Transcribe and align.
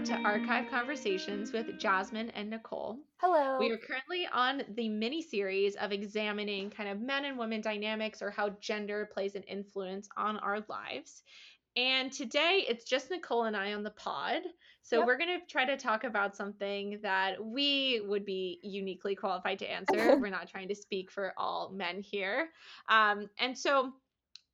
back 0.00 0.18
to 0.18 0.26
Archive 0.26 0.70
Conversations 0.70 1.52
with 1.52 1.78
Jasmine 1.78 2.30
and 2.30 2.48
Nicole. 2.48 2.96
Hello. 3.18 3.58
We 3.58 3.70
are 3.70 3.76
currently 3.76 4.26
on 4.32 4.62
the 4.74 4.88
mini 4.88 5.20
series 5.20 5.76
of 5.76 5.92
examining 5.92 6.70
kind 6.70 6.88
of 6.88 7.02
men 7.02 7.26
and 7.26 7.36
women 7.38 7.60
dynamics 7.60 8.22
or 8.22 8.30
how 8.30 8.50
gender 8.60 9.10
plays 9.12 9.34
an 9.34 9.42
influence 9.42 10.08
on 10.16 10.38
our 10.38 10.64
lives. 10.68 11.22
And 11.76 12.10
today 12.10 12.64
it's 12.66 12.84
just 12.84 13.10
Nicole 13.10 13.44
and 13.44 13.54
I 13.54 13.74
on 13.74 13.82
the 13.82 13.90
pod. 13.90 14.42
So 14.82 14.98
Yep. 14.98 15.06
we're 15.06 15.18
going 15.18 15.38
to 15.38 15.46
try 15.46 15.66
to 15.66 15.76
talk 15.76 16.04
about 16.04 16.34
something 16.34 16.98
that 17.02 17.44
we 17.44 18.00
would 18.06 18.24
be 18.24 18.58
uniquely 18.62 19.14
qualified 19.14 19.58
to 19.58 19.70
answer. 19.70 20.16
we're 20.20 20.30
not 20.30 20.48
trying 20.48 20.68
to 20.68 20.74
speak 20.74 21.10
for 21.10 21.34
all 21.36 21.72
men 21.74 22.00
here. 22.00 22.48
Um, 22.88 23.28
and 23.38 23.58
so 23.58 23.92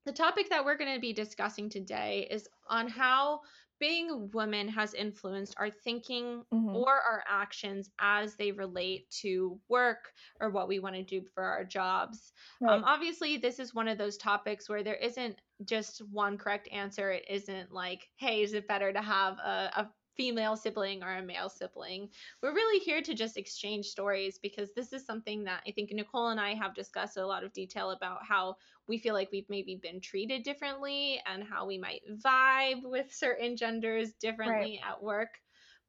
the 0.05 0.11
topic 0.11 0.49
that 0.49 0.65
we're 0.65 0.77
going 0.77 0.93
to 0.93 1.01
be 1.01 1.13
discussing 1.13 1.69
today 1.69 2.27
is 2.31 2.47
on 2.69 2.87
how 2.89 3.41
being 3.79 4.09
a 4.09 4.17
woman 4.17 4.67
has 4.69 4.93
influenced 4.93 5.55
our 5.57 5.69
thinking 5.69 6.43
Mhm. 6.51 6.83
or 6.83 6.93
our 7.01 7.23
actions 7.27 7.89
as 7.99 8.35
they 8.35 8.51
relate 8.51 9.09
to 9.09 9.59
work 9.69 10.11
or 10.39 10.49
what 10.49 10.67
we 10.67 10.79
want 10.79 10.95
to 10.95 11.03
do 11.03 11.23
for 11.33 11.43
our 11.43 11.63
jobs. 11.63 12.33
Right. 12.59 12.73
Um, 12.73 12.83
obviously, 12.83 13.37
this 13.37 13.59
is 13.59 13.73
one 13.73 13.87
of 13.87 13.97
those 13.97 14.17
topics 14.17 14.67
where 14.69 14.83
there 14.83 14.95
isn't 14.95 15.41
just 15.65 15.99
one 16.09 16.37
correct 16.37 16.67
answer. 16.71 17.11
It 17.11 17.25
isn't 17.29 17.71
like, 17.71 18.07
hey, 18.17 18.43
is 18.43 18.53
it 18.53 18.67
better 18.67 18.91
to 18.91 19.01
have 19.01 19.37
a, 19.39 19.71
a 19.75 19.93
female 20.17 20.57
sibling 20.57 21.03
or 21.03 21.15
a 21.15 21.23
male 21.23 21.49
sibling? 21.49 22.09
We're 22.41 22.53
really 22.53 22.79
here 22.79 23.01
to 23.01 23.13
just 23.13 23.37
exchange 23.37 23.87
stories 23.87 24.39
because 24.39 24.73
this 24.73 24.91
is 24.93 25.05
something 25.05 25.43
that 25.45 25.63
I 25.67 25.71
think 25.71 25.91
Nicole 25.91 26.29
and 26.29 26.39
I 26.41 26.55
have 26.55 26.75
discussed 26.75 27.17
a 27.17 27.25
lot 27.27 27.43
of 27.43 27.53
detail 27.53 27.91
about 27.91 28.25
how 28.25 28.57
we 28.87 28.97
feel 28.97 29.13
like 29.13 29.31
we've 29.31 29.49
maybe 29.49 29.75
been 29.75 30.01
treated 30.01 30.43
differently 30.43 31.21
and 31.25 31.43
how 31.43 31.65
we 31.65 31.77
might 31.77 32.01
vibe 32.23 32.81
with 32.83 33.13
certain 33.13 33.55
genders 33.55 34.13
differently 34.15 34.81
at 34.85 35.01
work. 35.01 35.39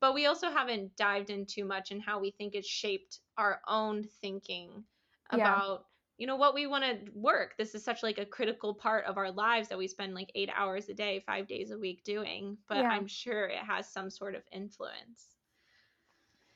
But 0.01 0.15
we 0.15 0.27
also 0.27 0.51
haven't 0.51 0.97
dived 0.97 1.31
in 1.31 1.47
too 1.47 1.65
much 1.65 1.91
in 1.91 2.01
how 2.01 2.21
we 2.21 2.31
think 2.31 2.55
it's 2.55 2.69
shaped 2.69 3.21
our 3.37 3.61
own 3.67 4.05
thinking 4.05 4.87
Yeah. 5.31 5.63
about 5.63 5.88
you 6.19 6.27
know 6.27 6.37
what 6.37 6.55
we 6.55 6.67
want 6.67 6.85
to 6.85 7.11
work. 7.15 7.57
This 7.57 7.75
is 7.75 7.85
such 7.85 8.03
like 8.03 8.19
a 8.19 8.27
critical 8.27 8.75
part 8.75 9.05
of 9.07 9.17
our 9.17 9.31
lives 9.31 9.69
that 9.69 9.79
we 9.79 9.89
spend 9.89 10.15
like 10.15 10.31
eight 10.35 10.51
hours 10.55 10.89
a 10.89 10.95
day 10.95 11.21
five 11.27 11.47
days 11.47 11.71
a 11.71 11.79
week 11.79 12.05
doing 12.05 12.59
but 12.69 12.79
Yeah. 12.79 12.91
i'm 12.91 13.07
sure 13.07 13.47
it 13.47 13.59
has 13.59 13.89
some 13.89 14.11
sort 14.11 14.35
of 14.35 14.43
influence. 14.53 15.37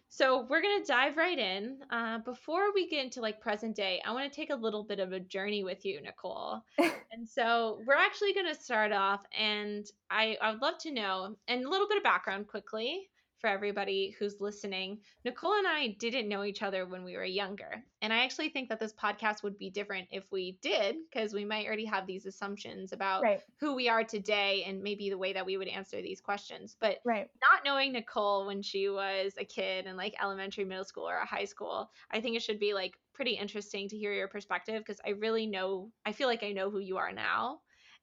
So 0.08 0.46
we're 0.50 0.60
going 0.60 0.82
to 0.82 0.86
dive 0.86 1.16
right 1.16 1.38
in. 1.38 1.78
Uh, 1.90 2.18
before 2.18 2.72
we 2.74 2.88
get 2.88 3.04
into 3.04 3.20
like 3.22 3.40
present 3.40 3.74
day 3.76 4.02
i 4.04 4.12
want 4.12 4.30
to 4.30 4.36
take 4.36 4.50
a 4.50 4.54
little 4.56 4.84
bit 4.84 5.00
of 5.00 5.12
a 5.12 5.20
journey 5.20 5.64
with 5.64 5.84
you 5.86 6.00
nicole. 6.02 6.62
And 7.12 7.28
so 7.28 7.82
we're 7.86 7.94
actually 7.94 8.32
going 8.34 8.46
to 8.46 8.54
start 8.60 8.90
off 8.92 9.20
and 9.38 9.86
I, 10.10 10.36
I 10.40 10.52
would 10.52 10.62
love 10.62 10.78
to 10.78 10.90
know 10.90 11.36
and 11.46 11.64
a 11.64 11.68
little 11.68 11.86
bit 11.88 11.98
of 11.98 12.02
background 12.02 12.48
quickly 12.48 13.10
for 13.42 13.48
everybody 13.48 14.16
who's 14.18 14.40
listening 14.40 14.98
nicole 15.24 15.54
and 15.54 15.66
i 15.66 15.88
didn't 15.98 16.28
know 16.28 16.44
each 16.44 16.62
other 16.62 16.86
when 16.86 17.04
we 17.04 17.16
were 17.16 17.24
younger 17.24 17.84
and 18.00 18.12
i 18.12 18.24
actually 18.24 18.48
think 18.48 18.70
that 18.70 18.80
this 18.80 18.94
podcast 18.94 19.42
would 19.42 19.58
be 19.58 19.68
different 19.68 20.08
if 20.10 20.24
we 20.32 20.56
did 20.62 20.96
because 21.12 21.34
we 21.34 21.44
might 21.44 21.66
already 21.66 21.84
have 21.84 22.06
these 22.06 22.24
assumptions 22.24 22.92
about 22.92 23.22
right. 23.22 23.40
who 23.60 23.74
we 23.74 23.88
are 23.88 24.04
today 24.04 24.64
and 24.66 24.82
maybe 24.82 25.10
the 25.10 25.18
way 25.18 25.34
that 25.34 25.44
we 25.44 25.58
would 25.58 25.68
answer 25.68 26.00
these 26.00 26.20
questions 26.20 26.76
but 26.80 26.98
Right. 27.04 27.28
not 27.40 27.64
knowing 27.64 27.92
Nicole 27.92 28.46
when 28.46 28.62
she 28.62 28.88
was 28.88 29.34
a 29.38 29.44
kid 29.44 29.86
in 29.86 29.96
like 29.96 30.14
elementary, 30.22 30.64
middle 30.64 30.84
school, 30.84 31.08
or 31.08 31.16
a 31.16 31.26
high 31.26 31.44
school, 31.44 31.90
I 32.10 32.20
think 32.20 32.36
it 32.36 32.42
should 32.42 32.60
be 32.60 32.74
like 32.74 32.94
pretty 33.12 33.32
interesting 33.32 33.88
to 33.88 33.96
hear 33.96 34.12
your 34.12 34.28
perspective 34.28 34.78
because 34.78 35.00
I 35.04 35.10
really 35.10 35.46
know, 35.46 35.90
I 36.06 36.12
feel 36.12 36.28
like 36.28 36.42
I 36.42 36.52
know 36.52 36.70
who 36.70 36.78
you 36.78 36.98
are 36.98 37.12
now. 37.12 37.60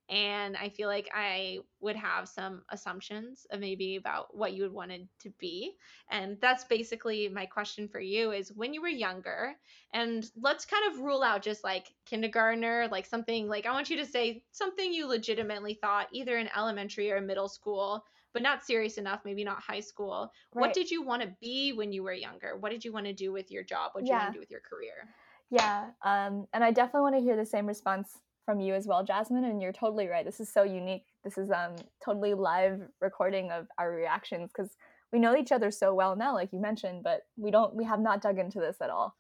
And 0.10 0.58
I 0.58 0.70
feel 0.70 0.88
like 0.88 1.10
I 1.14 1.60
would 1.82 1.96
have 1.96 2.28
some 2.28 2.64
assumptions 2.70 3.46
of 3.52 3.60
maybe 3.60 3.96
about 3.96 4.36
what 4.36 4.54
you 4.54 4.64
would 4.64 4.74
wanted 4.74 5.08
to 5.20 5.30
be. 5.40 5.74
And 6.10 6.38
that's 6.42 6.64
basically 6.64 7.30
my 7.30 7.46
question 7.46 7.88
for 7.88 8.00
you 8.00 8.32
is 8.32 8.52
when 8.52 8.74
you 8.74 8.82
were 8.82 8.88
younger, 8.88 9.54
and 9.94 10.30
let's 10.42 10.66
kind 10.66 10.92
of 10.92 11.02
rule 11.02 11.22
out 11.22 11.44
just 11.44 11.64
like 11.64 11.94
kindergartner, 12.06 12.88
like 12.92 13.06
something 13.06 13.48
like 13.48 13.68
I 13.68 13.72
want 13.72 13.90
you 13.90 13.98
to 13.98 14.06
say 14.06 14.44
something 14.52 14.92
you 14.92 15.08
legitimately 15.08 15.76
thought 15.76 16.08
either 16.12 16.38
in 16.38 16.50
elementary 16.56 17.12
or 17.12 17.22
middle 17.22 17.50
school 17.50 18.04
but 18.34 18.44
not 18.44 18.64
serious 18.64 18.98
enough, 18.98 19.22
maybe 19.26 19.44
not 19.44 19.60
high 19.60 19.80
school. 19.80 20.32
What 20.52 20.74
did 20.74 20.92
you 20.92 21.02
want 21.02 21.24
to 21.24 21.36
be 21.42 21.74
when 21.74 21.92
you 21.92 22.04
were 22.04 22.14
younger? 22.14 22.58
What 22.58 22.72
did 22.72 22.86
you 22.86 22.94
want 22.94 23.08
to 23.08 23.14
do 23.14 23.32
with 23.32 23.50
your 23.50 23.64
job? 23.64 23.92
What 23.94 24.02
did 24.02 24.10
you 24.10 24.16
want 24.16 24.28
to 24.28 24.34
do 24.34 24.40
with 24.40 24.52
your 24.52 24.62
career? 24.62 25.10
Yeah. 25.50 25.88
Um, 26.04 26.46
and 26.54 26.64
I 26.64 26.72
definitely 26.72 27.02
want 27.02 27.16
to 27.16 27.22
hear 27.22 27.36
the 27.36 27.46
same 27.46 27.66
response 27.66 28.20
from 28.50 28.60
you 28.60 28.74
as 28.74 28.88
well, 28.88 29.04
Jasmine. 29.04 29.44
And 29.44 29.62
you're 29.62 29.72
totally 29.72 30.08
right. 30.08 30.26
This 30.26 30.40
is 30.40 30.52
so 30.52 30.64
unique. 30.64 31.06
This 31.24 31.38
is 31.38 31.52
um 31.52 31.76
totally 32.04 32.34
live 32.34 32.82
recording 33.00 33.52
of 33.52 33.68
our 33.78 33.92
reactions 33.92 34.50
because 34.52 34.76
we 35.14 35.20
know 35.20 35.38
each 35.38 35.52
other 35.52 35.70
so 35.70 35.94
well 35.94 36.16
now, 36.16 36.34
like 36.34 36.52
you 36.52 36.60
mentioned, 36.60 37.04
but 37.04 37.28
we 37.38 37.52
don't 37.52 37.76
we 37.76 37.84
have 37.84 38.00
not 38.00 38.24
dug 38.24 38.40
into 38.40 38.60
this 38.60 38.78
at 38.82 38.90
all. 38.90 39.16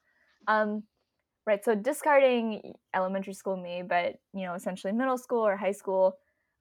Um, 0.47 0.81
right. 1.45 1.63
So 1.63 1.75
discarding 1.75 2.73
elementary 2.95 3.33
school 3.33 3.55
me, 3.55 3.83
but 3.87 4.15
you 4.33 4.47
know, 4.47 4.55
essentially 4.55 4.93
middle 4.93 5.19
school 5.19 5.45
or 5.45 5.55
high 5.55 5.73
school. 5.73 6.17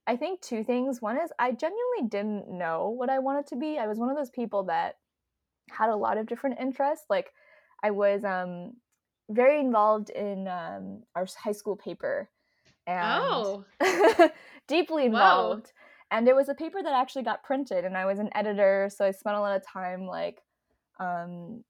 I 0.06 0.16
think 0.16 0.42
two 0.42 0.62
things. 0.62 1.00
One 1.00 1.16
is 1.16 1.30
I 1.38 1.52
genuinely 1.52 2.10
didn't 2.10 2.50
know 2.50 2.90
what 2.90 3.08
I 3.08 3.18
wanted 3.18 3.46
to 3.46 3.56
be. 3.56 3.78
I 3.78 3.86
was 3.86 3.98
one 3.98 4.10
of 4.10 4.16
those 4.18 4.28
people 4.28 4.64
that 4.64 4.96
had 5.70 5.88
a 5.88 5.96
lot 5.96 6.18
of 6.18 6.26
different 6.26 6.60
interests. 6.60 7.06
Like 7.08 7.32
I 7.82 7.92
was 7.92 8.24
um 8.24 8.74
very 9.30 9.58
involved 9.58 10.10
in 10.10 10.48
um, 10.48 11.02
our 11.14 11.26
high 11.42 11.52
school 11.52 11.76
paper 11.76 12.28
and 12.88 13.22
Oh, 13.22 13.64
deeply 14.66 15.02
Whoa. 15.02 15.06
involved. 15.06 15.72
And 16.10 16.26
it 16.26 16.34
was 16.34 16.48
a 16.48 16.54
paper 16.54 16.82
that 16.82 16.92
actually 16.94 17.22
got 17.22 17.42
printed, 17.44 17.84
and 17.84 17.96
I 17.96 18.06
was 18.06 18.18
an 18.18 18.30
editor, 18.34 18.88
so 18.94 19.04
I 19.04 19.10
spent 19.10 19.36
a 19.36 19.40
lot 19.40 19.54
of 19.54 19.62
time 19.66 20.06
like 20.06 20.40
um, 20.98 21.62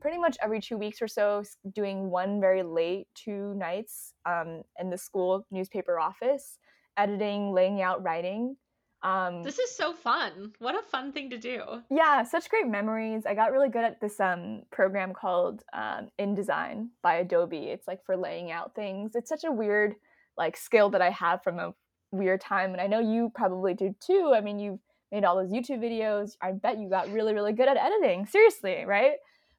pretty 0.00 0.18
much 0.18 0.36
every 0.42 0.60
two 0.60 0.76
weeks 0.76 1.00
or 1.00 1.06
so 1.08 1.44
doing 1.74 2.10
one 2.10 2.40
very 2.40 2.62
late 2.64 3.06
two 3.14 3.54
nights 3.54 4.14
um, 4.26 4.62
in 4.80 4.90
the 4.90 4.98
school 4.98 5.46
newspaper 5.52 5.98
office, 6.00 6.58
editing, 6.96 7.52
laying 7.52 7.80
out, 7.80 8.02
writing. 8.02 8.56
Um, 9.04 9.44
this 9.44 9.60
is 9.60 9.76
so 9.76 9.92
fun. 9.92 10.54
What 10.58 10.74
a 10.74 10.82
fun 10.82 11.12
thing 11.12 11.30
to 11.30 11.38
do. 11.38 11.62
yeah, 11.88 12.24
such 12.24 12.48
great 12.50 12.66
memories. 12.66 13.26
I 13.26 13.34
got 13.34 13.52
really 13.52 13.68
good 13.68 13.84
at 13.84 14.00
this 14.00 14.18
um, 14.18 14.62
program 14.72 15.12
called 15.14 15.62
um, 15.72 16.08
InDesign 16.18 16.88
by 17.00 17.14
Adobe. 17.18 17.68
It's 17.68 17.86
like 17.86 18.04
for 18.04 18.16
laying 18.16 18.50
out 18.50 18.74
things. 18.74 19.12
It's 19.14 19.28
such 19.28 19.44
a 19.44 19.52
weird 19.52 19.94
like 20.38 20.56
skill 20.56 20.90
that 20.90 21.02
I 21.02 21.10
have 21.10 21.42
from 21.42 21.58
a 21.58 21.74
weird 22.12 22.40
time, 22.40 22.72
and 22.72 22.80
I 22.80 22.86
know 22.86 23.00
you 23.00 23.30
probably 23.34 23.74
do 23.74 23.94
too. 24.00 24.32
I 24.34 24.40
mean, 24.40 24.58
you've 24.58 24.78
made 25.12 25.24
all 25.24 25.36
those 25.36 25.50
YouTube 25.52 25.80
videos. 25.80 26.36
I 26.40 26.52
bet 26.52 26.78
you 26.78 26.88
got 26.88 27.10
really, 27.12 27.34
really 27.34 27.52
good 27.52 27.68
at 27.68 27.76
editing. 27.76 28.26
Seriously, 28.26 28.84
right? 28.86 29.14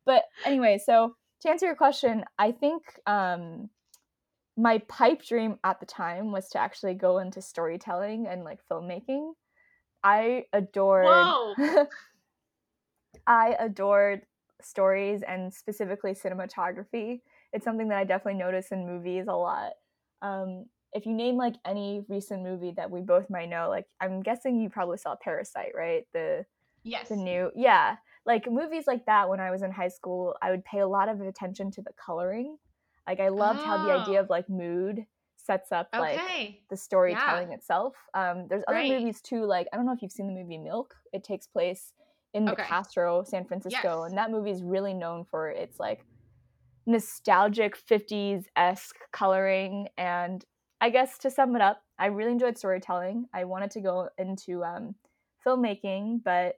But 0.06 0.24
anyway, 0.46 0.80
so 0.84 1.16
to 1.42 1.50
answer 1.50 1.66
your 1.66 1.76
question, 1.76 2.24
I 2.38 2.52
think 2.52 2.84
um, 3.06 3.70
my 4.58 4.80
pipe 4.88 5.24
dream 5.24 5.58
at 5.64 5.80
the 5.80 5.86
time 5.86 6.32
was 6.32 6.50
to 6.50 6.60
actually 6.60 6.94
go 6.94 7.20
into 7.20 7.42
storytelling 7.42 8.28
and 8.28 8.44
like 8.44 8.60
filmmaking. 8.72 9.34
I 10.04 10.46
adored. 10.54 11.06
I 13.28 13.56
adored 13.60 14.22
stories 14.62 15.22
and 15.28 15.54
specifically 15.54 16.14
cinematography. 16.14 17.22
It's 17.54 17.66
something 17.66 17.88
that 17.90 17.98
I 17.98 18.04
definitely 18.04 18.40
notice 18.40 18.72
in 18.72 18.86
movies 18.86 19.26
a 19.28 19.34
lot. 19.34 19.74
Um, 20.22 20.66
if 20.94 21.06
you 21.06 21.14
name 21.14 21.36
like 21.38 21.56
any 21.66 22.04
recent 22.08 22.42
movie 22.44 22.72
that 22.78 22.90
we 22.90 23.02
both 23.02 23.30
might 23.30 23.50
know, 23.50 23.70
like 23.70 23.86
I'm 24.02 24.22
guessing 24.22 24.60
you 24.60 24.70
probably 24.70 24.98
saw 24.98 25.16
Parasite, 25.16 25.74
right? 25.76 26.06
The 26.14 26.46
Yes. 26.84 27.10
the 27.10 27.18
new 27.18 27.52
yeah, 27.56 27.98
like 28.26 28.50
movies 28.50 28.86
like 28.88 29.06
that. 29.06 29.30
When 29.30 29.40
I 29.40 29.52
was 29.52 29.62
in 29.62 29.72
high 29.72 29.90
school, 29.90 30.36
I 30.42 30.50
would 30.52 30.64
pay 30.66 30.80
a 30.80 30.88
lot 30.88 31.10
of 31.10 31.20
attention 31.22 31.72
to 31.72 31.82
the 31.82 31.92
coloring. 32.04 32.58
Like 33.08 33.20
I 33.20 33.30
loved 33.30 33.62
how 33.64 33.78
the 33.86 33.92
idea 33.94 34.20
Oh. 34.20 34.24
of 34.24 34.30
like 34.30 34.50
mood 34.50 35.06
sets 35.38 35.72
up 35.72 35.90
like 35.94 36.20
the 36.70 36.78
storytelling 36.78 37.52
itself. 37.52 37.96
Um, 38.14 38.48
there's 38.48 38.64
other 38.68 38.78
Right. 38.78 38.92
movies 39.00 39.22
too. 39.22 39.44
Like 39.46 39.68
I 39.74 39.76
don't 39.78 39.86
know 39.86 39.94
if 39.94 40.02
you've 40.02 40.12
seen 40.12 40.28
the 40.28 40.34
movie 40.34 40.58
Milk. 40.58 40.96
It 41.14 41.24
takes 41.24 41.48
place 41.48 41.94
in 42.34 42.46
the 42.46 42.52
Okay. 42.54 42.64
Castro, 42.64 43.24
San 43.24 43.46
Francisco, 43.46 44.04
Yes. 44.04 44.10
and 44.12 44.18
that 44.18 44.32
movie 44.32 44.52
is 44.52 44.64
really 44.64 44.94
known 44.94 45.26
for 45.26 45.50
its 45.50 45.80
like 45.80 46.06
nostalgic 46.90 47.78
50s 47.78 48.46
esque 48.56 48.98
coloring. 49.14 49.90
And 49.98 50.44
I 50.82 50.90
guess 50.90 51.18
to 51.20 51.30
sum 51.32 51.56
it 51.56 51.62
up, 51.62 51.82
I 52.00 52.08
really 52.08 52.32
enjoyed 52.32 52.58
storytelling. 52.58 53.28
I 53.34 53.46
wanted 53.46 53.72
to 53.72 53.82
go 53.82 54.10
into 54.18 54.64
um, 54.64 54.96
filmmaking, 55.46 56.24
but 56.24 56.56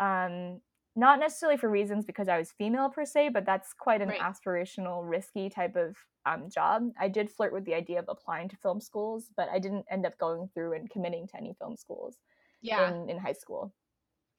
um, 0.00 0.60
not 0.96 1.20
necessarily 1.20 1.56
for 1.58 1.70
reasons 1.70 2.04
because 2.04 2.28
I 2.28 2.38
was 2.38 2.50
female 2.52 2.88
per 2.90 3.04
se, 3.04 3.30
but 3.30 3.46
that's 3.46 3.72
quite 3.72 4.02
an 4.02 4.08
Right. 4.08 4.20
aspirational, 4.20 5.08
risky 5.08 5.48
type 5.48 5.76
of 5.76 5.96
um, 6.26 6.50
job. 6.50 6.90
I 6.98 7.08
did 7.08 7.30
flirt 7.30 7.52
with 7.52 7.64
the 7.64 7.74
idea 7.74 8.00
of 8.00 8.06
applying 8.08 8.48
to 8.48 8.56
film 8.56 8.80
schools, 8.80 9.30
but 9.36 9.48
I 9.48 9.58
didn't 9.58 9.86
end 9.90 10.04
up 10.06 10.18
going 10.18 10.48
through 10.54 10.72
and 10.74 10.90
committing 10.90 11.26
to 11.28 11.36
any 11.36 11.54
film 11.54 11.76
schools 11.76 12.16
Yeah. 12.62 12.90
in, 12.92 13.08
in 13.10 13.18
high 13.18 13.32
school. 13.32 13.72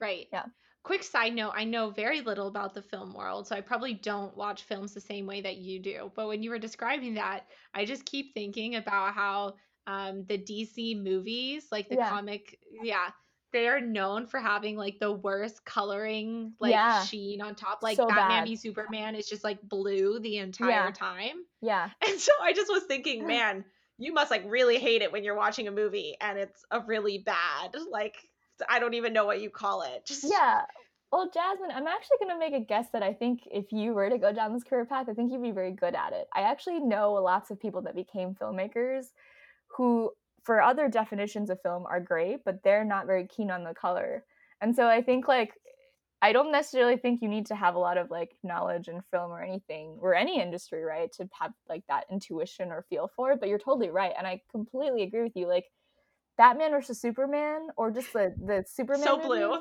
Right. 0.02 0.28
Yeah. 0.34 0.46
Quick 0.84 1.04
side 1.04 1.34
note 1.36 1.52
I 1.56 1.66
know 1.66 1.90
very 1.90 2.22
little 2.22 2.48
about 2.48 2.74
the 2.74 2.82
film 2.82 3.14
world, 3.14 3.48
so 3.48 3.56
I 3.56 3.62
probably 3.62 3.94
don't 3.94 4.36
watch 4.36 4.64
films 4.64 4.94
the 4.94 5.02
same 5.02 5.26
way 5.26 5.42
that 5.42 5.58
you 5.58 5.80
do. 5.80 6.12
But 6.16 6.28
when 6.28 6.42
you 6.42 6.50
were 6.50 6.60
describing 6.60 7.16
that, 7.16 7.48
I 7.74 7.86
just 7.86 8.06
keep 8.06 8.34
thinking 8.34 8.76
about 8.76 9.14
how 9.14 9.56
um, 9.88 10.26
the 10.26 10.38
DC 10.38 10.96
movies, 10.96 11.68
like 11.72 11.90
the 11.90 11.96
Yeah. 11.96 12.20
comic, 12.20 12.60
yeah, 12.72 13.12
they 13.52 13.68
are 13.68 13.82
known 13.82 14.26
for 14.26 14.40
having 14.40 14.78
like 14.78 15.00
the 15.00 15.12
worst 15.12 15.66
coloring 15.66 16.56
like 16.60 16.82
Yeah. 16.82 17.10
sheen 17.10 17.42
on 17.42 17.56
top. 17.56 17.84
Like 17.84 18.00
So 18.00 18.08
Batman 18.08 18.44
bad. 18.44 18.46
v 18.46 18.56
Superman 18.56 19.16
is 19.16 19.28
just 19.28 19.44
like 19.44 19.62
blue 19.62 20.20
the 20.20 20.38
entire 20.38 20.92
Yeah. 20.92 20.94
time. 20.94 21.44
Yeah. 21.62 21.92
And 22.06 22.20
so 22.20 22.32
I 22.42 22.54
just 22.54 22.72
was 22.72 22.84
thinking, 22.86 23.26
man, 23.28 23.66
you 23.98 24.14
must 24.14 24.32
like 24.32 24.44
really 24.46 24.80
hate 24.80 25.02
it 25.02 25.12
when 25.12 25.24
you're 25.24 25.36
watching 25.36 25.68
a 25.68 25.72
movie 25.72 26.16
and 26.22 26.40
it's 26.40 26.64
a 26.72 26.80
really 26.82 27.18
bad 27.20 27.76
like 27.92 28.30
I 28.68 28.80
don't 28.80 28.94
even 28.94 29.14
know 29.14 29.26
what 29.26 29.42
you 29.42 29.50
call 29.50 29.82
it. 29.84 30.06
Just 30.06 30.26
Yeah. 30.30 30.62
Well, 31.12 31.30
Jasmine, 31.34 31.72
I'm 31.72 31.88
actually 31.88 32.18
going 32.20 32.34
to 32.34 32.40
make 32.40 32.54
a 32.54 32.64
guess 32.64 32.88
that 32.94 33.02
I 33.02 33.14
think 33.14 33.42
if 33.52 33.72
you 33.72 33.94
were 33.94 34.10
to 34.10 34.20
go 34.20 34.32
down 34.32 34.54
this 34.54 34.64
career 34.64 34.86
path, 34.86 35.08
I 35.10 35.14
think 35.14 35.32
you'd 35.32 35.42
be 35.42 35.52
very 35.52 35.72
good 35.72 35.96
at 35.96 36.14
it. 36.14 36.28
I 36.36 36.42
actually 36.42 36.80
know 36.80 37.14
lots 37.14 37.50
of 37.50 37.60
people 37.60 37.82
that 37.84 37.96
became 37.96 38.36
filmmakers 38.36 39.06
who, 39.76 40.12
for 40.44 40.62
other 40.62 40.88
definitions 40.88 41.50
of 41.50 41.62
film, 41.62 41.86
are 41.88 42.00
great, 42.00 42.44
but 42.46 42.62
they're 42.64 42.86
not 42.86 43.08
very 43.08 43.26
keen 43.26 43.50
on 43.50 43.64
the 43.64 43.74
color. 43.74 44.24
And 44.62 44.76
so 44.76 44.88
I 44.88 45.02
think, 45.02 45.28
like, 45.28 45.54
I 46.22 46.34
don't 46.34 46.52
necessarily 46.52 46.98
think 46.98 47.22
you 47.22 47.30
need 47.30 47.46
to 47.48 47.56
have 47.56 47.76
a 47.76 47.80
lot 47.80 47.98
of 47.98 48.12
like 48.12 48.36
knowledge 48.44 48.90
in 48.90 49.02
film 49.10 49.32
or 49.32 49.42
anything 49.42 49.98
or 50.02 50.14
any 50.14 50.42
industry, 50.42 50.84
right, 50.84 51.12
to 51.14 51.30
have 51.40 51.54
like 51.70 51.84
that 51.88 52.06
intuition 52.12 52.72
or 52.72 52.86
feel 52.90 53.10
for 53.16 53.32
it. 53.32 53.40
But 53.40 53.50
you're 53.50 53.58
totally 53.58 53.90
right, 53.90 54.14
and 54.18 54.28
I 54.28 54.42
completely 54.52 55.04
agree 55.04 55.24
with 55.24 55.36
you. 55.36 55.48
Like 55.48 55.66
Batman 56.40 56.72
versus 56.72 57.00
Superman, 57.00 57.68
or 57.78 57.92
just 57.92 58.12
the 58.14 58.34
the 58.44 58.64
Superman. 58.68 59.04
so 59.04 59.18
movies, 59.18 59.28
blue. 59.28 59.58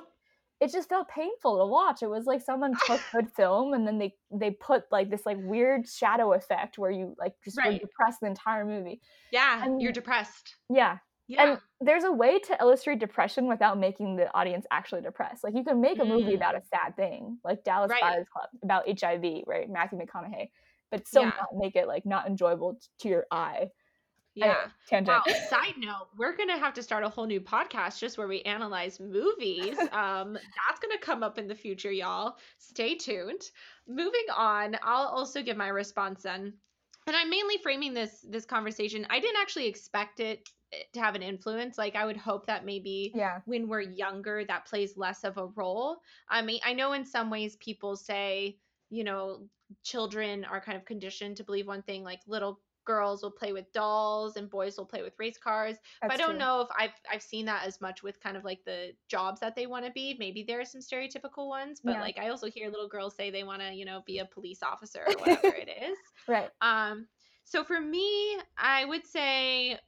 it 0.60 0.72
just 0.72 0.88
felt 0.88 1.08
painful 1.08 1.58
to 1.58 1.66
watch. 1.66 2.02
It 2.02 2.06
was 2.08 2.24
like 2.24 2.40
someone 2.40 2.72
took 2.86 3.00
good 3.12 3.28
film 3.36 3.74
and 3.74 3.86
then 3.86 3.98
they 3.98 4.14
they 4.30 4.52
put 4.52 4.84
like 4.90 5.10
this 5.10 5.26
like 5.26 5.36
weird 5.40 5.86
shadow 5.86 6.32
effect 6.32 6.78
where 6.78 6.90
you 6.90 7.14
like 7.18 7.34
just 7.44 7.58
Right. 7.58 7.80
depressed 7.80 8.20
the 8.22 8.28
entire 8.28 8.64
movie. 8.64 9.00
Yeah, 9.32 9.64
And- 9.64 9.82
you're 9.82 9.92
depressed. 9.92 10.54
Yeah. 10.70 10.98
Yeah. 11.30 11.42
And 11.42 11.58
there's 11.82 12.04
a 12.04 12.12
way 12.12 12.38
to 12.38 12.56
illustrate 12.58 13.00
depression 13.00 13.48
without 13.48 13.78
making 13.78 14.16
the 14.16 14.34
audience 14.34 14.64
actually 14.70 15.02
depressed. 15.02 15.44
Like 15.44 15.54
you 15.54 15.62
can 15.62 15.78
make 15.78 15.98
a 15.98 16.04
movie 16.04 16.32
Mm. 16.32 16.36
about 16.36 16.54
a 16.56 16.62
sad 16.62 16.96
thing, 16.96 17.38
like 17.44 17.64
Dallas 17.64 17.90
Right. 17.90 18.00
Buyers 18.00 18.26
Club 18.32 18.48
about 18.62 18.88
HIV, 18.88 19.44
right? 19.46 19.68
Matthew 19.68 19.98
McConaughey, 19.98 20.48
but 20.90 21.06
still 21.06 21.24
Yeah. 21.24 21.32
not 21.38 21.48
make 21.54 21.76
it 21.76 21.86
like 21.86 22.06
not 22.06 22.26
enjoyable 22.26 22.76
t- 22.76 22.80
to 23.00 23.08
your 23.08 23.26
eye. 23.30 23.68
Yeah. 24.38 24.66
tangent. 24.86 25.22
Wow, 25.26 25.34
side 25.48 25.74
note, 25.76 26.08
we're 26.16 26.36
gonna 26.36 26.58
have 26.58 26.74
to 26.74 26.82
start 26.82 27.04
a 27.04 27.08
whole 27.08 27.26
new 27.26 27.40
podcast 27.40 27.98
just 27.98 28.18
where 28.18 28.28
we 28.28 28.42
analyze 28.42 29.00
movies. 29.00 29.76
Um, 29.98 30.34
that's 30.34 30.80
gonna 30.80 30.98
come 31.00 31.22
up 31.22 31.38
in 31.38 31.48
the 31.48 31.54
future, 31.54 31.90
y'all. 31.90 32.36
Stay 32.58 32.94
tuned. 32.94 33.40
Moving 33.88 34.26
on, 34.36 34.76
I'll 34.82 35.08
also 35.08 35.42
give 35.42 35.56
my 35.56 35.68
response 35.68 36.22
then. 36.22 36.52
And 37.06 37.16
I'm 37.16 37.30
mainly 37.30 37.56
framing 37.62 37.94
this 37.94 38.24
this 38.28 38.44
conversation. 38.44 39.06
I 39.10 39.18
didn't 39.18 39.40
actually 39.40 39.66
expect 39.66 40.20
it 40.20 40.48
eh, 40.72 40.76
to 40.92 41.00
have 41.00 41.14
an 41.14 41.22
influence. 41.22 41.78
Like 41.78 41.96
I 41.96 42.04
would 42.04 42.18
hope 42.18 42.46
that 42.46 42.64
maybe 42.64 43.12
yeah. 43.14 43.40
when 43.46 43.66
we're 43.66 43.80
younger 43.80 44.44
that 44.44 44.66
plays 44.66 44.96
less 44.96 45.24
of 45.24 45.38
a 45.38 45.46
role. 45.46 45.96
I 46.28 46.42
mean, 46.42 46.60
I 46.64 46.74
know 46.74 46.92
in 46.92 47.04
some 47.04 47.30
ways 47.30 47.56
people 47.56 47.96
say, 47.96 48.58
you 48.90 49.04
know, 49.04 49.48
children 49.82 50.44
are 50.44 50.60
kind 50.60 50.76
of 50.76 50.84
conditioned 50.84 51.38
to 51.38 51.44
believe 51.44 51.66
one 51.66 51.82
thing, 51.82 52.04
like 52.04 52.20
little 52.26 52.60
girls 52.88 53.22
will 53.22 53.30
play 53.30 53.52
with 53.52 53.70
dolls 53.72 54.36
and 54.36 54.48
boys 54.50 54.78
will 54.78 54.86
play 54.86 55.02
with 55.02 55.14
race 55.18 55.38
cars. 55.38 55.76
but 56.00 56.10
I 56.10 56.16
don't 56.16 56.38
true. 56.38 56.38
know 56.38 56.62
if 56.62 56.68
I've 56.76 56.94
I've 57.12 57.22
seen 57.22 57.44
that 57.46 57.66
as 57.66 57.80
much 57.80 58.02
with 58.02 58.18
kind 58.20 58.36
of 58.36 58.44
like 58.44 58.64
the 58.64 58.94
jobs 59.08 59.40
that 59.40 59.54
they 59.54 59.66
want 59.66 59.84
to 59.84 59.92
be. 59.92 60.16
Maybe 60.18 60.42
there 60.42 60.60
are 60.60 60.64
some 60.64 60.80
stereotypical 60.80 61.48
ones, 61.48 61.80
but 61.84 61.98
Yeah. 61.98 62.00
like 62.00 62.18
I 62.18 62.28
also 62.30 62.50
hear 62.50 62.68
little 62.70 62.88
girls 62.88 63.14
say 63.16 63.30
they 63.30 63.44
want 63.44 63.62
to, 63.62 63.72
you 63.74 63.84
know, 63.84 64.02
be 64.06 64.18
a 64.18 64.24
police 64.26 64.62
officer 64.62 65.04
or 65.06 65.18
whatever 65.18 65.52
it 65.54 65.68
is. 65.68 65.98
Right. 66.26 66.52
Um, 66.60 67.08
so 67.44 67.64
for 67.64 67.80
me, 67.80 68.38
I 68.56 68.84
would 68.84 69.06
say 69.06 69.78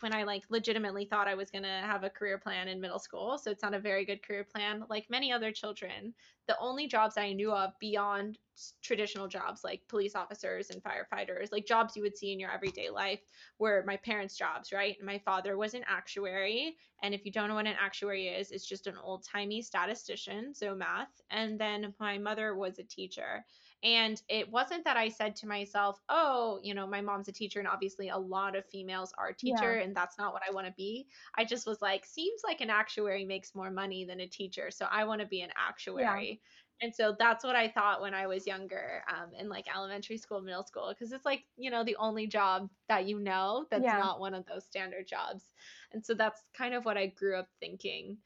when 0.00 0.14
I 0.14 0.24
like 0.24 0.44
legitimately 0.50 1.04
thought 1.06 1.28
I 1.28 1.34
was 1.34 1.50
gonna 1.50 1.82
have 1.82 2.04
a 2.04 2.10
career 2.10 2.38
plan 2.38 2.68
in 2.68 2.80
middle 2.80 2.98
school, 2.98 3.38
so 3.38 3.50
it's 3.50 3.62
not 3.62 3.74
a 3.74 3.80
very 3.80 4.04
good 4.04 4.22
career 4.22 4.44
plan. 4.44 4.84
Like 4.88 5.10
many 5.10 5.32
other 5.32 5.52
children, 5.52 6.14
the 6.46 6.58
only 6.58 6.86
jobs 6.86 7.16
I 7.16 7.32
knew 7.32 7.52
of 7.52 7.72
beyond 7.80 8.38
traditional 8.82 9.28
jobs 9.28 9.62
like 9.64 9.82
police 9.88 10.14
officers 10.14 10.70
and 10.70 10.82
firefighters, 10.82 11.52
like 11.52 11.66
jobs 11.66 11.96
you 11.96 12.02
would 12.02 12.16
see 12.16 12.32
in 12.32 12.40
your 12.40 12.50
everyday 12.50 12.90
life, 12.90 13.20
were 13.58 13.84
my 13.86 13.96
parents' 13.98 14.36
jobs, 14.36 14.72
right? 14.72 14.96
My 15.02 15.18
father 15.18 15.56
was 15.56 15.74
an 15.74 15.84
actuary, 15.86 16.76
and 17.02 17.14
if 17.14 17.24
you 17.24 17.32
don't 17.32 17.48
know 17.48 17.54
what 17.54 17.66
an 17.66 17.76
actuary 17.78 18.28
is, 18.28 18.50
it's 18.50 18.66
just 18.66 18.86
an 18.86 18.96
old 19.02 19.24
timey 19.24 19.62
statistician, 19.62 20.54
so 20.54 20.74
math. 20.74 21.20
And 21.30 21.58
then 21.58 21.94
my 22.00 22.18
mother 22.18 22.54
was 22.56 22.78
a 22.78 22.84
teacher. 22.84 23.44
And 23.82 24.20
it 24.28 24.50
wasn't 24.50 24.84
that 24.84 24.96
I 24.96 25.08
said 25.08 25.36
to 25.36 25.46
myself, 25.46 26.00
oh, 26.08 26.60
you 26.62 26.74
know, 26.74 26.86
my 26.86 27.00
mom's 27.00 27.28
a 27.28 27.32
teacher, 27.32 27.58
and 27.58 27.68
obviously 27.68 28.08
a 28.08 28.16
lot 28.18 28.56
of 28.56 28.66
females 28.66 29.12
are 29.18 29.32
teacher, 29.32 29.76
and 29.76 29.94
that's 29.94 30.18
not 30.18 30.32
what 30.32 30.42
I 30.46 30.52
want 30.52 30.66
to 30.66 30.72
be. 30.72 31.08
I 31.36 31.44
just 31.44 31.66
was 31.66 31.82
like, 31.82 32.04
seems 32.06 32.42
like 32.42 32.60
an 32.60 32.70
actuary 32.70 33.24
makes 33.24 33.54
more 33.54 33.70
money 33.70 34.04
than 34.04 34.20
a 34.20 34.28
teacher. 34.28 34.70
So 34.70 34.86
I 34.86 35.04
want 35.04 35.20
to 35.20 35.26
be 35.26 35.42
an 35.42 35.50
actuary. 35.56 36.42
And 36.82 36.94
so 36.94 37.16
that's 37.18 37.42
what 37.42 37.56
I 37.56 37.68
thought 37.68 38.02
when 38.02 38.12
I 38.12 38.26
was 38.26 38.46
younger, 38.46 39.02
um, 39.08 39.32
in 39.34 39.48
like 39.48 39.66
elementary 39.74 40.18
school, 40.18 40.42
middle 40.42 40.64
school, 40.64 40.88
because 40.92 41.10
it's 41.12 41.24
like, 41.24 41.46
you 41.56 41.70
know, 41.70 41.84
the 41.84 41.96
only 41.96 42.26
job 42.26 42.70
that 42.88 43.06
you 43.06 43.18
know 43.18 43.66
that's 43.70 43.92
Yeah. 43.92 43.94
not 43.94 44.20
one 44.20 44.34
of 44.34 44.44
those 44.46 44.66
standard 44.66 45.06
jobs. 45.06 45.52
And 45.92 46.04
so 46.04 46.12
that's 46.14 46.42
kind 46.54 46.74
of 46.74 46.84
what 46.84 46.98
I 46.98 47.06
grew 47.06 47.36
up 47.38 47.48
thinking. 47.60 48.18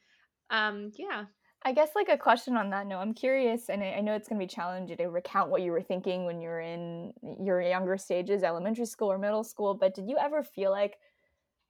Um, 0.51 0.93
yeah. 0.97 1.27
I 1.63 1.73
guess 1.73 1.91
like 1.95 2.09
a 2.09 2.17
question 2.17 2.57
on 2.57 2.71
that 2.71 2.87
note, 2.87 3.01
I'm 3.01 3.13
curious, 3.15 3.69
and 3.69 3.83
I 3.83 3.93
I 3.97 4.01
know 4.01 4.15
it's 4.15 4.29
going 4.29 4.41
to 4.41 4.45
be 4.47 4.49
challenging 4.55 4.97
to 4.97 5.07
recount 5.07 5.51
what 5.51 5.63
you 5.63 5.73
were 5.73 5.83
thinking 5.83 6.25
when 6.25 6.41
you 6.41 6.49
were 6.49 6.61
in 6.61 7.13
your 7.45 7.61
younger 7.61 7.99
stages, 7.99 8.43
elementary 8.43 8.87
school 8.87 9.13
or 9.13 9.19
middle 9.19 9.45
school. 9.45 9.75
But 9.75 9.95
did 9.95 10.09
you 10.09 10.17
ever 10.19 10.43
feel 10.43 10.71
like 10.71 10.99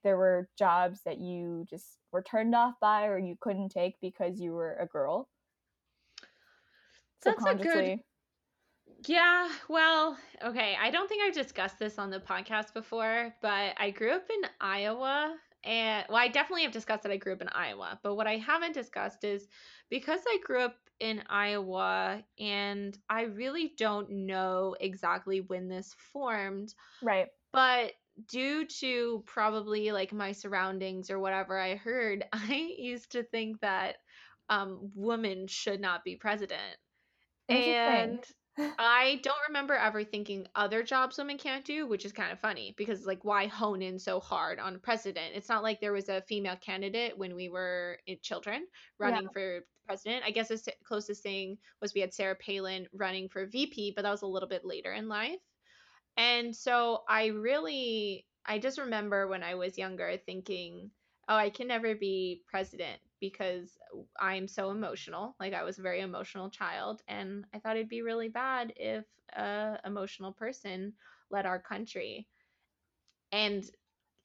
there 0.05 0.17
were 0.17 0.49
jobs 0.57 1.03
that 1.05 1.19
you 1.19 1.67
just 1.69 1.99
were 2.13 2.23
turned 2.23 2.55
off 2.55 2.79
by 2.81 3.07
or 3.07 3.19
you 3.19 3.37
couldn't 3.41 3.71
take 3.71 4.01
because 4.01 4.41
you 4.41 4.53
were 4.53 4.75
a 4.77 4.87
girl? 4.87 5.29
That's 7.25 7.47
a 7.47 7.55
good- 7.55 7.95
Yeah, 9.07 9.51
well, 9.69 10.19
okay. 10.43 10.77
I 10.79 10.91
don't 10.91 11.09
think 11.09 11.23
I've 11.23 11.35
discussed 11.35 11.79
this 11.79 11.99
on 11.99 12.11
the 12.11 12.21
podcast 12.21 12.73
before, 12.75 13.35
but 13.41 13.75
I 13.79 13.91
grew 13.91 14.13
up 14.13 14.29
in 14.31 14.43
Iowa. 14.61 15.39
And 15.63 16.07
well, 16.09 16.17
I 16.19 16.29
definitely 16.29 16.63
have 16.63 16.73
discussed 16.73 17.03
that 17.03 17.13
I 17.13 17.17
grew 17.19 17.33
up 17.35 17.43
in 17.43 17.49
Iowa. 17.49 18.01
But 18.03 18.15
what 18.15 18.27
I 18.27 18.37
haven't 18.39 18.73
discussed 18.73 19.25
is 19.25 19.49
because 19.91 20.23
I 20.27 20.39
grew 20.45 20.61
up 20.63 20.79
in 21.01 21.23
Iowa 21.29 22.25
and 22.39 22.99
I 23.09 23.23
really 23.23 23.75
don't 23.77 24.11
know 24.27 24.77
exactly 24.81 25.41
when 25.41 25.69
this 25.69 25.95
formed, 25.95 26.75
Right. 27.01 27.31
but 27.53 27.95
due 28.27 28.67
to 28.67 29.23
probably 29.27 29.93
like 29.93 30.13
my 30.13 30.33
surroundings 30.33 31.11
or 31.11 31.19
whatever 31.19 31.59
I 31.59 31.77
heard, 31.77 32.25
I 32.33 32.75
used 32.79 33.13
to 33.13 33.23
think 33.25 33.61
that 33.61 33.99
um, 34.49 34.91
women 34.95 35.47
should 35.47 35.81
not 35.81 36.05
be 36.05 36.17
president. 36.17 36.79
And 37.49 38.25
I 38.79 39.21
don't 39.23 39.39
remember 39.49 39.75
ever 39.75 40.05
thinking 40.05 40.47
other 40.55 40.83
jobs 40.83 41.19
women 41.19 41.39
can't 41.39 41.65
do, 41.65 41.87
which 41.87 42.05
is 42.05 42.13
kind 42.13 42.33
of 42.33 42.41
funny 42.41 42.75
because, 42.77 43.07
like, 43.07 43.25
why 43.25 43.47
hone 43.47 43.83
in 43.83 43.99
so 43.99 44.21
hard 44.21 44.59
on 44.59 44.81
president? 44.81 45.35
It's 45.35 45.49
not 45.49 45.63
like 45.63 45.81
there 45.81 45.93
was 45.93 46.09
a 46.09 46.23
female 46.23 46.57
candidate 46.57 47.17
when 47.17 47.35
we 47.35 47.49
were 47.49 47.99
children 48.23 48.67
running 48.99 49.29
for 49.31 49.61
president. 49.87 50.25
I 50.25 50.31
guess 50.31 50.49
the 50.49 50.73
closest 50.85 51.23
thing 51.23 51.59
was 51.81 51.95
we 51.95 52.01
had 52.01 52.15
Sarah 52.15 52.37
Palin 52.37 52.89
running 52.93 53.29
for 53.29 53.47
VP, 53.47 53.93
but 53.97 54.03
that 54.03 54.11
was 54.11 54.23
a 54.23 54.27
little 54.27 54.49
bit 54.49 54.65
later 54.65 54.93
in 54.93 55.09
life. 55.09 55.41
And 56.17 56.55
so 56.55 57.05
I 57.09 57.27
really, 57.27 58.27
I 58.45 58.59
just 58.59 58.79
remember 58.79 59.27
when 59.29 59.43
I 59.43 59.55
was 59.55 59.79
younger 59.79 60.17
thinking, 60.17 60.91
oh, 61.29 61.37
I 61.37 61.51
can 61.51 61.69
never 61.69 61.95
be 61.95 62.43
president 62.47 63.01
because 63.21 63.71
I'm 64.19 64.49
so 64.49 64.71
emotional. 64.71 65.37
Like 65.39 65.55
I 65.55 65.63
was 65.63 65.79
a 65.79 65.83
very 65.83 66.01
emotional 66.01 66.51
child, 66.51 67.03
and 67.09 67.45
I 67.55 67.59
thought 67.59 67.77
it'd 67.77 67.89
be 67.89 68.03
really 68.03 68.29
bad 68.29 68.73
if 68.77 69.05
a 69.37 69.79
emotional 69.85 70.33
person 70.33 70.95
led 71.31 71.47
our 71.47 71.61
country. 71.61 72.27
And 73.33 73.69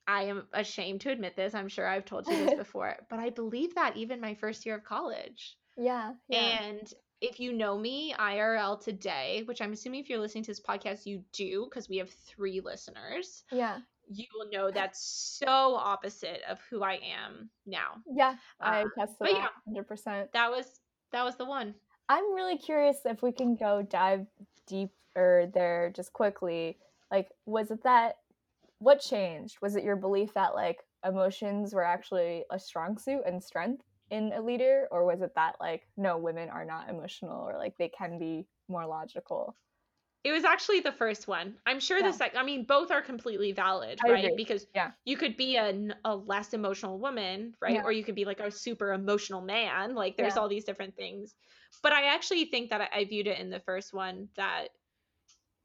I 0.08 0.24
am 0.24 0.48
ashamed 0.54 1.02
to 1.02 1.12
admit 1.12 1.36
this. 1.36 1.54
I'm 1.54 1.68
sure 1.68 1.88
I've 1.88 2.06
told 2.06 2.28
you 2.28 2.46
this 2.46 2.54
before, 2.58 2.96
but 3.10 3.20
I 3.20 3.30
believe 3.30 3.76
that 3.76 3.98
even 3.98 4.22
my 4.22 4.36
first 4.36 4.66
year 4.66 4.76
of 4.76 4.84
college. 4.84 5.58
Yeah. 5.78 6.14
Yeah. 6.28 6.62
And 6.62 6.94
if 7.22 7.40
you 7.40 7.54
know 7.54 7.78
me 7.78 8.14
IRL 8.18 8.82
today, 8.82 9.44
which 9.46 9.62
I'm 9.62 9.74
assuming 9.74 10.02
if 10.02 10.10
you're 10.10 10.20
listening 10.20 10.44
to 10.46 10.52
this 10.52 10.62
podcast, 10.62 11.06
you 11.06 11.24
do, 11.34 11.68
because 11.70 11.90
we 11.90 11.98
have 11.98 12.10
three 12.10 12.62
listeners, 12.62 13.44
yeah. 13.52 13.80
You 14.12 14.26
will 14.34 14.50
know 14.52 14.72
that's 14.72 15.38
so 15.40 15.76
opposite 15.76 16.42
of 16.50 16.60
who 16.70 16.84
I 16.84 16.94
am 16.94 17.50
now. 17.66 18.02
Yeah. 18.12 18.36
I 18.60 18.82
um, 18.82 18.92
but 18.96 19.08
that 19.20 19.52
100%. 19.70 20.32
That 20.34 20.52
was 20.52 20.80
that 21.12 21.24
was 21.24 21.36
the 21.36 21.46
one. 21.46 21.76
I'm 22.10 22.34
really 22.34 22.58
curious 22.58 22.98
if 23.06 23.22
we 23.22 23.32
can 23.32 23.56
go 23.56 23.82
dive 23.82 24.26
deeper 24.68 25.50
there 25.54 25.92
just 25.96 26.14
quickly. 26.14 26.78
Like, 27.12 27.30
was 27.46 27.72
it 27.72 27.84
that 27.84 28.18
what 28.80 29.00
changed? 29.00 29.58
Was 29.62 29.76
it 29.76 29.84
your 29.84 29.96
belief 29.96 30.34
that 30.34 30.56
like 30.56 30.80
emotions 31.06 31.74
were 31.74 31.84
actually 31.84 32.44
a 32.52 32.60
strong 32.60 32.98
suit 32.98 33.22
and 33.26 33.44
strength 33.44 33.84
in 34.12 34.32
a 34.34 34.42
leader, 34.42 34.88
or 34.92 35.06
was 35.06 35.22
it 35.22 35.34
that 35.36 35.56
like 35.60 35.88
no, 35.98 36.18
women 36.18 36.50
are 36.50 36.66
not 36.66 36.90
emotional 36.90 37.42
or 37.42 37.58
like 37.58 37.78
they 37.78 37.90
can 37.90 38.20
be 38.20 38.46
more 38.68 38.86
logical? 38.86 39.56
It 40.26 40.34
was 40.34 40.44
actually 40.44 40.82
the 40.82 40.92
first 40.92 41.28
one. 41.28 41.60
I'm 41.66 41.80
sure 41.80 42.02
Yeah. 42.02 42.08
the 42.08 42.12
second. 42.14 42.40
I 42.40 42.44
mean, 42.44 42.66
both 42.66 42.92
are 42.92 43.02
completely 43.02 43.54
valid, 43.54 44.04
I 44.06 44.10
right? 44.10 44.24
agree. 44.26 44.36
Because 44.36 44.68
Yeah. 44.74 44.92
you 45.06 45.18
could 45.18 45.38
be 45.38 45.56
a, 45.56 45.96
a 46.04 46.16
less 46.16 46.54
emotional 46.54 47.00
woman, 47.00 47.56
right? 47.62 47.76
Yeah. 47.76 47.84
Or 47.84 47.94
you 47.94 48.04
could 48.04 48.16
be 48.16 48.26
like 48.26 48.42
a 48.42 48.52
super 48.52 48.92
emotional 48.92 49.42
man. 49.42 49.96
Like 49.96 50.18
there's 50.18 50.36
all 50.36 50.50
these 50.50 50.66
different 50.66 50.98
things. 50.98 51.36
But 51.84 51.94
I 51.94 52.08
actually 52.08 52.46
think 52.46 52.72
that 52.72 52.82
I, 52.82 52.90
I 53.02 53.06
viewed 53.06 53.28
it 53.28 53.40
in 53.40 53.52
the 53.52 53.62
first 53.62 53.94
one 53.94 54.30
that 54.36 54.70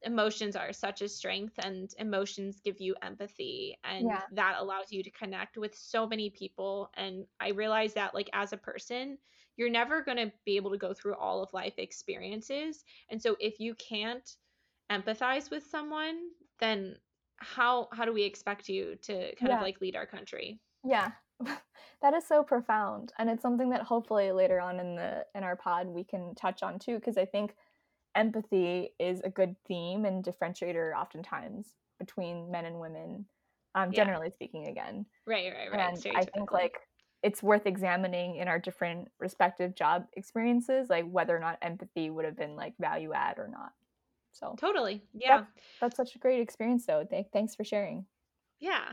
emotions 0.03 0.57
are 0.57 0.73
such 0.73 1.03
a 1.03 1.09
strength 1.09 1.55
and 1.59 1.93
emotions 1.99 2.61
give 2.61 2.81
you 2.81 2.95
empathy 3.03 3.79
and 3.85 4.09
Yeah. 4.09 4.27
that 4.31 4.57
allows 4.59 4.91
you 4.91 5.03
to 5.03 5.11
connect 5.11 5.59
with 5.59 5.75
so 5.75 6.07
many 6.07 6.31
people 6.31 6.91
and 6.95 7.27
i 7.39 7.51
realize 7.51 7.93
that 7.95 8.15
like 8.15 8.31
as 8.33 8.55
a 8.55 8.57
person 8.57 9.19
you're 9.57 9.69
never 9.69 10.03
going 10.03 10.17
to 10.17 10.33
be 10.47 10.57
able 10.57 10.71
to 10.71 10.79
go 10.79 10.95
through 10.95 11.15
all 11.17 11.43
of 11.43 11.53
life 11.53 11.75
experiences 11.77 12.83
and 13.11 13.21
so 13.21 13.37
if 13.41 13.61
you 13.61 13.75
can't 13.75 14.37
empathize 14.91 15.51
with 15.51 15.65
someone 15.67 16.31
then 16.59 16.97
how 17.39 17.89
how 17.93 18.05
do 18.05 18.13
we 18.13 18.23
expect 18.25 18.69
you 18.69 18.97
to 18.97 19.35
kind 19.37 19.51
Yeah. 19.51 19.57
of 19.57 19.61
like 19.61 19.81
lead 19.81 19.97
our 19.97 20.07
country 20.07 20.61
Yeah. 20.85 21.13
that 22.03 22.15
is 22.15 22.27
so 22.27 22.43
profound. 22.43 23.13
And 23.19 23.31
it's 23.31 23.43
something 23.43 23.71
that 23.71 23.83
hopefully 23.83 24.33
later 24.33 24.61
on 24.61 24.79
in 24.81 24.97
the 24.97 25.27
in 25.35 25.43
our 25.43 25.57
pod 25.57 25.87
we 25.89 26.05
can 26.05 26.35
touch 26.35 26.63
on 26.63 26.79
too 26.79 26.97
because 26.97 27.17
I 27.17 27.25
think 27.27 27.55
empathy 28.15 28.91
is 28.99 29.21
a 29.23 29.31
good 29.31 29.57
theme 29.67 30.05
and 30.05 30.25
differentiator 30.25 30.95
oftentimes 30.97 31.75
between 31.99 32.51
men 32.51 32.65
and 32.67 32.81
women. 32.81 33.27
Um, 33.75 33.93
Yeah. 33.93 34.05
generally 34.05 34.31
speaking 34.31 34.67
again. 34.67 35.07
right 35.27 35.53
right 35.53 35.71
right 35.71 35.81
and 35.81 36.05
I 36.17 36.25
think 36.25 36.51
like 36.53 36.81
it's 37.23 37.43
worth 37.43 37.67
examining 37.67 38.37
in 38.37 38.49
our 38.49 38.59
different 38.59 39.09
respective 39.21 39.75
job 39.75 40.07
experiences, 40.15 40.89
like 40.91 41.09
whether 41.09 41.37
or 41.37 41.39
not 41.41 41.59
empathy 41.63 42.11
would 42.11 42.25
have 42.25 42.37
been 42.37 42.57
like 42.57 42.75
value 42.79 43.13
add 43.13 43.39
or 43.39 43.47
not. 43.49 43.73
So 44.33 44.55
totally 44.59 45.03
yeah 45.13 45.45
that's 45.81 45.97
such 45.97 46.15
a 46.15 46.19
great 46.19 46.41
experience 46.41 46.87
though. 46.87 47.05
Th- 47.05 47.27
thanks 47.33 47.55
for 47.55 47.65
sharing. 47.65 48.05
Yeah. 48.59 48.93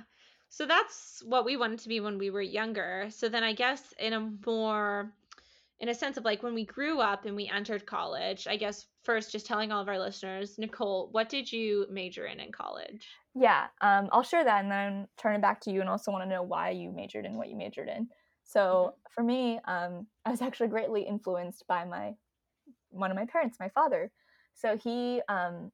So 0.49 0.65
that's 0.65 1.21
what 1.25 1.45
we 1.45 1.57
wanted 1.57 1.79
to 1.79 1.89
be 1.89 1.99
when 1.99 2.17
we 2.17 2.29
were 2.29 2.41
younger. 2.41 3.07
So 3.09 3.27
then 3.29 3.43
I 3.43 3.53
guess 3.53 3.93
in 3.99 4.13
a 4.13 4.31
more 4.45 5.11
in 5.79 5.89
a 5.89 5.93
sense 5.93 6.17
of 6.17 6.25
like 6.25 6.41
when 6.41 6.55
we 6.55 6.65
grew 6.65 6.99
up 6.99 7.25
and 7.25 7.35
we 7.35 7.47
entered 7.47 7.85
college, 7.85 8.47
I 8.47 8.57
guess 8.57 8.87
first 9.03 9.31
just 9.31 9.45
telling 9.45 9.71
all 9.71 9.81
of 9.81 9.87
our 9.87 9.99
listeners, 9.99 10.57
Nicole, 10.57 11.09
what 11.11 11.29
did 11.29 11.51
you 11.51 11.85
major 11.91 12.25
in 12.25 12.39
in 12.39 12.51
college? 12.51 13.07
Yeah, 13.35 13.67
um, 13.81 14.09
I'll 14.11 14.23
share 14.23 14.43
that 14.43 14.63
and 14.63 14.71
then 14.71 15.07
turn 15.17 15.35
it 15.35 15.41
back 15.41 15.61
to 15.61 15.71
you 15.71 15.81
and 15.81 15.89
also 15.89 16.11
want 16.11 16.23
to 16.23 16.29
know 16.29 16.41
why 16.41 16.71
you 16.71 16.91
majored 16.91 17.25
in 17.25 17.37
what 17.37 17.49
you 17.49 17.55
majored 17.55 17.89
in. 17.89 18.07
So 18.43 18.95
for 19.13 19.23
me, 19.23 19.59
um, 19.65 20.07
I 20.25 20.31
was 20.31 20.41
actually 20.41 20.69
greatly 20.69 21.03
influenced 21.03 21.67
by 21.67 21.83
my 21.83 22.15
one 22.89 23.11
of 23.11 23.17
my 23.17 23.25
parents, 23.25 23.57
my 23.59 23.69
father. 23.69 24.11
So 24.57 24.77
he, 24.77 25.23
um, 25.29 25.71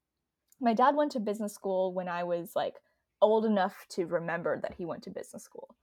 my 0.61 0.73
dad 0.73 0.95
went 0.95 1.11
to 1.13 1.19
business 1.19 1.53
school 1.53 1.93
when 1.93 2.07
I 2.09 2.23
was 2.23 2.53
like 2.55 2.75
old 3.21 3.45
enough 3.45 3.85
to 3.91 4.05
remember 4.05 4.59
that 4.61 4.75
he 4.75 4.85
went 4.85 5.03
to 5.03 5.09
business 5.11 5.43
school. 5.43 5.75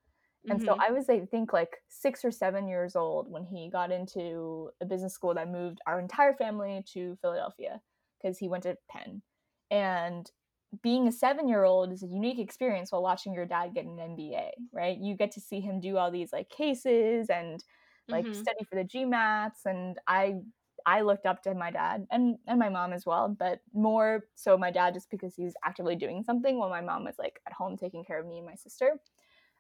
And 0.51 0.61
so 0.67 0.75
Mhm. 0.75 0.85
I 0.87 0.93
was, 0.93 1.09
I 1.09 1.27
think, 1.27 1.53
like 1.53 1.79
six 1.89 2.25
or 2.25 2.31
seven 2.33 2.69
years 2.69 2.97
old 2.97 3.31
when 3.31 3.45
he 3.45 3.71
got 3.71 3.93
into 3.93 4.71
a 4.81 4.87
business 4.87 5.15
school 5.15 5.35
that 5.35 5.49
moved 5.51 5.81
our 5.87 6.01
entire 6.01 6.35
family 6.35 6.85
to 6.93 7.17
Philadelphia 7.23 7.83
because 8.21 8.39
he 8.39 8.49
went 8.49 8.65
to 8.65 8.77
Penn. 8.91 9.23
And 9.71 10.31
being 10.83 11.09
a 11.09 11.13
seven 11.13 11.49
year 11.49 11.65
old 11.65 11.93
is 11.93 12.03
a 12.03 12.07
unique 12.07 12.39
experience 12.39 12.93
while 12.93 13.03
watching 13.03 13.33
your 13.35 13.47
dad 13.47 13.75
get 13.75 13.87
an 13.87 13.99
MBA, 14.01 14.53
right? 14.73 14.99
You 14.99 15.17
get 15.17 15.33
to 15.33 15.41
see 15.41 15.61
him 15.61 15.81
do 15.81 15.97
all 15.97 16.11
these 16.11 16.33
like 16.33 16.49
cases 16.49 17.29
and 17.31 17.63
like 18.11 18.27
Mhm. 18.27 18.35
study 18.35 18.65
for 18.69 18.77
the 18.77 18.85
GMATs. 18.85 19.67
And 19.67 19.99
I, 20.07 20.37
I 20.87 21.03
looked 21.03 21.27
up 21.27 21.43
to 21.45 21.55
my 21.55 21.71
dad 21.71 22.07
and, 22.11 22.39
and 22.47 22.59
my 22.59 22.69
mom 22.69 22.93
as 22.93 23.07
well, 23.07 23.29
but 23.29 23.61
more 23.73 24.25
so 24.35 24.57
my 24.59 24.71
dad 24.71 24.95
just 24.95 25.11
because 25.11 25.35
he 25.35 25.45
was 25.45 25.55
actively 25.65 25.97
doing 25.97 26.23
something 26.25 26.59
while 26.59 26.71
my 26.71 26.81
mom 26.81 27.05
was 27.05 27.19
like 27.19 27.41
at 27.47 27.53
home 27.53 27.77
taking 27.77 28.05
care 28.05 28.21
of 28.21 28.27
me 28.27 28.39
and 28.39 28.47
my 28.47 28.55
sister. 28.55 29.01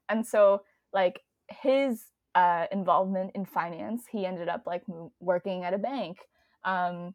And 0.09 0.27
so 0.27 0.65
like 0.93 1.23
his 1.49 2.07
uh, 2.35 2.67
involvement 2.73 3.33
in 3.35 3.45
finance, 3.45 4.07
he 4.11 4.27
ended 4.27 4.49
up 4.49 4.65
like 4.67 4.85
working 5.21 5.65
at 5.65 5.75
a 5.75 5.79
bank. 5.79 6.19
Um, 6.65 7.15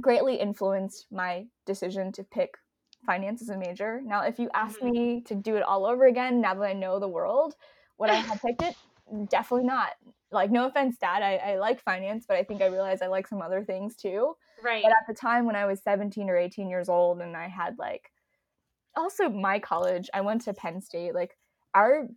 greatly 0.00 0.36
influenced 0.36 1.06
my 1.10 1.46
decision 1.66 2.12
to 2.12 2.24
pick 2.24 2.56
finance 3.06 3.42
as 3.42 3.48
a 3.48 3.56
major. 3.58 4.00
Now, 4.02 4.22
if 4.22 4.38
you 4.38 4.50
ask 4.54 4.80
Mhm. 4.80 4.82
me 4.82 5.22
to 5.22 5.34
do 5.34 5.56
it 5.56 5.62
all 5.62 5.86
over 5.86 6.06
again, 6.06 6.40
now 6.40 6.54
that 6.54 6.62
I 6.64 6.72
know 6.72 6.98
the 6.98 7.08
world, 7.08 7.54
would 7.98 8.10
I 8.10 8.16
have 8.16 8.40
picked 8.44 8.62
it? 8.62 8.76
Definitely 9.28 9.66
not. 9.66 9.92
Like, 10.34 10.50
no 10.50 10.66
offense, 10.66 10.96
Dad. 10.98 11.22
I, 11.22 11.36
I 11.52 11.58
like 11.58 11.80
finance, 11.82 12.26
but 12.28 12.36
I 12.36 12.42
think 12.42 12.60
I 12.60 12.66
realized 12.66 13.02
I 13.02 13.06
like 13.06 13.26
some 13.26 13.40
other 13.40 13.64
things 13.64 13.96
too. 13.96 14.36
Right. 14.62 14.82
But 14.82 14.92
at 14.92 15.06
the 15.08 15.14
time 15.14 15.46
when 15.46 15.56
I 15.56 15.64
was 15.64 15.80
17 15.82 16.28
or 16.28 16.36
18 16.36 16.68
years 16.68 16.88
old 16.88 17.20
and 17.20 17.36
I 17.36 17.48
had 17.48 17.78
like 17.78 18.10
also 18.96 19.28
my 19.28 19.58
college, 19.58 20.10
I 20.12 20.20
went 20.20 20.42
to 20.42 20.52
Penn 20.54 20.80
State, 20.80 21.14
like 21.14 21.36
our 21.74 22.08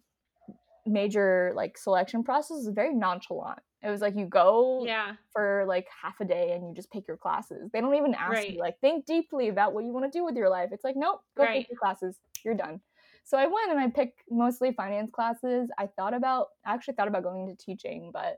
major 0.85 1.51
like 1.55 1.77
selection 1.77 2.23
process 2.23 2.57
is 2.57 2.69
very 2.69 2.93
nonchalant. 2.93 3.59
It 3.83 3.89
was 3.89 4.01
like 4.01 4.15
you 4.15 4.25
go 4.25 4.83
Yeah. 4.85 5.13
for 5.33 5.65
like 5.67 5.87
half 6.01 6.19
a 6.19 6.25
day 6.25 6.53
and 6.53 6.67
you 6.67 6.73
just 6.73 6.91
pick 6.91 7.07
your 7.07 7.17
classes. 7.17 7.69
They 7.71 7.81
don't 7.81 7.95
even 7.95 8.15
ask 8.15 8.33
Right. 8.33 8.49
you 8.51 8.59
like 8.59 8.79
think 8.79 9.05
deeply 9.05 9.49
about 9.49 9.73
what 9.73 9.83
you 9.85 9.91
want 9.93 10.11
to 10.11 10.17
do 10.17 10.23
with 10.25 10.35
your 10.35 10.49
life. 10.49 10.69
It's 10.71 10.83
like 10.83 10.95
nope, 10.95 11.21
go 11.35 11.43
Right. 11.43 11.59
pick 11.61 11.69
your 11.69 11.77
classes. 11.79 12.17
You're 12.43 12.55
done. 12.55 12.81
So 13.27 13.37
I 13.37 13.47
went 13.47 13.71
and 13.71 13.79
I 13.79 13.89
picked 13.89 14.23
mostly 14.31 14.71
finance 14.73 15.11
classes. 15.11 15.69
I 15.77 15.87
thought 15.87 16.13
about 16.15 16.49
I 16.65 16.73
actually 16.73 16.95
thought 16.95 17.09
about 17.09 17.23
going 17.23 17.43
into 17.49 17.57
teaching, 17.57 18.11
but 18.13 18.37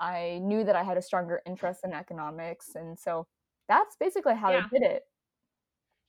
I 0.00 0.40
knew 0.42 0.64
that 0.64 0.76
I 0.76 0.84
had 0.84 0.98
a 0.98 1.02
stronger 1.02 1.42
interest 1.46 1.82
in 1.84 1.92
economics 1.94 2.74
and 2.76 2.98
so 2.98 3.28
that's 3.68 3.96
basically 3.96 4.36
how 4.36 4.52
Yeah. 4.52 4.56
I 4.56 4.62
did 4.62 4.82
it. 4.82 5.04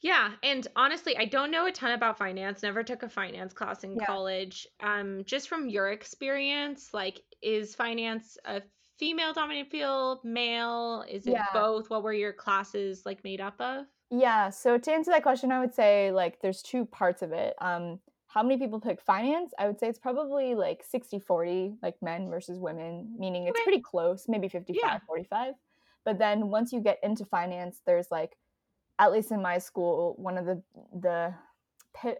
Yeah, 0.01 0.35
and 0.41 0.67
honestly, 0.75 1.15
I 1.17 1.25
don't 1.25 1.51
know 1.51 1.67
a 1.67 1.71
ton 1.71 1.91
about 1.91 2.17
finance. 2.17 2.63
Never 2.63 2.83
took 2.83 3.03
a 3.03 3.09
finance 3.09 3.53
class 3.53 3.83
in 3.83 3.95
Yeah. 3.95 4.05
college. 4.07 4.65
Um, 4.79 5.23
just 5.25 5.47
from 5.47 5.69
your 5.69 5.91
experience, 5.91 6.91
like, 6.93 7.21
is 7.43 7.75
finance 7.75 8.37
a 8.45 8.63
female 8.97 9.31
dominant 9.33 9.69
field, 9.69 10.23
male? 10.25 11.03
Is 11.07 11.27
it 11.27 11.51
Yeah. 11.51 11.51
both? 11.51 11.89
What 11.91 12.01
were 12.03 12.13
your 12.13 12.33
classes 12.33 13.05
like 13.05 13.23
made 13.23 13.41
up 13.41 13.61
of? 13.61 13.85
Yeah, 14.11 14.49
so 14.49 14.77
to 14.77 14.91
answer 14.91 15.11
that 15.11 15.23
question, 15.23 15.51
I 15.51 15.59
would 15.59 15.73
say 15.73 16.11
like 16.11 16.41
there's 16.41 16.61
two 16.61 16.85
parts 16.85 17.21
of 17.21 17.31
it. 17.31 17.55
Um, 17.59 17.99
how 18.27 18.43
many 18.43 18.57
people 18.57 18.79
pick 18.79 19.01
finance? 19.01 19.53
I 19.57 19.67
would 19.67 19.79
say 19.79 19.87
it's 19.87 19.99
probably 19.99 20.53
like 20.55 20.83
60 20.83 21.19
40, 21.19 21.75
like 21.81 22.01
men 22.01 22.29
versus 22.29 22.59
women, 22.59 23.13
meaning 23.17 23.47
it's 23.47 23.61
pretty 23.61 23.79
close, 23.79 24.27
maybe 24.27 24.49
55 24.49 24.91
Yeah. 24.91 24.99
45. 25.07 25.55
But 26.03 26.17
then 26.19 26.49
once 26.49 26.73
you 26.73 26.81
get 26.81 26.99
into 27.03 27.25
finance, 27.25 27.81
there's 27.85 28.11
like, 28.11 28.37
at 28.99 29.11
least 29.11 29.31
in 29.31 29.41
my 29.41 29.59
school, 29.59 30.15
one 30.17 30.37
of 30.37 30.45
the, 30.45 30.63
the, 30.93 31.35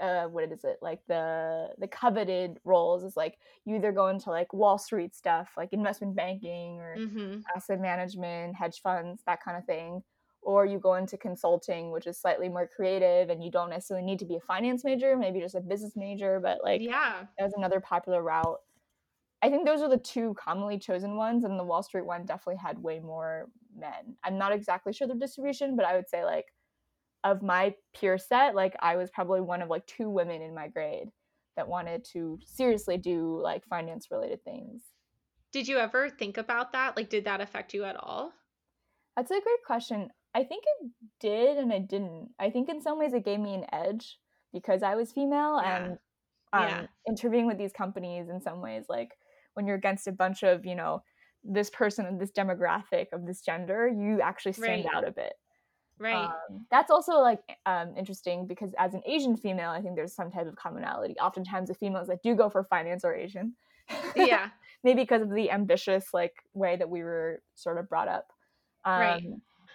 uh, 0.01 0.27
what 0.27 0.51
is 0.51 0.63
it 0.65 0.77
like 0.81 1.05
the 1.07 1.69
the 1.77 1.87
coveted 1.87 2.59
roles 2.65 3.03
is 3.03 3.15
like 3.15 3.39
you 3.65 3.75
either 3.75 3.91
go 3.91 4.07
into 4.07 4.29
like 4.29 4.53
wall 4.53 4.77
street 4.77 5.15
stuff 5.15 5.53
like 5.57 5.71
investment 5.73 6.15
banking 6.15 6.79
or 6.79 7.01
Mm-hmm. 7.01 7.41
asset 7.55 7.79
management, 7.79 8.55
hedge 8.55 8.81
funds, 8.81 9.23
that 9.25 9.41
kind 9.43 9.57
of 9.57 9.65
thing. 9.65 10.03
Or 10.43 10.65
you 10.65 10.79
go 10.79 10.95
into 10.95 11.17
consulting, 11.17 11.91
which 11.91 12.07
is 12.07 12.17
slightly 12.19 12.49
more 12.49 12.67
creative 12.67 13.29
and 13.29 13.43
you 13.43 13.51
don't 13.51 13.69
necessarily 13.69 14.05
need 14.05 14.19
to 14.19 14.25
be 14.25 14.37
a 14.37 14.39
finance 14.41 14.83
major, 14.83 15.15
maybe 15.15 15.39
just 15.39 15.55
a 15.55 15.61
business 15.61 15.95
major, 15.95 16.39
but 16.39 16.63
like 16.63 16.81
Yeah. 16.81 17.27
that 17.37 17.43
was 17.45 17.53
another 17.55 17.79
popular 17.79 18.23
route. 18.23 18.59
I 19.43 19.49
think 19.49 19.65
those 19.65 19.81
are 19.81 19.89
the 19.89 19.97
two 19.97 20.35
commonly 20.35 20.77
chosen 20.79 21.15
ones, 21.15 21.43
and 21.43 21.59
the 21.59 21.63
Wall 21.63 21.83
Street 21.83 22.05
one 22.05 22.25
definitely 22.25 22.57
had 22.57 22.79
way 22.83 22.99
more 22.99 23.49
men. 23.75 24.17
I'm 24.23 24.37
not 24.37 24.51
exactly 24.53 24.93
sure 24.93 25.07
the 25.07 25.15
distribution, 25.15 25.75
but 25.75 25.85
I 25.85 25.95
would 25.95 26.09
say 26.09 26.23
like 26.25 26.53
of 27.23 27.41
my 27.43 27.75
peer 27.93 28.17
set, 28.17 28.55
like 28.55 28.75
I 28.79 28.95
was 28.97 29.09
probably 29.11 29.41
one 29.41 29.61
of 29.61 29.69
like 29.69 29.85
two 29.87 30.09
women 30.09 30.41
in 30.41 30.53
my 30.55 30.67
grade 30.67 31.11
that 31.55 31.67
wanted 31.67 32.03
to 32.05 32.39
seriously 32.45 32.97
do 32.97 33.39
like 33.41 33.65
finance 33.67 34.09
related 34.11 34.43
things. 34.43 34.83
Did 35.53 35.67
you 35.69 35.77
ever 35.77 36.09
think 36.09 36.37
about 36.37 36.73
that? 36.73 36.97
Like, 36.97 37.09
did 37.09 37.23
that 37.25 37.39
affect 37.41 37.73
you 37.73 37.85
at 37.85 37.95
all? 37.95 38.33
That's 39.15 39.31
a 39.31 39.39
great 39.39 39.63
question. 39.65 40.11
I 40.33 40.43
think 40.43 40.63
it 40.81 40.91
did 41.19 41.57
and 41.57 41.71
it 41.71 41.87
didn't. 41.87 42.29
I 42.39 42.49
think 42.49 42.69
in 42.69 42.81
some 42.81 42.97
ways 42.99 43.13
it 43.13 43.25
gave 43.25 43.39
me 43.39 43.53
an 43.55 43.65
edge 43.73 44.17
because 44.53 44.83
I 44.83 44.95
was 44.95 45.11
female 45.11 45.59
Yeah. 45.61 45.75
and 45.85 45.91
um, 46.53 46.67
Yeah. 46.67 46.87
interviewing 47.07 47.47
with 47.47 47.57
these 47.57 47.73
companies 47.73 48.29
in 48.29 48.41
some 48.41 48.61
ways, 48.61 48.85
like 48.89 49.17
when 49.53 49.65
you're 49.67 49.75
against 49.77 50.07
a 50.07 50.11
bunch 50.11 50.43
of, 50.43 50.65
you 50.65 50.75
know, 50.75 51.03
this 51.43 51.69
person 51.69 52.05
of 52.05 52.19
this 52.19 52.31
demographic 52.31 53.07
of 53.13 53.25
this 53.25 53.41
gender, 53.41 53.87
you 53.87 54.21
actually 54.21 54.53
stand 54.53 54.85
Right. 54.85 54.93
out 54.95 55.07
a 55.07 55.11
bit. 55.11 55.33
Right. 55.97 56.25
Um, 56.49 56.65
that's 56.71 56.89
also 56.91 57.19
like 57.19 57.41
um, 57.65 57.95
interesting 57.97 58.47
because 58.47 58.73
as 58.77 58.93
an 58.93 59.01
Asian 59.05 59.37
female, 59.37 59.69
I 59.69 59.81
think 59.81 59.95
there's 59.95 60.15
some 60.15 60.31
type 60.31 60.47
of 60.47 60.55
commonality. 60.55 61.15
Oftentimes, 61.19 61.69
the 61.69 61.75
females 61.75 62.07
that 62.07 62.23
do 62.23 62.35
go 62.35 62.49
for 62.49 62.63
finance 62.63 63.03
are 63.05 63.13
Asian. 63.15 63.55
yeah. 64.15 64.49
maybe 64.83 65.01
because 65.03 65.21
of 65.21 65.29
the 65.33 65.51
ambitious 65.51 66.11
like 66.13 66.33
way 66.53 66.75
that 66.75 66.89
we 66.89 67.03
were 67.03 67.43
sort 67.55 67.77
of 67.77 67.87
brought 67.87 68.07
up 68.07 68.31
um, 68.83 68.99
Right. 68.99 69.23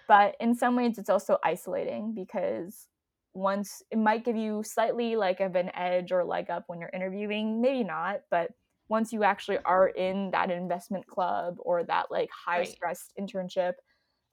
But 0.07 0.35
in 0.39 0.55
some 0.55 0.75
ways 0.75 0.97
it's 0.97 1.09
also 1.09 1.37
isolating 1.43 2.13
because 2.13 2.87
once 3.33 3.83
it 3.91 3.97
might 3.97 4.25
give 4.25 4.35
you 4.35 4.63
slightly 4.63 5.15
like 5.15 5.39
of 5.39 5.55
an 5.55 5.69
edge 5.75 6.11
or 6.11 6.23
leg 6.25 6.49
up 6.49 6.63
when 6.67 6.79
you're 6.79 6.89
interviewing 6.93 7.61
maybe 7.61 7.83
not 7.83 8.21
but 8.31 8.51
once 8.89 9.11
you 9.11 9.23
actually 9.23 9.57
are 9.65 9.89
in 9.89 10.31
that 10.31 10.49
investment 10.49 11.05
club 11.07 11.55
or 11.59 11.83
that 11.83 12.09
like 12.09 12.29
high 12.31 12.59
Right. 12.59 12.73
stress 12.75 13.09
internship 13.19 13.73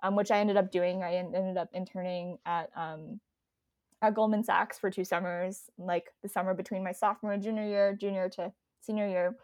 um, 0.02 0.16
which 0.16 0.30
I 0.30 0.38
ended 0.38 0.56
up 0.56 0.70
doing. 0.70 1.02
I 1.02 1.14
ended 1.14 1.56
up 1.56 1.70
interning 1.72 2.38
at 2.44 2.70
um, 2.76 3.20
at 4.02 4.14
Goldman 4.14 4.44
Sachs 4.44 4.78
for 4.78 4.90
two 4.90 5.04
summers, 5.04 5.70
like 5.78 6.10
the 6.22 6.28
summer 6.28 6.54
between 6.54 6.84
my 6.84 6.92
sophomore 6.92 7.36
junior 7.38 7.66
year, 7.66 7.96
junior 7.98 8.28
to 8.30 8.52
senior 8.80 9.08
year. 9.08 9.36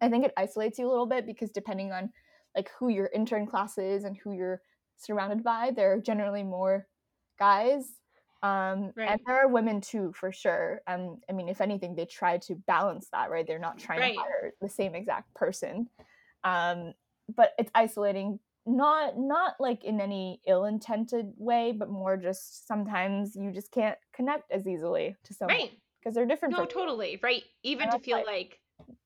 I 0.00 0.08
think 0.08 0.24
it 0.24 0.32
isolates 0.36 0.78
you 0.78 0.88
a 0.88 0.90
little 0.90 1.06
bit 1.06 1.26
because 1.26 1.50
depending 1.50 1.92
on 1.92 2.10
like 2.56 2.70
who 2.78 2.88
your 2.88 3.10
intern 3.14 3.46
class 3.46 3.78
is 3.78 4.04
and 4.04 4.16
who 4.16 4.32
you're 4.32 4.62
surrounded 4.98 5.42
by, 5.42 5.72
there 5.74 5.92
are 5.92 6.00
generally 6.00 6.42
more 6.42 6.86
guys. 7.38 7.84
Um, 8.42 8.92
right. 8.96 9.10
And 9.10 9.20
there 9.26 9.44
are 9.44 9.48
women 9.48 9.80
too, 9.80 10.12
for 10.14 10.30
sure. 10.30 10.80
Um, 10.86 11.18
I 11.28 11.32
mean, 11.32 11.48
if 11.48 11.60
anything, 11.60 11.96
they 11.96 12.04
try 12.04 12.38
to 12.38 12.54
balance 12.54 13.08
that, 13.12 13.30
right? 13.30 13.46
They're 13.46 13.58
not 13.58 13.78
trying 13.78 14.00
right. 14.00 14.14
to 14.14 14.20
hire 14.20 14.52
the 14.60 14.68
same 14.68 14.94
exact 14.94 15.34
person. 15.34 15.88
Um, 16.44 16.94
but 17.34 17.52
it's 17.58 17.70
isolating 17.74 18.38
not 18.68 19.18
not 19.18 19.54
like 19.58 19.84
in 19.84 20.00
any 20.00 20.40
ill-intended 20.46 21.32
way 21.38 21.72
but 21.72 21.88
more 21.88 22.16
just 22.16 22.66
sometimes 22.66 23.34
you 23.34 23.50
just 23.50 23.72
can't 23.72 23.96
connect 24.12 24.50
as 24.52 24.66
easily 24.66 25.16
to 25.24 25.32
someone 25.32 25.56
right 25.56 25.70
because 25.98 26.14
they're 26.14 26.26
different 26.26 26.54
no 26.54 26.66
totally 26.66 27.18
right 27.22 27.44
even 27.62 27.90
to 27.90 27.98
feel 27.98 28.18
like, 28.18 28.26
like 28.26 28.60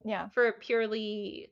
yeah 0.05 0.29
for 0.31 0.49
a 0.49 0.53
purely 0.53 1.49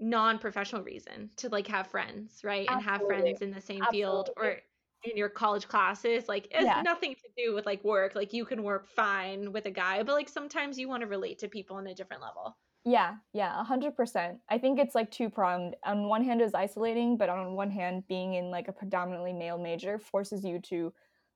non-professional 0.00 0.82
reason 0.82 1.30
to 1.36 1.48
like 1.50 1.66
have 1.66 1.86
friends 1.86 2.40
right 2.42 2.66
Absolutely. 2.68 2.74
and 2.74 3.00
have 3.00 3.06
friends 3.06 3.42
in 3.42 3.50
the 3.50 3.60
same 3.60 3.82
Absolutely. 3.82 3.98
field 4.00 4.30
or 4.36 4.56
in 5.04 5.16
your 5.16 5.28
college 5.28 5.68
classes 5.68 6.28
like 6.28 6.46
it's 6.50 6.64
yeah. 6.64 6.82
nothing 6.82 7.14
to 7.14 7.28
do 7.36 7.54
with 7.54 7.66
like 7.66 7.82
work 7.84 8.14
like 8.14 8.32
you 8.32 8.44
can 8.44 8.62
work 8.62 8.86
fine 8.88 9.52
with 9.52 9.66
a 9.66 9.70
guy 9.70 10.02
but 10.02 10.12
like 10.12 10.28
sometimes 10.28 10.78
you 10.78 10.88
want 10.88 11.00
to 11.02 11.06
relate 11.06 11.38
to 11.38 11.48
people 11.48 11.76
on 11.76 11.86
a 11.86 11.94
different 11.94 12.22
level 12.22 12.56
yeah, 12.84 13.16
yeah, 13.34 13.62
100%. 13.68 14.38
I 14.48 14.56
think 14.56 14.78
it's 14.78 14.94
like 14.94 15.10
two 15.10 15.28
pronged. 15.28 15.76
On 15.84 16.08
one 16.08 16.24
hand, 16.24 16.40
is 16.40 16.54
isolating, 16.54 17.18
but 17.18 17.28
on 17.28 17.54
one 17.54 17.70
hand, 17.70 18.04
being 18.08 18.34
in 18.34 18.50
like 18.50 18.68
a 18.68 18.72
predominantly 18.72 19.34
male 19.34 19.58
major 19.58 19.98
forces 19.98 20.44
you 20.44 20.60
to 20.60 20.92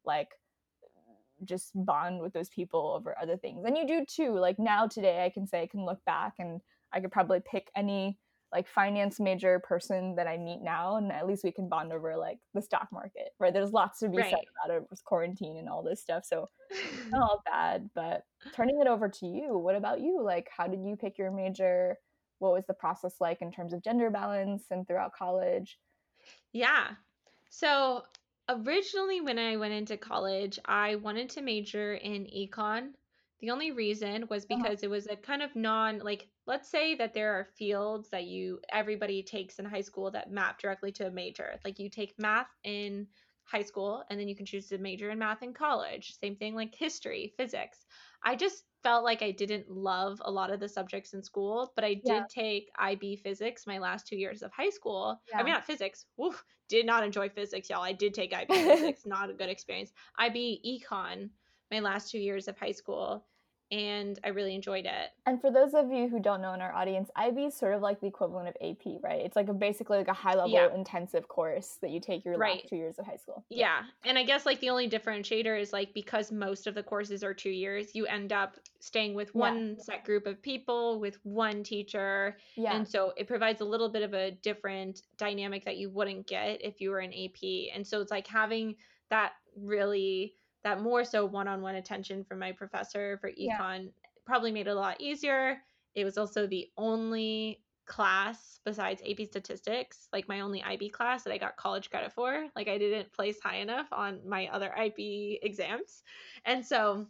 like 0.06 0.28
just 1.44 1.73
bond 1.75 2.21
with 2.21 2.33
those 2.33 2.49
people 2.49 2.94
over 2.97 3.14
other 3.21 3.37
things. 3.37 3.64
And 3.66 3.76
you 3.76 3.87
do 3.87 4.06
too. 4.06 4.38
Like 4.38 4.59
now, 4.59 4.87
today, 4.87 5.23
I 5.25 5.28
can 5.28 5.47
say 5.47 5.62
I 5.62 5.66
can 5.66 5.85
look 5.85 6.02
back 6.06 6.35
and 6.38 6.62
I 6.92 7.00
could 7.00 7.12
probably 7.12 7.40
pick 7.44 7.71
any 7.76 8.18
like 8.54 8.68
finance 8.68 9.18
major 9.18 9.58
person 9.58 10.14
that 10.14 10.28
I 10.28 10.38
meet 10.38 10.62
now, 10.62 10.96
and 10.96 11.11
at 11.11 11.26
least 11.26 11.42
we 11.42 11.50
can 11.50 11.68
bond 11.68 11.92
over 11.92 12.16
like 12.16 12.38
the 12.54 12.62
stock 12.62 12.88
market, 12.92 13.30
right? 13.40 13.52
There's 13.52 13.73
lots 13.73 13.99
to 13.99 14.08
be 14.08 14.18
right. 14.18 14.30
said 14.30 14.44
about 14.64 14.76
it 14.76 14.84
with 14.88 15.04
quarantine 15.04 15.56
and 15.56 15.68
all 15.68 15.82
this 15.82 16.00
stuff. 16.00 16.25
So 16.25 16.49
not 17.11 17.23
all 17.30 17.42
bad, 17.44 17.90
but 17.96 18.23
turning 18.54 18.80
it 18.80 18.87
over 18.87 19.08
to 19.08 19.26
you, 19.26 19.58
what 19.58 19.75
about 19.75 20.00
you? 20.00 20.23
Like, 20.23 20.49
how 20.56 20.68
did 20.68 20.84
you 20.84 20.96
pick 20.96 21.18
your 21.18 21.32
major? 21.32 21.99
What 22.38 22.52
was 22.52 22.64
the 22.66 22.75
process 22.75 23.16
like 23.20 23.42
in 23.42 23.50
terms 23.50 23.73
of 23.73 23.82
gender 23.82 24.08
balance 24.08 24.66
and 24.70 24.87
throughout 24.87 25.12
college? 25.12 25.78
Yeah. 26.52 26.90
So 27.50 28.04
originally, 28.49 29.20
when 29.20 29.38
I 29.38 29.56
went 29.56 29.75
into 29.75 29.96
college, 29.96 30.61
I 30.64 30.94
wanted 30.96 31.28
to 31.30 31.42
major 31.42 31.94
in 31.94 32.26
econ. 32.26 32.90
The 33.40 33.50
only 33.50 33.73
reason 33.73 34.26
was 34.28 34.44
uh-huh. 34.44 34.62
because 34.62 34.78
uh-huh. 34.78 34.87
it 34.87 34.90
was 34.90 35.08
a 35.08 35.16
kind 35.16 35.42
of 35.42 35.56
non 35.56 35.99
like 35.99 36.28
let's 36.47 36.71
say 36.71 36.95
that 36.97 37.15
there 37.15 37.33
are 37.35 37.49
fields 37.57 38.09
that 38.11 38.25
you 38.25 38.61
everybody 38.71 39.23
takes 39.23 39.59
in 39.59 39.65
high 39.65 39.81
school 39.81 40.11
that 40.11 40.31
map 40.31 40.61
directly 40.61 40.93
to 40.93 41.07
a 41.07 41.11
major. 41.11 41.59
Like 41.65 41.79
you 41.79 41.89
take 41.89 42.15
math 42.19 42.49
in 42.65 43.07
high 43.45 43.63
school 43.63 44.03
and 44.09 44.19
then 44.19 44.29
you 44.29 44.37
can 44.37 44.47
choose 44.47 44.69
to 44.69 44.79
major 44.79 45.11
in 45.11 45.19
math 45.19 45.43
in 45.43 45.53
college. 45.53 46.17
Same 46.21 46.37
thing 46.37 46.55
like 46.55 46.75
history, 46.75 47.33
physics. 47.37 47.87
I 48.23 48.37
just 48.37 48.65
felt 48.83 49.05
like 49.05 49.23
I 49.23 49.31
didn't 49.31 49.71
love 49.71 50.21
a 50.25 50.31
lot 50.31 50.51
of 50.51 50.61
the 50.61 50.69
subjects 50.69 51.15
in 51.15 51.23
school, 51.23 51.73
but 51.75 51.85
I 51.85 51.95
did 51.95 52.03
yeah. 52.07 52.25
take 52.29 52.71
IB 52.79 53.17
physics 53.17 53.67
my 53.67 53.79
last 53.79 54.07
two 54.07 54.17
years 54.17 54.43
of 54.43 54.53
high 54.53 54.71
school. 54.71 55.21
Yeah. 55.31 55.39
I 55.39 55.43
mean, 55.43 55.53
not 55.53 55.67
physics. 55.67 56.07
Oof, 56.23 56.43
did 56.69 56.87
not 56.87 57.05
enjoy 57.05 57.29
physics, 57.29 57.69
y'all. 57.71 57.83
I 57.83 57.93
did 57.93 58.15
take 58.15 58.35
IB 58.35 58.53
physics, 58.55 59.03
not 59.07 59.31
a 59.31 59.35
good 59.35 59.51
experience. 59.51 59.93
IB 60.19 60.83
econ 60.91 61.31
my 61.71 61.81
last 61.81 62.11
two 62.11 62.19
years 62.19 62.49
of 62.49 62.59
high 62.59 62.73
school 62.73 63.25
and 63.71 64.18
I 64.23 64.28
really 64.28 64.54
enjoyed 64.54 64.85
it. 64.85 65.11
And 65.26 65.40
for 65.40 65.50
those 65.50 65.75
of 65.75 65.90
you 65.90 66.09
who 66.09 66.21
don't 66.21 66.42
know 66.42 66.52
in 66.52 66.61
our 66.61 66.73
audience, 66.73 67.11
IB 67.16 67.47
is 67.47 67.56
sort 67.56 67.75
of 67.75 67.83
like 67.83 68.00
the 68.00 68.06
equivalent 68.06 68.49
of 68.49 68.54
AP, 68.61 69.00
right? 69.02 69.21
It's 69.25 69.37
like 69.37 69.49
a 69.49 69.54
basically 69.54 69.99
like 69.99 70.09
a 70.09 70.12
high 70.14 70.35
level 70.35 70.50
yeah. 70.50 70.75
intensive 70.75 71.26
course 71.28 71.78
that 71.80 71.90
you 71.90 72.00
take 72.00 72.25
your 72.25 72.37
right. 72.37 72.56
last 72.56 72.68
two 72.68 72.76
years 72.76 72.99
of 72.99 73.06
high 73.06 73.17
school. 73.17 73.45
Yeah. 73.49 73.58
yeah. 73.58 74.08
And 74.10 74.19
I 74.19 74.25
guess 74.25 74.45
like 74.47 74.60
the 74.60 74.71
only 74.71 74.89
differentiator 74.89 75.58
is 75.58 75.73
like 75.73 75.95
because 75.95 76.30
most 76.30 76.67
of 76.67 76.75
the 76.75 76.82
courses 76.82 77.25
are 77.25 77.34
two 77.34 77.50
years, 77.50 77.95
you 77.95 78.06
end 78.06 78.32
up 78.32 78.56
staying 78.80 79.15
with 79.15 79.34
one 79.34 79.76
yeah. 79.76 79.82
set 79.82 80.04
group 80.04 80.26
of 80.26 80.43
people 80.43 81.00
with 81.00 81.19
one 81.23 81.62
teacher. 81.62 82.36
Yeah. 82.56 82.76
And 82.76 82.86
so 82.86 83.12
it 83.17 83.26
provides 83.26 83.60
a 83.60 83.65
little 83.65 83.89
bit 83.89 84.02
of 84.02 84.12
a 84.12 84.30
different 84.30 85.02
dynamic 85.17 85.65
that 85.65 85.78
you 85.78 85.91
wouldn't 85.91 86.26
get 86.26 86.62
if 86.62 86.80
you 86.80 86.91
were 86.91 87.00
an 87.00 87.12
AP. 87.12 87.75
And 87.75 87.86
so 87.86 88.00
it's 88.00 88.10
like 88.10 88.26
having 88.26 88.76
that 89.10 89.32
really 89.56 90.34
that 90.65 90.81
more 90.81 91.05
so 91.05 91.25
one-on-one 91.25 91.77
attention 91.77 92.25
from 92.25 92.39
my 92.39 92.53
professor 92.53 93.19
for 93.21 93.31
econ 93.31 93.37
yeah. 93.39 93.81
probably 94.27 94.50
made 94.50 94.67
it 94.67 94.71
a 94.71 94.75
lot 94.75 95.00
easier. 95.00 95.59
It 95.95 96.05
was 96.05 96.19
also 96.19 96.47
the 96.47 96.69
only 96.77 97.61
class 97.87 98.59
besides 98.65 99.03
AP 99.09 99.27
statistics, 99.27 100.09
like 100.13 100.29
my 100.29 100.41
only 100.41 100.63
IB 100.63 100.89
class 100.89 101.23
that 101.23 101.33
I 101.33 101.39
got 101.39 101.57
college 101.57 101.91
credit 101.91 102.13
for. 102.13 102.47
Like 102.57 102.69
I 102.69 102.79
didn't 102.79 103.13
place 103.13 103.39
high 103.43 103.57
enough 103.57 103.87
on 103.93 104.21
my 104.27 104.49
other 104.49 104.77
IB 104.77 105.41
exams. 105.43 106.03
And 106.45 106.65
so 106.65 107.07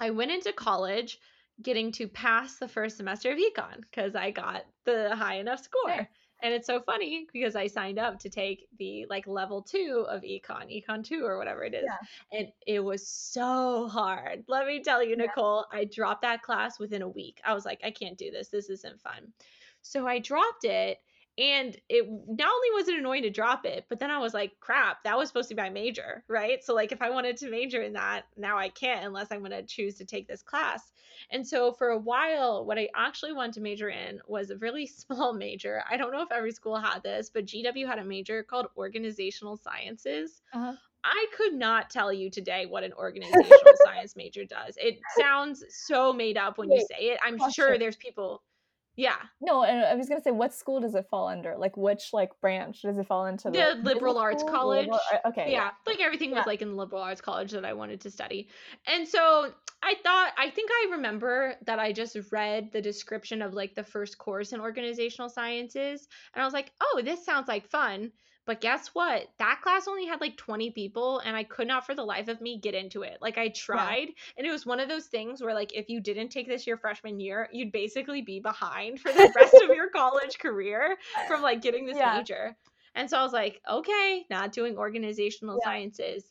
I 0.00 0.10
went 0.10 0.32
into 0.32 0.52
college 0.52 1.18
getting 1.62 1.92
to 1.92 2.08
pass 2.08 2.56
the 2.56 2.68
first 2.68 2.96
semester 2.96 3.30
of 3.30 3.38
econ 3.38 3.82
because 3.82 4.14
I 4.14 4.30
got 4.30 4.64
the 4.84 5.14
high 5.14 5.36
enough 5.36 5.62
score. 5.62 6.08
And 6.42 6.54
it's 6.54 6.66
so 6.66 6.80
funny 6.80 7.26
because 7.32 7.56
I 7.56 7.66
signed 7.66 7.98
up 7.98 8.18
to 8.20 8.30
take 8.30 8.68
the 8.78 9.06
like 9.10 9.26
level 9.26 9.62
two 9.62 10.06
of 10.08 10.22
econ, 10.22 10.70
econ 10.70 11.04
two 11.04 11.24
or 11.24 11.38
whatever 11.38 11.64
it 11.64 11.74
is. 11.74 11.84
Yeah. 11.84 12.38
And 12.38 12.48
it 12.66 12.80
was 12.80 13.06
so 13.06 13.88
hard. 13.88 14.44
Let 14.48 14.66
me 14.66 14.82
tell 14.82 15.02
you, 15.02 15.16
Nicole, 15.16 15.66
yeah. 15.72 15.80
I 15.80 15.84
dropped 15.84 16.22
that 16.22 16.42
class 16.42 16.78
within 16.78 17.02
a 17.02 17.08
week. 17.08 17.40
I 17.44 17.54
was 17.54 17.64
like, 17.64 17.80
I 17.84 17.90
can't 17.90 18.16
do 18.16 18.30
this. 18.30 18.48
This 18.48 18.70
isn't 18.70 19.00
fun. 19.00 19.32
So 19.82 20.06
I 20.06 20.18
dropped 20.18 20.64
it 20.64 20.98
and 21.40 21.74
it 21.88 22.06
not 22.06 22.52
only 22.52 22.70
was 22.74 22.88
it 22.88 22.98
annoying 22.98 23.22
to 23.22 23.30
drop 23.30 23.64
it, 23.64 23.86
but 23.88 23.98
then 23.98 24.10
I 24.10 24.18
was 24.18 24.34
like, 24.34 24.60
crap, 24.60 25.02
that 25.04 25.16
was 25.16 25.28
supposed 25.28 25.48
to 25.48 25.54
be 25.54 25.62
my 25.62 25.70
major, 25.70 26.22
right? 26.28 26.62
So, 26.62 26.74
like, 26.74 26.92
if 26.92 27.00
I 27.00 27.08
wanted 27.08 27.38
to 27.38 27.50
major 27.50 27.80
in 27.80 27.94
that, 27.94 28.26
now 28.36 28.58
I 28.58 28.68
can't 28.68 29.06
unless 29.06 29.28
I'm 29.30 29.38
going 29.38 29.52
to 29.52 29.62
choose 29.62 29.94
to 29.96 30.04
take 30.04 30.28
this 30.28 30.42
class. 30.42 30.92
And 31.30 31.46
so, 31.46 31.72
for 31.72 31.88
a 31.88 31.98
while, 31.98 32.66
what 32.66 32.78
I 32.78 32.90
actually 32.94 33.32
wanted 33.32 33.54
to 33.54 33.60
major 33.62 33.88
in 33.88 34.20
was 34.28 34.50
a 34.50 34.58
really 34.58 34.86
small 34.86 35.32
major. 35.32 35.82
I 35.90 35.96
don't 35.96 36.12
know 36.12 36.22
if 36.22 36.30
every 36.30 36.52
school 36.52 36.76
had 36.76 37.02
this, 37.02 37.30
but 37.32 37.46
GW 37.46 37.86
had 37.86 37.98
a 37.98 38.04
major 38.04 38.42
called 38.42 38.66
organizational 38.76 39.56
sciences. 39.56 40.42
Uh-huh. 40.52 40.74
I 41.02 41.26
could 41.34 41.54
not 41.54 41.88
tell 41.88 42.12
you 42.12 42.28
today 42.28 42.66
what 42.66 42.84
an 42.84 42.92
organizational 42.92 43.72
science 43.84 44.14
major 44.16 44.44
does. 44.44 44.76
It 44.76 44.98
sounds 45.18 45.64
so 45.70 46.12
made 46.12 46.36
up 46.36 46.58
when 46.58 46.68
Wait, 46.68 46.80
you 46.80 46.86
say 46.90 47.04
it. 47.06 47.20
I'm 47.24 47.38
question. 47.38 47.52
sure 47.52 47.78
there's 47.78 47.96
people 47.96 48.42
yeah. 48.96 49.16
No, 49.40 49.62
and 49.62 49.84
I 49.84 49.94
was 49.94 50.08
gonna 50.08 50.22
say, 50.22 50.30
what 50.30 50.52
school 50.52 50.80
does 50.80 50.94
it 50.94 51.06
fall 51.10 51.28
under? 51.28 51.56
Like, 51.56 51.76
which 51.76 52.12
like 52.12 52.30
branch 52.40 52.82
does 52.82 52.98
it 52.98 53.06
fall 53.06 53.26
into? 53.26 53.50
The, 53.50 53.80
the 53.82 53.94
liberal 53.94 54.18
arts 54.18 54.42
school? 54.42 54.52
college. 54.52 54.86
Liberal, 54.86 55.00
okay. 55.26 55.52
Yeah, 55.52 55.64
yeah, 55.64 55.70
like 55.86 56.00
everything 56.00 56.30
yeah. 56.30 56.36
was 56.36 56.46
like 56.46 56.62
in 56.62 56.70
the 56.70 56.74
liberal 56.74 57.02
arts 57.02 57.20
college 57.20 57.52
that 57.52 57.64
I 57.64 57.72
wanted 57.72 58.00
to 58.02 58.10
study, 58.10 58.48
and 58.86 59.06
so 59.06 59.52
I 59.82 59.94
thought, 60.02 60.32
I 60.36 60.50
think 60.50 60.70
I 60.70 60.88
remember 60.92 61.54
that 61.66 61.78
I 61.78 61.92
just 61.92 62.16
read 62.30 62.70
the 62.72 62.82
description 62.82 63.42
of 63.42 63.54
like 63.54 63.74
the 63.74 63.84
first 63.84 64.18
course 64.18 64.52
in 64.52 64.60
organizational 64.60 65.28
sciences, 65.28 66.06
and 66.34 66.42
I 66.42 66.44
was 66.44 66.54
like, 66.54 66.72
oh, 66.80 67.00
this 67.04 67.24
sounds 67.24 67.48
like 67.48 67.68
fun. 67.68 68.12
But 68.50 68.60
guess 68.60 68.88
what? 68.88 69.28
That 69.38 69.60
class 69.62 69.86
only 69.86 70.06
had 70.06 70.20
like 70.20 70.36
20 70.36 70.72
people 70.72 71.20
and 71.20 71.36
I 71.36 71.44
could 71.44 71.68
not 71.68 71.86
for 71.86 71.94
the 71.94 72.02
life 72.02 72.26
of 72.26 72.40
me 72.40 72.58
get 72.58 72.74
into 72.74 73.02
it. 73.02 73.18
Like 73.20 73.38
I 73.38 73.50
tried 73.50 74.08
yeah. 74.08 74.14
and 74.36 74.44
it 74.44 74.50
was 74.50 74.66
one 74.66 74.80
of 74.80 74.88
those 74.88 75.06
things 75.06 75.40
where 75.40 75.54
like 75.54 75.72
if 75.72 75.88
you 75.88 76.00
didn't 76.00 76.30
take 76.30 76.48
this 76.48 76.66
your 76.66 76.76
freshman 76.76 77.20
year, 77.20 77.48
you'd 77.52 77.70
basically 77.70 78.22
be 78.22 78.40
behind 78.40 78.98
for 78.98 79.12
the 79.12 79.32
rest 79.36 79.54
of 79.54 79.68
your 79.68 79.88
college 79.90 80.40
career 80.40 80.96
from 81.28 81.42
like 81.42 81.62
getting 81.62 81.86
this 81.86 81.96
yeah. 81.96 82.16
major. 82.16 82.56
And 82.96 83.08
so 83.08 83.18
I 83.18 83.22
was 83.22 83.32
like, 83.32 83.60
okay, 83.70 84.26
not 84.30 84.50
doing 84.50 84.76
organizational 84.76 85.60
yeah. 85.62 85.70
sciences. 85.70 86.24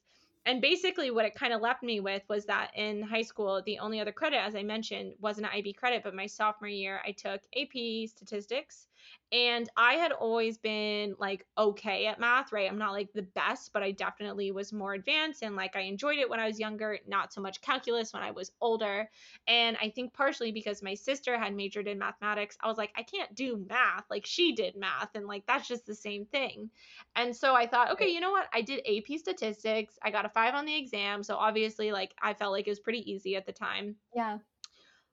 And 0.45 0.61
basically, 0.61 1.11
what 1.11 1.23
it 1.23 1.35
kind 1.35 1.53
of 1.53 1.61
left 1.61 1.83
me 1.83 2.01
with 2.01 2.23
was 2.27 2.43
that 2.47 2.71
in 2.75 3.01
high 3.01 3.21
school, 3.21 3.61
the 3.65 3.79
only 3.79 4.01
other 4.01 4.11
credit, 4.11 4.39
as 4.45 4.55
I 4.55 4.63
mentioned, 4.63 5.13
was 5.21 5.37
an 5.37 5.45
IB 5.45 5.71
credit. 5.71 6.03
But 6.03 6.15
my 6.15 6.25
sophomore 6.25 6.67
year, 6.67 6.99
I 7.05 7.13
took 7.13 7.39
AP 7.55 8.09
statistics 8.09 8.88
and 9.31 9.69
I 9.77 9.93
had 9.93 10.11
always 10.11 10.57
been 10.57 11.15
like 11.19 11.45
okay 11.57 12.07
at 12.07 12.19
math, 12.19 12.51
right? 12.51 12.69
I'm 12.69 12.79
not 12.79 12.93
like 12.93 13.13
the 13.13 13.21
best, 13.21 13.71
but 13.73 13.83
I 13.83 13.91
definitely 13.91 14.51
was 14.51 14.73
more 14.73 14.93
advanced 14.93 15.43
and 15.43 15.55
like 15.55 15.75
I 15.75 15.81
enjoyed 15.81 16.17
it 16.17 16.29
when 16.29 16.39
I 16.39 16.47
was 16.47 16.59
younger, 16.59 16.97
not 17.07 17.31
so 17.31 17.41
much 17.41 17.61
calculus 17.61 18.11
when 18.11 18.23
I 18.23 18.31
was 18.31 18.51
older. 18.59 19.09
And 19.47 19.77
I 19.81 19.89
think 19.89 20.13
partially 20.13 20.51
because 20.51 20.81
my 20.81 20.95
sister 20.95 21.37
had 21.37 21.55
majored 21.55 21.87
in 21.87 21.99
mathematics, 21.99 22.57
I 22.61 22.67
was 22.67 22.77
like, 22.77 22.91
I 22.97 23.03
can't 23.03 23.35
do 23.35 23.63
math 23.69 24.05
like 24.09 24.25
she 24.25 24.53
did 24.53 24.75
math. 24.75 25.13
And 25.13 25.27
like 25.27 25.45
that's 25.45 25.67
just 25.67 25.85
the 25.85 25.95
same 25.95 26.25
thing. 26.25 26.71
And 27.15 27.35
so 27.35 27.53
I 27.53 27.67
thought, 27.67 27.91
okay, 27.91 28.09
you 28.09 28.21
know 28.21 28.31
what? 28.31 28.47
I 28.51 28.61
did 28.61 28.81
AP 28.87 29.19
statistics. 29.19 29.99
I 30.01 30.09
got 30.09 30.25
a 30.25 30.29
five 30.29 30.55
on 30.55 30.65
the 30.65 30.75
exam. 30.75 31.21
So 31.21 31.35
obviously, 31.35 31.91
like 31.91 32.15
I 32.21 32.33
felt 32.33 32.51
like 32.51 32.65
it 32.67 32.71
was 32.71 32.79
pretty 32.79 33.09
easy 33.11 33.35
at 33.35 33.45
the 33.45 33.53
time. 33.53 33.95
Yeah 34.13 34.39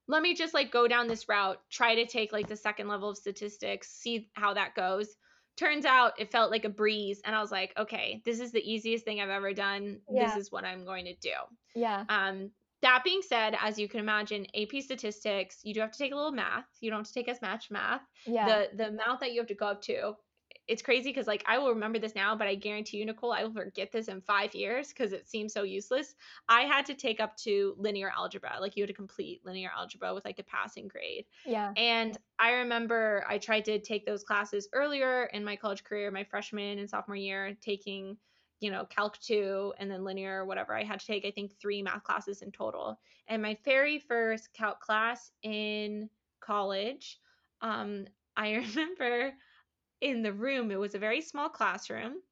let 0.08 0.22
me 0.22 0.34
just 0.34 0.54
like 0.54 0.70
go 0.70 0.86
down 0.88 1.08
this 1.08 1.28
route, 1.28 1.58
try 1.70 1.94
to 1.96 2.06
take 2.06 2.32
like 2.32 2.48
the 2.48 2.56
second 2.56 2.88
level 2.88 3.08
of 3.10 3.16
statistics, 3.18 3.88
see 3.90 4.28
how 4.34 4.54
that 4.54 4.74
goes. 4.74 5.16
turns 5.56 5.84
out 5.86 6.12
it 6.20 6.30
felt 6.30 6.50
like 6.50 6.66
a 6.66 6.68
breeze 6.68 7.20
and 7.24 7.34
i 7.34 7.40
was 7.40 7.50
like 7.50 7.72
okay 7.78 8.20
this 8.26 8.40
is 8.40 8.52
the 8.52 8.60
easiest 8.72 9.04
thing 9.06 9.20
i've 9.22 9.30
ever 9.30 9.54
done 9.54 10.00
Yeah. 10.10 10.26
this 10.26 10.36
is 10.36 10.52
what 10.52 10.64
i'm 10.66 10.84
going 10.84 11.06
to 11.06 11.14
do 11.14 11.32
Yeah. 11.74 12.04
um 12.10 12.50
that 12.82 13.02
being 13.04 13.22
said 13.22 13.56
as 13.58 13.78
you 13.78 13.88
can 13.88 14.00
imagine 14.00 14.46
ap 14.54 14.82
statistics 14.82 15.60
you 15.64 15.72
do 15.72 15.80
have 15.80 15.92
to 15.92 15.98
take 15.98 16.12
a 16.12 16.16
little 16.16 16.30
math 16.32 16.66
you 16.82 16.90
don't 16.90 17.00
have 17.00 17.06
to 17.06 17.14
take 17.14 17.28
as 17.30 17.40
much 17.40 17.70
math 17.70 18.02
Yeah. 18.26 18.46
the 18.48 18.76
the 18.76 18.88
amount 18.88 19.20
that 19.20 19.32
you 19.32 19.40
have 19.40 19.48
to 19.48 19.54
go 19.54 19.66
up 19.68 19.80
to 19.82 20.12
it's 20.68 20.82
crazy 20.82 21.10
because 21.10 21.26
like 21.26 21.44
i 21.46 21.58
will 21.58 21.70
remember 21.70 21.98
this 21.98 22.14
now 22.14 22.34
but 22.34 22.46
i 22.46 22.54
guarantee 22.54 22.96
you 22.96 23.06
nicole 23.06 23.32
i 23.32 23.42
will 23.42 23.52
forget 23.52 23.92
this 23.92 24.08
in 24.08 24.20
five 24.20 24.54
years 24.54 24.88
because 24.88 25.12
it 25.12 25.28
seems 25.28 25.52
so 25.52 25.62
useless 25.62 26.14
i 26.48 26.62
had 26.62 26.84
to 26.84 26.94
take 26.94 27.20
up 27.20 27.36
to 27.36 27.74
linear 27.78 28.10
algebra 28.16 28.56
like 28.60 28.76
you 28.76 28.82
had 28.82 28.88
to 28.88 28.94
complete 28.94 29.40
linear 29.44 29.70
algebra 29.76 30.12
with 30.14 30.24
like 30.24 30.38
a 30.38 30.42
passing 30.44 30.88
grade 30.88 31.24
yeah. 31.44 31.72
and 31.76 32.18
I 32.38 32.52
remember 32.52 33.24
I 33.28 33.38
tried 33.38 33.64
to 33.66 33.78
take 33.78 34.04
those 34.04 34.22
classes 34.22 34.68
earlier 34.72 35.24
in 35.32 35.44
my 35.44 35.56
college 35.56 35.84
career, 35.84 36.10
my 36.10 36.24
freshman 36.24 36.78
and 36.78 36.88
sophomore 36.88 37.16
year, 37.16 37.56
taking, 37.60 38.16
you 38.60 38.70
know, 38.70 38.84
Calc 38.84 39.18
2 39.20 39.74
and 39.78 39.90
then 39.90 40.04
linear, 40.04 40.44
whatever. 40.44 40.74
I 40.74 40.84
had 40.84 41.00
to 41.00 41.06
take, 41.06 41.24
I 41.24 41.30
think, 41.30 41.58
three 41.58 41.82
math 41.82 42.04
classes 42.04 42.42
in 42.42 42.50
total. 42.52 42.98
And 43.28 43.42
my 43.42 43.56
very 43.64 43.98
first 43.98 44.52
Calc 44.52 44.80
class 44.80 45.30
in 45.42 46.10
college, 46.40 47.18
um, 47.62 48.06
I 48.36 48.52
remember 48.76 49.32
in 50.00 50.22
the 50.22 50.32
room, 50.32 50.70
it 50.70 50.76
was 50.80 50.94
a 50.94 50.98
very 50.98 51.20
small 51.20 51.48
classroom. 51.48 52.22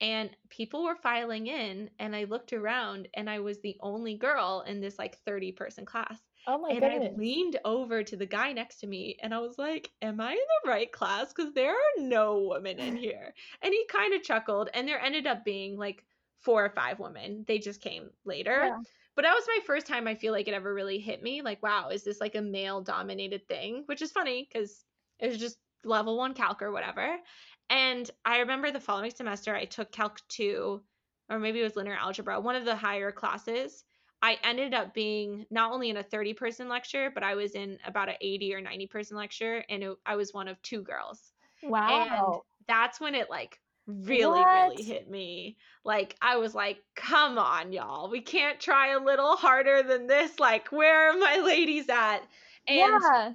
And 0.00 0.36
people 0.50 0.84
were 0.84 0.96
filing 0.96 1.46
in, 1.46 1.90
and 1.98 2.14
I 2.14 2.24
looked 2.24 2.52
around, 2.52 3.08
and 3.14 3.30
I 3.30 3.40
was 3.40 3.60
the 3.60 3.78
only 3.80 4.16
girl 4.16 4.62
in 4.66 4.80
this 4.80 4.98
like 4.98 5.18
30 5.18 5.52
person 5.52 5.86
class 5.86 6.20
Oh 6.46 6.58
my 6.58 6.74
and 6.74 6.80
goodness. 6.80 7.14
I 7.14 7.16
leaned 7.16 7.58
over 7.64 8.02
to 8.02 8.16
the 8.16 8.26
guy 8.26 8.52
next 8.52 8.80
to 8.80 8.86
me 8.86 9.16
and 9.22 9.32
I 9.34 9.38
was 9.38 9.56
like, 9.58 9.92
Am 10.02 10.20
I 10.20 10.32
in 10.32 10.38
the 10.64 10.68
right 10.70 10.90
class? 10.92 11.32
Because 11.32 11.52
there 11.54 11.72
are 11.74 11.98
no 11.98 12.40
women 12.40 12.78
in 12.78 12.96
here. 12.96 13.34
And 13.62 13.72
he 13.72 13.86
kind 13.86 14.12
of 14.14 14.22
chuckled, 14.22 14.68
and 14.74 14.86
there 14.86 15.00
ended 15.00 15.26
up 15.26 15.44
being 15.44 15.76
like 15.78 16.04
four 16.40 16.64
or 16.64 16.70
five 16.70 16.98
women. 16.98 17.44
They 17.46 17.58
just 17.58 17.80
came 17.80 18.10
later. 18.24 18.72
Yeah. 18.72 18.82
But 19.14 19.22
that 19.22 19.34
was 19.34 19.46
my 19.48 19.60
first 19.64 19.86
time 19.86 20.06
I 20.06 20.14
feel 20.14 20.32
like 20.32 20.46
it 20.48 20.54
ever 20.54 20.72
really 20.74 20.98
hit 20.98 21.22
me. 21.22 21.40
Like, 21.42 21.62
wow, 21.62 21.88
is 21.88 22.04
this 22.04 22.20
like 22.20 22.34
a 22.34 22.42
male 22.42 22.82
dominated 22.82 23.48
thing? 23.48 23.84
Which 23.86 24.02
is 24.02 24.12
funny 24.12 24.46
because 24.50 24.84
it 25.18 25.28
was 25.28 25.38
just 25.38 25.58
level 25.84 26.16
one 26.16 26.34
calc 26.34 26.62
or 26.62 26.72
whatever. 26.72 27.16
And 27.70 28.08
I 28.24 28.38
remember 28.38 28.70
the 28.70 28.80
following 28.80 29.10
semester, 29.10 29.54
I 29.54 29.64
took 29.64 29.90
Calc 29.90 30.20
2, 30.28 30.80
or 31.30 31.38
maybe 31.38 31.60
it 31.60 31.64
was 31.64 31.76
linear 31.76 31.96
algebra, 31.96 32.40
one 32.40 32.54
of 32.54 32.64
the 32.64 32.76
higher 32.76 33.10
classes. 33.10 33.84
I 34.22 34.38
ended 34.42 34.72
up 34.72 34.94
being 34.94 35.46
not 35.50 35.72
only 35.72 35.90
in 35.90 35.96
a 35.96 36.02
30 36.02 36.34
person 36.34 36.68
lecture, 36.68 37.10
but 37.12 37.22
I 37.22 37.34
was 37.34 37.54
in 37.54 37.78
about 37.86 38.08
an 38.08 38.16
80 38.20 38.54
or 38.54 38.60
90 38.60 38.86
person 38.86 39.16
lecture, 39.16 39.64
and 39.68 39.82
it, 39.82 39.96
I 40.06 40.16
was 40.16 40.32
one 40.32 40.48
of 40.48 40.60
two 40.62 40.82
girls. 40.82 41.32
Wow. 41.62 41.88
And 41.88 42.42
that's 42.68 43.00
when 43.00 43.14
it 43.14 43.28
like 43.28 43.60
really, 43.86 44.40
What? 44.40 44.70
really 44.70 44.82
hit 44.82 45.10
me. 45.10 45.56
Like, 45.84 46.16
I 46.20 46.36
was 46.36 46.54
like, 46.54 46.78
come 46.94 47.38
on, 47.38 47.72
y'all. 47.72 48.10
We 48.10 48.20
can't 48.20 48.60
try 48.60 48.92
a 48.92 49.00
little 49.00 49.36
harder 49.36 49.82
than 49.82 50.06
this. 50.06 50.38
Like, 50.38 50.68
where 50.68 51.10
are 51.10 51.18
my 51.18 51.38
ladies 51.44 51.88
at? 51.88 52.20
And 52.68 52.78
yeah. 52.78 53.32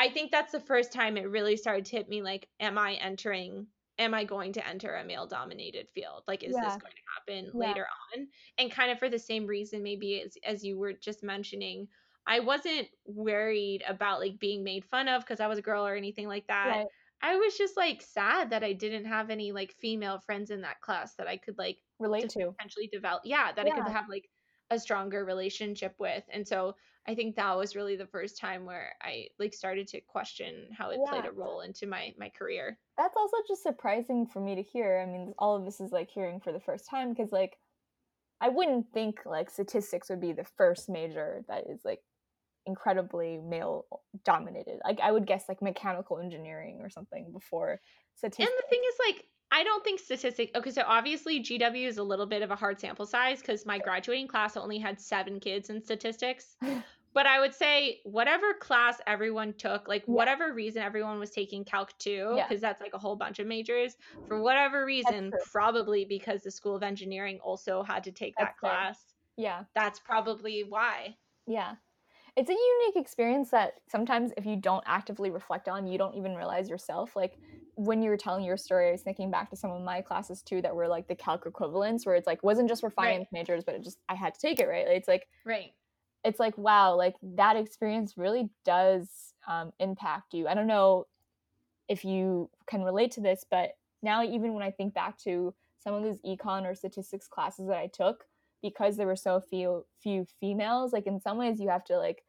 I 0.00 0.08
think 0.10 0.30
that's 0.30 0.52
the 0.52 0.60
first 0.60 0.92
time 0.92 1.16
it 1.16 1.28
really 1.28 1.56
started 1.56 1.84
to 1.86 1.96
hit 1.96 2.08
me 2.08 2.22
like, 2.22 2.48
am 2.58 2.78
I 2.78 2.94
entering, 2.94 3.68
am 3.98 4.14
I 4.14 4.24
going 4.24 4.52
to 4.54 4.66
enter 4.66 4.94
a 4.96 5.04
male 5.04 5.26
dominated 5.26 5.88
field? 5.94 6.24
Like, 6.26 6.42
is 6.42 6.58
Yeah. 6.58 6.60
this 6.60 6.76
going 6.76 6.92
to 6.94 7.02
happen 7.14 7.52
Yeah. 7.52 7.76
later 7.76 7.86
on? 8.14 8.28
And 8.58 8.72
kind 8.72 8.90
of 8.90 8.98
for 8.98 9.10
the 9.10 9.18
same 9.18 9.46
reason, 9.46 9.82
maybe 9.82 10.22
as, 10.22 10.36
as 10.44 10.64
you 10.64 10.78
were 10.78 10.94
just 10.94 11.22
mentioning, 11.22 11.88
I 12.26 12.40
wasn't 12.40 12.88
worried 13.04 13.82
about 13.86 14.20
like 14.20 14.38
being 14.38 14.64
made 14.64 14.84
fun 14.84 15.08
of 15.08 15.22
because 15.22 15.40
I 15.40 15.46
was 15.48 15.58
a 15.58 15.62
girl 15.62 15.86
or 15.86 15.94
anything 15.96 16.28
like 16.28 16.46
that. 16.48 16.80
Right. 16.80 16.86
I 17.22 17.36
was 17.36 17.58
just 17.58 17.76
like 17.76 18.00
sad 18.02 18.50
that 18.50 18.64
I 18.64 18.72
didn't 18.72 19.04
have 19.06 19.30
any 19.30 19.52
like 19.52 19.72
female 19.72 20.18
friends 20.20 20.50
in 20.50 20.62
that 20.62 20.80
class 20.80 21.14
that 21.16 21.28
I 21.28 21.36
could 21.36 21.58
like 21.58 21.78
Relate 22.00 22.28
to 22.28 22.30
to. 22.30 22.56
potentially 22.58 22.88
develop 22.88 23.22
yeah 23.24 23.50
that 23.52 23.66
i 23.66 23.70
could 23.70 23.86
have 23.88 24.04
like 24.08 24.28
a 24.70 24.78
stronger 24.78 25.24
relationship 25.24 25.94
with 25.98 26.24
and 26.32 26.46
so 26.46 26.74
i 27.08 27.14
think 27.14 27.34
that 27.36 27.56
was 27.56 27.74
really 27.74 27.96
the 27.96 28.06
first 28.06 28.38
time 28.38 28.64
where 28.64 28.92
i 29.02 29.26
like 29.38 29.52
started 29.52 29.86
to 29.88 30.00
question 30.02 30.68
how 30.76 30.90
it 30.90 31.00
played 31.08 31.26
a 31.26 31.32
role 31.32 31.60
into 31.60 31.86
my 31.86 32.14
my 32.18 32.28
career 32.38 32.78
That's 32.96 33.16
also 33.16 33.36
just 33.48 33.62
surprising 33.62 34.26
for 34.26 34.40
me 34.40 34.54
to 34.56 34.62
hear. 34.62 35.00
I 35.02 35.10
mean, 35.10 35.32
all 35.38 35.56
of 35.56 35.64
this 35.64 35.80
is 35.80 35.90
like 35.90 36.10
hearing 36.10 36.38
for 36.38 36.52
the 36.52 36.60
first 36.60 36.86
time 36.86 37.08
because, 37.08 37.32
like, 37.32 37.56
I 38.42 38.50
wouldn't 38.50 38.92
think 38.92 39.20
like 39.24 39.48
statistics 39.48 40.10
would 40.10 40.20
be 40.20 40.32
the 40.32 40.44
first 40.44 40.88
major 40.90 41.42
that 41.48 41.64
is 41.68 41.80
like 41.82 42.00
incredibly 42.66 43.38
male 43.38 43.86
dominated. 44.24 44.80
Like, 44.84 45.00
I 45.00 45.10
would 45.12 45.26
guess 45.26 45.44
like 45.48 45.62
mechanical 45.62 46.18
engineering 46.18 46.80
or 46.82 46.90
something 46.90 47.32
before 47.32 47.80
statistics. 48.14 48.50
and 48.50 48.58
the 48.58 48.68
thing 48.68 48.82
is 48.86 48.98
like 49.08 49.24
i 49.52 49.62
don't 49.64 49.82
think 49.84 49.98
statistics 50.00 50.52
okay 50.54 50.70
so 50.70 50.82
obviously 50.86 51.40
gw 51.42 51.86
is 51.86 51.98
a 51.98 52.02
little 52.02 52.26
bit 52.26 52.42
of 52.42 52.50
a 52.50 52.56
hard 52.56 52.80
sample 52.80 53.06
size 53.06 53.40
because 53.40 53.66
my 53.66 53.78
graduating 53.78 54.26
class 54.28 54.56
only 54.56 54.78
had 54.78 55.00
seven 55.00 55.40
kids 55.40 55.70
in 55.70 55.82
statistics 55.82 56.56
but 57.14 57.26
i 57.26 57.40
would 57.40 57.54
say 57.54 58.00
whatever 58.04 58.54
class 58.54 59.00
everyone 59.06 59.52
took 59.54 59.88
like 59.88 60.02
Yeah. 60.06 60.14
whatever 60.14 60.52
reason 60.52 60.82
everyone 60.82 61.18
was 61.18 61.30
taking 61.30 61.64
calc 61.64 61.92
2 61.98 62.34
Yeah. 62.36 62.46
because 62.48 62.60
that's 62.60 62.80
like 62.80 62.94
a 62.94 62.98
whole 62.98 63.16
bunch 63.16 63.38
of 63.38 63.46
majors 63.46 63.96
for 64.28 64.40
whatever 64.40 64.84
reason 64.84 65.32
probably 65.50 66.04
because 66.04 66.42
the 66.42 66.50
school 66.50 66.76
of 66.76 66.82
engineering 66.82 67.38
also 67.42 67.82
had 67.82 68.04
to 68.04 68.12
take 68.12 68.34
that 68.36 68.54
That's 68.58 68.60
fair. 68.60 68.70
class 68.70 68.98
yeah. 69.36 69.64
that's 69.74 69.98
probably 69.98 70.64
why 70.64 71.16
Yeah. 71.46 71.74
It's 72.40 72.48
a 72.48 72.54
unique 72.54 72.96
experience 72.96 73.50
that 73.50 73.74
sometimes 73.86 74.32
if 74.38 74.46
you 74.46 74.56
don't 74.56 74.82
actively 74.86 75.28
reflect 75.30 75.68
on, 75.68 75.86
you 75.86 75.98
don't 75.98 76.14
even 76.14 76.34
realize 76.34 76.70
yourself. 76.70 77.14
Like 77.14 77.38
when 77.74 78.00
you 78.00 78.08
were 78.08 78.16
telling 78.16 78.44
your 78.46 78.56
story, 78.56 78.88
I 78.88 78.92
was 78.92 79.02
thinking 79.02 79.30
back 79.30 79.50
to 79.50 79.56
some 79.56 79.70
of 79.70 79.82
my 79.82 80.00
classes 80.00 80.40
too 80.42 80.62
that 80.62 80.74
were 80.74 80.88
like 80.88 81.06
the 81.06 81.14
calc 81.14 81.44
equivalents 81.44 82.06
where 82.06 82.14
it's 82.14 82.26
like 82.26 82.42
wasn't 82.42 82.70
just 82.70 82.80
for 82.80 82.88
Right. 82.98 83.20
finance 83.20 83.28
majors, 83.30 83.62
but 83.64 83.74
it 83.74 83.84
just 83.84 83.98
I 84.08 84.14
had 84.14 84.32
to 84.32 84.40
take 84.40 84.58
it, 84.58 84.68
right? 84.68 84.88
It's 84.88 85.06
like 85.06 85.28
right 85.44 85.74
it's 86.24 86.40
like 86.40 86.56
wow, 86.58 86.96
like 86.96 87.16
that 87.22 87.56
experience 87.56 88.14
really 88.16 88.50
does 88.64 89.34
um, 89.48 89.72
impact 89.78 90.34
you. 90.34 90.48
I 90.48 90.54
don't 90.54 90.66
know 90.66 91.06
if 91.88 92.04
you 92.04 92.50
can 92.66 92.82
relate 92.82 93.10
to 93.12 93.20
this, 93.20 93.44
but 93.50 93.72
now 94.02 94.22
even 94.22 94.54
when 94.54 94.62
I 94.62 94.70
think 94.70 94.94
back 94.94 95.18
to 95.24 95.54
some 95.78 95.94
of 95.94 96.02
those 96.02 96.20
econ 96.22 96.64
or 96.64 96.74
statistics 96.74 97.28
classes 97.28 97.68
that 97.68 97.78
I 97.78 97.88
took, 97.88 98.24
because 98.62 98.96
there 98.96 99.06
were 99.06 99.16
so 99.16 99.40
few 99.40 99.86
few 100.02 100.26
females, 100.40 100.92
like 100.92 101.06
in 101.06 101.20
some 101.20 101.38
ways 101.38 101.60
you 101.60 101.68
have 101.68 101.84
to 101.84 101.98
like 101.98 102.22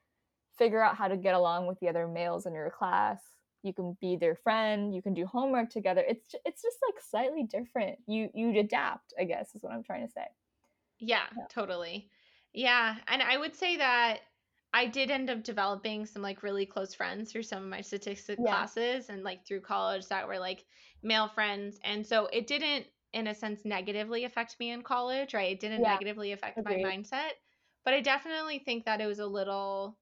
figure 0.58 0.82
out 0.82 0.98
how 0.98 1.08
to 1.08 1.18
get 1.18 1.36
along 1.36 1.68
with 1.68 1.80
the 1.80 1.90
other 1.90 2.08
males 2.08 2.46
in 2.46 2.54
your 2.54 2.70
class. 2.72 3.22
You 3.64 3.74
can 3.74 3.98
be 4.02 4.16
their 4.16 4.36
friend, 4.36 4.94
you 4.94 5.02
can 5.02 5.14
do 5.14 5.26
homework 5.26 5.70
together. 5.70 6.04
It's 6.08 6.26
ju- 6.28 6.40
it's 6.46 6.62
just 6.62 6.78
like 6.88 7.00
slightly 7.02 7.44
different. 7.44 8.00
You 8.08 8.30
you 8.34 8.60
adapt, 8.60 9.14
I 9.20 9.26
guess 9.26 9.56
is 9.56 9.64
what 9.64 9.74
I'm 9.74 9.84
trying 9.84 10.06
to 10.08 10.12
say. 10.12 10.28
Yeah, 11.00 11.28
Yeah. 11.36 11.48
totally. 11.50 12.12
Yeah, 12.54 13.00
and 13.08 13.22
I 13.22 13.38
would 13.38 13.56
say 13.56 13.78
that 13.78 14.22
I 14.74 14.86
did 14.88 15.12
end 15.12 15.30
up 15.30 15.44
developing 15.44 16.06
some 16.06 16.22
like 16.22 16.44
really 16.44 16.66
close 16.66 16.94
friends 16.94 17.32
through 17.32 17.44
some 17.44 17.64
of 17.64 17.70
my 17.70 17.82
statistics 17.82 18.44
Yeah. 18.44 18.46
classes 18.46 19.10
and 19.10 19.24
like 19.24 19.46
through 19.46 19.62
college 19.62 20.08
that 20.08 20.28
were 20.28 20.40
like 20.40 20.66
male 21.04 21.28
friends. 21.28 21.80
And 21.84 22.06
so 22.06 22.28
it 22.28 22.48
didn't 22.48 22.88
in 23.14 23.28
a 23.28 23.36
sense 23.36 23.66
negatively 23.66 24.24
affect 24.24 24.58
me 24.60 24.72
in 24.72 24.84
college, 24.84 25.34
right? 25.34 25.52
It 25.52 25.60
didn't 25.60 25.84
Yeah, 25.84 26.00
negatively 26.00 26.32
affect 26.32 26.62
my 26.64 26.78
mindset, 26.78 27.32
but 27.84 27.94
I 27.94 28.02
definitely 28.02 28.60
think 28.60 28.86
that 28.86 29.02
it 29.02 29.08
was 29.08 29.20
a 29.20 29.28
little 29.28 30.00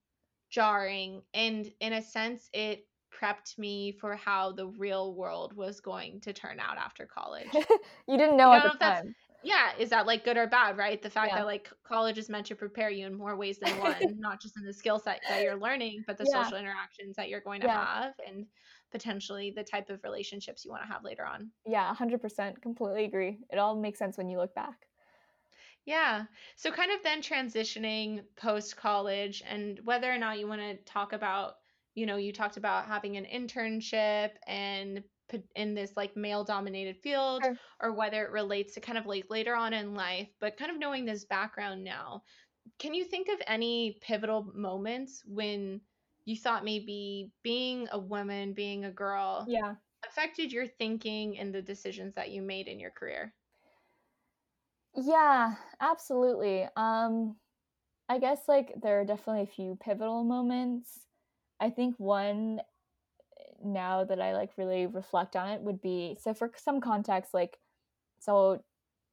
jarring 0.50 1.24
and 1.34 1.72
in 1.80 1.94
a 1.94 2.02
sense 2.02 2.50
it 2.54 2.88
prepped 3.14 3.58
me 3.58 3.92
for 3.92 4.16
how 4.16 4.52
the 4.52 4.68
real 4.68 5.16
world 5.16 5.54
was 5.54 5.82
going 5.82 6.22
to 6.22 6.34
turn 6.34 6.60
out 6.60 6.78
after 6.78 7.06
college. 7.08 7.72
you 8.08 8.18
didn't 8.18 8.38
know 8.38 8.54
at 8.54 8.64
the 8.64 8.70
time. 8.70 9.16
yeah, 9.42 9.74
is 9.78 9.90
that 9.92 10.06
like 10.06 10.26
good 10.26 10.38
or 10.38 10.48
bad, 10.48 10.78
right? 10.78 11.02
The 11.02 11.10
fact 11.10 11.34
Yeah. 11.34 11.36
that 11.36 11.46
like 11.46 11.72
college 11.84 12.18
is 12.18 12.30
meant 12.30 12.48
to 12.48 12.56
prepare 12.56 12.90
you 12.90 13.06
in 13.08 13.16
more 13.18 13.38
ways 13.38 13.60
than 13.60 13.78
one, 13.78 14.18
not 14.20 14.42
just 14.42 14.58
in 14.58 14.66
the 14.66 14.74
skill 14.74 15.00
set 15.00 15.22
that 15.30 15.42
you're 15.42 15.56
learning, 15.60 16.04
but 16.06 16.18
the 16.18 16.26
Yeah. 16.26 16.52
social 16.52 16.58
interactions 16.58 17.16
that 17.16 17.30
you're 17.30 17.40
going 17.42 17.62
to 17.62 17.68
Yeah. 17.68 17.88
have 17.88 18.14
and 18.26 18.48
potentially 18.92 19.52
the 19.52 19.64
type 19.64 19.90
of 19.90 20.04
relationships 20.04 20.66
you 20.66 20.72
want 20.72 20.84
to 20.84 20.92
have 20.92 21.04
later 21.06 21.26
on. 21.26 21.52
Yeah, 21.66 21.88
100% 21.88 22.62
completely 22.62 23.06
agree. 23.06 23.40
It 23.50 23.58
all 23.60 23.76
makes 23.78 23.98
sense 24.00 24.18
when 24.18 24.28
you 24.30 24.38
look 24.38 24.54
back. 24.54 24.89
Yeah. 25.86 26.26
So 26.56 26.72
kind 26.72 26.92
of 26.92 27.04
then 27.04 27.22
transitioning 27.22 28.26
post 28.36 28.78
college 28.78 29.42
and 29.46 29.80
whether 29.86 30.12
or 30.12 30.18
not 30.18 30.40
you 30.40 30.48
want 30.48 30.62
to 30.62 30.78
talk 30.84 31.14
about, 31.14 31.56
you 31.96 32.06
know, 32.06 32.18
you 32.18 32.32
talked 32.32 32.58
about 32.58 32.86
having 32.86 33.18
an 33.18 33.26
internship 33.26 34.38
and 34.46 35.04
in 35.56 35.76
this 35.76 35.96
like 35.96 36.16
male 36.16 36.44
dominated 36.44 36.98
field 36.98 37.44
Sure. 37.44 37.60
or 37.80 37.94
whether 37.94 38.26
it 38.26 38.32
relates 38.32 38.74
to 38.74 38.82
kind 38.82 38.98
of 38.98 39.06
like 39.06 39.30
later 39.30 39.56
on 39.56 39.74
in 39.74 39.94
life, 39.94 40.30
but 40.40 40.58
kind 40.58 40.72
of 40.72 40.78
knowing 40.80 41.06
this 41.06 41.26
background 41.26 41.84
now. 41.84 42.24
Can 42.80 42.94
you 42.96 43.06
think 43.06 43.30
of 43.30 43.42
any 43.48 44.00
pivotal 44.02 44.44
moments 44.44 45.24
when 45.26 45.82
you 46.26 46.38
thought 46.38 46.66
maybe 46.66 47.34
being 47.44 47.90
a 47.92 48.00
woman, 48.00 48.54
being 48.54 48.86
a 48.86 48.92
girl 48.94 49.48
Yeah. 49.48 49.78
affected 50.06 50.52
your 50.52 50.68
thinking 50.68 51.40
and 51.40 51.54
the 51.56 51.62
decisions 51.64 52.16
that 52.16 52.32
you 52.32 52.42
made 52.44 52.68
in 52.68 52.80
your 52.80 52.92
career? 52.92 53.36
Yeah, 54.96 55.56
absolutely. 55.80 56.68
Um 56.76 57.36
I 58.10 58.20
guess 58.20 58.42
like 58.48 58.74
there 58.82 59.02
are 59.02 59.06
definitely 59.06 59.44
a 59.44 59.48
few 59.48 59.78
pivotal 59.82 60.24
moments. 60.24 61.02
I 61.60 61.70
think 61.70 61.96
one 62.00 62.62
now 63.64 64.04
that 64.04 64.22
I 64.22 64.34
like 64.34 64.52
really 64.58 64.86
reflect 64.86 65.36
on 65.36 65.50
it 65.50 65.62
would 65.62 65.82
be 65.82 66.18
so 66.20 66.34
for 66.34 66.52
some 66.56 66.82
context, 66.82 67.34
like 67.34 67.58
so 68.20 68.64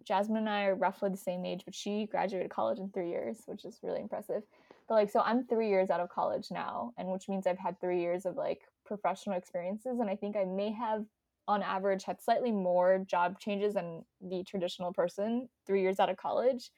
Jasmine 0.05 0.39
and 0.39 0.51
I 0.51 0.67
are 0.67 0.75
roughly 0.77 1.11
the 1.11 1.17
same 1.17 1.47
age, 1.47 1.62
but 1.65 1.75
she 1.75 2.07
graduated 2.07 2.51
college 2.51 2.79
in 2.79 2.91
three 2.91 3.11
years, 3.11 3.39
which 3.47 3.65
is 3.65 3.81
really 3.83 4.01
impressive. 4.01 4.43
But 4.89 4.95
like, 4.97 5.11
so 5.11 5.21
I'm 5.21 5.47
three 5.47 5.69
years 5.69 5.91
out 5.91 6.01
of 6.01 6.11
college 6.11 6.49
now, 6.51 6.93
and 6.99 7.09
which 7.09 7.29
means 7.29 7.47
I've 7.47 7.59
had 7.59 7.81
three 7.81 8.01
years 8.01 8.27
of 8.27 8.37
like 8.37 8.62
professional 8.87 9.37
experiences. 9.37 10.01
And 10.01 10.11
I 10.11 10.17
think 10.17 10.37
I 10.37 10.45
may 10.45 10.73
have, 10.73 11.05
on 11.48 11.62
average, 11.62 12.04
had 12.04 12.22
slightly 12.22 12.52
more 12.52 13.04
job 13.06 13.38
changes 13.38 13.74
than 13.74 14.04
the 14.20 14.44
traditional 14.44 14.92
person 14.92 15.48
three 15.66 15.82
years 15.82 16.00
out 16.00 16.11
of 16.11 16.16
college. 16.16 16.70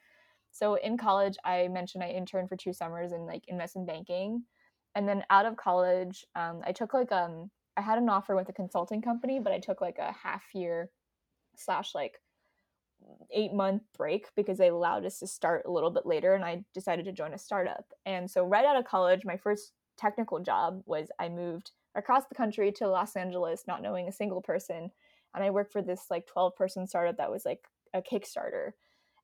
So 0.50 0.74
in 0.74 0.96
college, 0.96 1.36
I 1.44 1.68
mentioned 1.68 2.04
I 2.04 2.10
interned 2.10 2.48
for 2.48 2.56
two 2.56 2.72
summers 2.72 3.12
in 3.12 3.26
like 3.26 3.44
investment 3.48 3.86
banking. 3.86 4.44
And 4.94 5.08
then 5.08 5.24
out 5.30 5.46
of 5.46 5.56
college, 5.56 6.24
um, 6.34 6.62
I 6.66 6.72
took 6.72 6.94
like, 6.94 7.12
um, 7.12 7.50
I 7.76 7.80
had 7.80 7.98
an 7.98 8.08
offer 8.08 8.34
with 8.34 8.48
a 8.48 8.52
consulting 8.52 9.02
company, 9.02 9.38
but 9.38 9.52
I 9.52 9.58
took 9.58 9.80
like 9.80 9.98
a 9.98 10.12
half 10.12 10.42
year 10.54 10.90
slash 11.56 11.94
like 11.94 12.20
eight 13.32 13.52
month 13.52 13.82
break 13.96 14.26
because 14.34 14.58
they 14.58 14.68
allowed 14.68 15.04
us 15.04 15.18
to 15.18 15.26
start 15.26 15.64
a 15.66 15.70
little 15.70 15.90
bit 15.90 16.06
later 16.06 16.34
and 16.34 16.44
I 16.44 16.64
decided 16.74 17.04
to 17.04 17.12
join 17.12 17.34
a 17.34 17.38
startup. 17.38 17.84
And 18.06 18.30
so 18.30 18.44
right 18.44 18.64
out 18.64 18.76
of 18.76 18.84
college, 18.84 19.24
my 19.24 19.36
first 19.36 19.72
technical 19.96 20.40
job 20.40 20.82
was 20.86 21.08
I 21.18 21.28
moved 21.28 21.72
across 21.98 22.24
the 22.28 22.34
country 22.34 22.72
to 22.72 22.88
Los 22.88 23.16
Angeles, 23.16 23.64
not 23.66 23.82
knowing 23.82 24.08
a 24.08 24.12
single 24.12 24.40
person. 24.40 24.90
And 25.34 25.44
I 25.44 25.50
worked 25.50 25.72
for 25.72 25.82
this 25.82 26.06
like 26.10 26.26
12 26.26 26.56
person 26.56 26.86
startup 26.86 27.16
that 27.18 27.30
was 27.30 27.44
like 27.44 27.60
a 27.94 28.00
Kickstarter. 28.00 28.70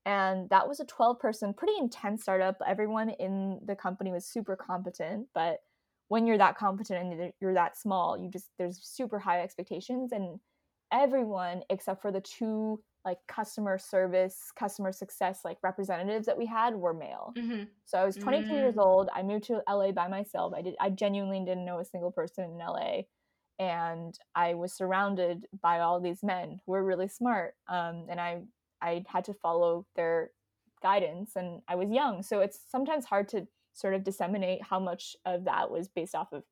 And 0.06 0.50
that 0.50 0.68
was 0.68 0.80
a 0.80 0.84
12 0.84 1.18
person, 1.18 1.54
pretty 1.54 1.74
intense 1.78 2.22
startup. 2.22 2.56
Everyone 2.66 3.10
in 3.10 3.60
the 3.64 3.74
company 3.74 4.12
was 4.12 4.26
super 4.26 4.54
competent, 4.54 5.28
but 5.34 5.60
when 6.08 6.26
you're 6.26 6.36
that 6.38 6.58
competent 6.58 7.12
and 7.12 7.32
you're 7.40 7.54
that 7.54 7.78
small, 7.78 8.18
you 8.18 8.28
just, 8.28 8.50
there's 8.58 8.78
super 8.82 9.18
high 9.18 9.40
expectations. 9.40 10.12
And 10.12 10.38
everyone 10.92 11.62
except 11.70 12.02
for 12.02 12.12
the 12.12 12.20
two 12.20 12.82
like 13.04 13.18
customer 13.28 13.78
service, 13.78 14.50
customer 14.58 14.92
success 14.92 15.40
like 15.44 15.58
representatives 15.62 16.26
that 16.26 16.38
we 16.38 16.46
had 16.46 16.74
were 16.74 16.94
male. 16.94 17.32
Mm-hmm. 17.36 17.64
So 17.84 17.98
I 17.98 18.04
was 18.04 18.16
22 18.16 18.44
mm-hmm. 18.44 18.54
years 18.54 18.74
mm. 18.74 18.84
old. 18.84 19.08
I 19.14 19.22
moved 19.22 19.44
to 19.44 19.62
LA 19.68 19.92
by 19.92 20.08
myself. 20.08 20.54
I 20.56 20.62
did 20.62 20.74
I 20.80 20.90
genuinely 20.90 21.40
didn't 21.40 21.64
know 21.64 21.80
a 21.80 21.84
single 21.84 22.10
person 22.10 22.44
in 22.44 22.58
LA, 22.58 23.02
and 23.58 24.18
I 24.34 24.54
was 24.54 24.72
surrounded 24.72 25.46
by 25.62 25.80
all 25.80 26.00
these 26.00 26.22
men 26.22 26.60
who 26.64 26.72
were 26.72 26.84
really 26.84 27.08
smart. 27.08 27.54
Um, 27.68 28.06
and 28.08 28.20
I 28.20 28.42
I 28.80 29.04
had 29.06 29.24
to 29.24 29.34
follow 29.34 29.86
their 29.96 30.30
guidance, 30.82 31.32
and 31.36 31.60
I 31.68 31.74
was 31.74 31.90
young, 31.90 32.22
so 32.22 32.40
it's 32.40 32.60
sometimes 32.70 33.04
hard 33.04 33.28
to 33.30 33.46
sort 33.74 33.94
of 33.94 34.04
disseminate 34.04 34.62
how 34.62 34.78
much 34.78 35.16
of 35.26 35.44
that 35.44 35.70
was 35.70 35.88
based 35.88 36.14
off 36.14 36.32
of 36.32 36.44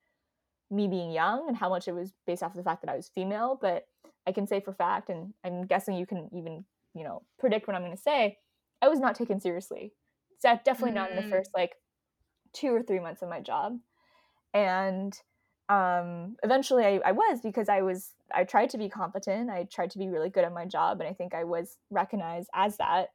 me 0.70 0.88
being 0.88 1.12
young 1.12 1.46
and 1.48 1.56
how 1.56 1.68
much 1.68 1.86
it 1.86 1.92
was 1.92 2.12
based 2.26 2.42
off 2.42 2.52
of 2.52 2.56
the 2.56 2.62
fact 2.62 2.82
that 2.82 2.90
I 2.90 2.96
was 2.96 3.10
female, 3.14 3.58
but 3.60 3.86
I 4.26 4.32
can 4.32 4.46
say 4.46 4.60
for 4.60 4.72
fact, 4.72 5.08
and 5.08 5.34
I'm 5.44 5.66
guessing 5.66 5.96
you 5.96 6.06
can 6.06 6.28
even, 6.32 6.64
you 6.94 7.04
know, 7.04 7.22
predict 7.38 7.66
what 7.66 7.76
I'm 7.76 7.82
going 7.82 7.96
to 7.96 8.02
say. 8.02 8.38
I 8.80 8.88
was 8.88 9.00
not 9.00 9.14
taken 9.14 9.40
seriously. 9.40 9.92
So 10.38 10.58
definitely 10.64 10.90
mm-hmm. 10.90 10.94
not 10.96 11.10
in 11.10 11.16
the 11.16 11.22
mm. 11.22 11.30
first 11.30 11.50
like 11.54 11.76
two 12.52 12.74
or 12.74 12.82
three 12.82 13.00
months 13.00 13.22
of 13.22 13.28
my 13.28 13.40
job. 13.40 13.78
And 14.52 15.16
um, 15.68 16.36
eventually 16.42 16.84
I, 16.84 17.00
I 17.04 17.12
was 17.12 17.40
because 17.42 17.68
I 17.68 17.82
was, 17.82 18.12
I 18.34 18.44
tried 18.44 18.70
to 18.70 18.78
be 18.78 18.88
competent. 18.88 19.50
I 19.50 19.64
tried 19.72 19.90
to 19.92 19.98
be 19.98 20.08
really 20.08 20.30
good 20.30 20.44
at 20.44 20.52
my 20.52 20.66
job. 20.66 21.00
And 21.00 21.08
I 21.08 21.12
think 21.12 21.34
I 21.34 21.44
was 21.44 21.78
recognized 21.90 22.48
as 22.54 22.76
that. 22.78 23.08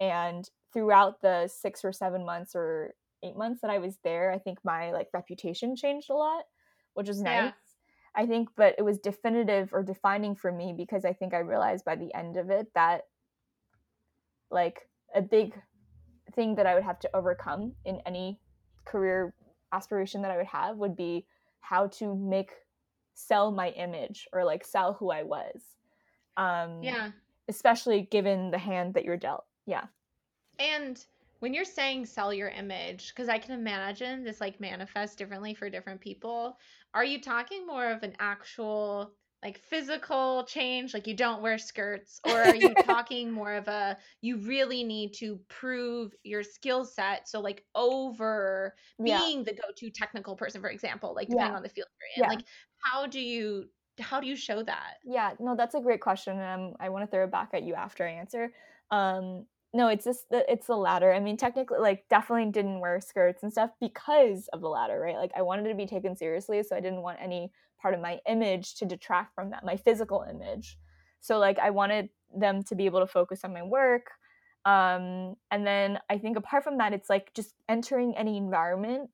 And 0.00 0.48
throughout 0.72 1.20
the 1.22 1.48
six 1.48 1.84
or 1.84 1.92
seven 1.92 2.26
months 2.26 2.52
or 2.54 2.94
eight 3.22 3.36
months 3.36 3.60
that 3.62 3.70
I 3.70 3.78
was 3.78 3.98
there, 4.02 4.32
I 4.32 4.38
think 4.38 4.58
my 4.64 4.92
like 4.92 5.08
reputation 5.14 5.76
changed 5.76 6.10
a 6.10 6.14
lot, 6.14 6.44
which 6.94 7.08
was 7.08 7.22
nice. 7.22 7.32
Yeah. 7.32 7.52
I 8.14 8.26
think, 8.26 8.50
but 8.56 8.74
it 8.78 8.82
was 8.82 8.98
definitive 8.98 9.72
or 9.72 9.82
defining 9.82 10.34
for 10.34 10.52
me 10.52 10.74
because 10.76 11.04
I 11.04 11.12
think 11.12 11.32
I 11.32 11.38
realized 11.38 11.84
by 11.84 11.96
the 11.96 12.14
end 12.14 12.36
of 12.36 12.50
it 12.50 12.68
that 12.74 13.02
like 14.50 14.88
a 15.14 15.22
big 15.22 15.54
thing 16.34 16.54
that 16.56 16.66
I 16.66 16.74
would 16.74 16.84
have 16.84 17.00
to 17.00 17.10
overcome 17.14 17.72
in 17.84 18.00
any 18.06 18.38
career 18.84 19.34
aspiration 19.72 20.22
that 20.22 20.30
I 20.30 20.36
would 20.36 20.46
have 20.46 20.76
would 20.76 20.96
be 20.96 21.26
how 21.60 21.86
to 21.86 22.14
make 22.14 22.52
sell 23.14 23.50
my 23.50 23.70
image 23.70 24.28
or 24.32 24.44
like 24.44 24.64
sell 24.64 24.94
who 24.94 25.10
I 25.10 25.22
was. 25.22 25.62
Um 26.36 26.82
yeah. 26.82 27.10
Especially 27.48 28.02
given 28.02 28.50
the 28.50 28.58
hand 28.58 28.94
that 28.94 29.04
you're 29.04 29.16
dealt. 29.16 29.44
Yeah. 29.66 29.84
And 30.58 31.04
when 31.42 31.52
you're 31.52 31.64
saying 31.64 32.06
sell 32.06 32.32
your 32.32 32.50
image 32.50 33.08
because 33.08 33.28
i 33.28 33.36
can 33.36 33.58
imagine 33.58 34.22
this 34.22 34.40
like 34.40 34.60
manifests 34.60 35.16
differently 35.16 35.54
for 35.54 35.68
different 35.68 36.00
people 36.00 36.56
are 36.94 37.04
you 37.04 37.20
talking 37.20 37.66
more 37.66 37.90
of 37.90 38.04
an 38.04 38.14
actual 38.20 39.12
like 39.42 39.58
physical 39.58 40.44
change 40.44 40.94
like 40.94 41.08
you 41.08 41.16
don't 41.16 41.42
wear 41.42 41.58
skirts 41.58 42.20
or 42.28 42.42
are 42.42 42.54
you 42.54 42.72
talking 42.84 43.28
more 43.28 43.54
of 43.54 43.66
a 43.66 43.96
you 44.20 44.36
really 44.38 44.84
need 44.84 45.12
to 45.12 45.40
prove 45.48 46.14
your 46.22 46.44
skill 46.44 46.84
set 46.84 47.28
so 47.28 47.40
like 47.40 47.64
over 47.74 48.72
being 49.02 49.38
yeah. 49.38 49.44
the 49.44 49.52
go-to 49.52 49.90
technical 49.90 50.36
person 50.36 50.60
for 50.60 50.70
example 50.70 51.12
like 51.12 51.26
depending 51.26 51.50
yeah. 51.50 51.56
on 51.56 51.62
the 51.64 51.68
field 51.68 51.88
you're 51.98 52.24
in 52.24 52.30
yeah. 52.30 52.36
like 52.36 52.46
how 52.78 53.04
do 53.04 53.20
you 53.20 53.64
how 54.00 54.20
do 54.20 54.28
you 54.28 54.36
show 54.36 54.62
that 54.62 54.94
yeah 55.04 55.32
no 55.40 55.56
that's 55.56 55.74
a 55.74 55.80
great 55.80 56.00
question 56.00 56.38
and 56.38 56.68
um, 56.68 56.74
i 56.78 56.88
want 56.88 57.04
to 57.04 57.10
throw 57.10 57.24
it 57.24 57.32
back 57.32 57.50
at 57.52 57.64
you 57.64 57.74
after 57.74 58.06
i 58.06 58.12
answer 58.12 58.52
um 58.92 59.44
no, 59.74 59.88
it's 59.88 60.04
just 60.04 60.26
it's 60.30 60.66
the 60.66 60.76
latter. 60.76 61.12
I 61.12 61.20
mean, 61.20 61.36
technically, 61.36 61.78
like, 61.78 62.04
definitely 62.10 62.50
didn't 62.50 62.80
wear 62.80 63.00
skirts 63.00 63.42
and 63.42 63.50
stuff 63.50 63.70
because 63.80 64.48
of 64.52 64.60
the 64.60 64.68
latter, 64.68 65.00
right? 65.00 65.16
Like, 65.16 65.32
I 65.36 65.42
wanted 65.42 65.68
to 65.68 65.74
be 65.74 65.86
taken 65.86 66.14
seriously, 66.14 66.62
so 66.62 66.76
I 66.76 66.80
didn't 66.80 67.02
want 67.02 67.18
any 67.22 67.52
part 67.80 67.94
of 67.94 68.00
my 68.00 68.20
image 68.28 68.74
to 68.76 68.84
detract 68.84 69.34
from 69.34 69.50
that, 69.50 69.64
my 69.64 69.76
physical 69.76 70.24
image. 70.28 70.76
So, 71.20 71.38
like, 71.38 71.58
I 71.58 71.70
wanted 71.70 72.10
them 72.36 72.62
to 72.64 72.74
be 72.74 72.84
able 72.84 73.00
to 73.00 73.06
focus 73.06 73.44
on 73.44 73.52
my 73.54 73.62
work. 73.62 74.10
Um, 74.64 75.36
and 75.50 75.66
then 75.66 75.98
I 76.08 76.18
think 76.18 76.36
apart 76.36 76.64
from 76.64 76.78
that, 76.78 76.92
it's 76.92 77.10
like 77.10 77.32
just 77.34 77.54
entering 77.68 78.16
any 78.16 78.36
environment 78.36 79.10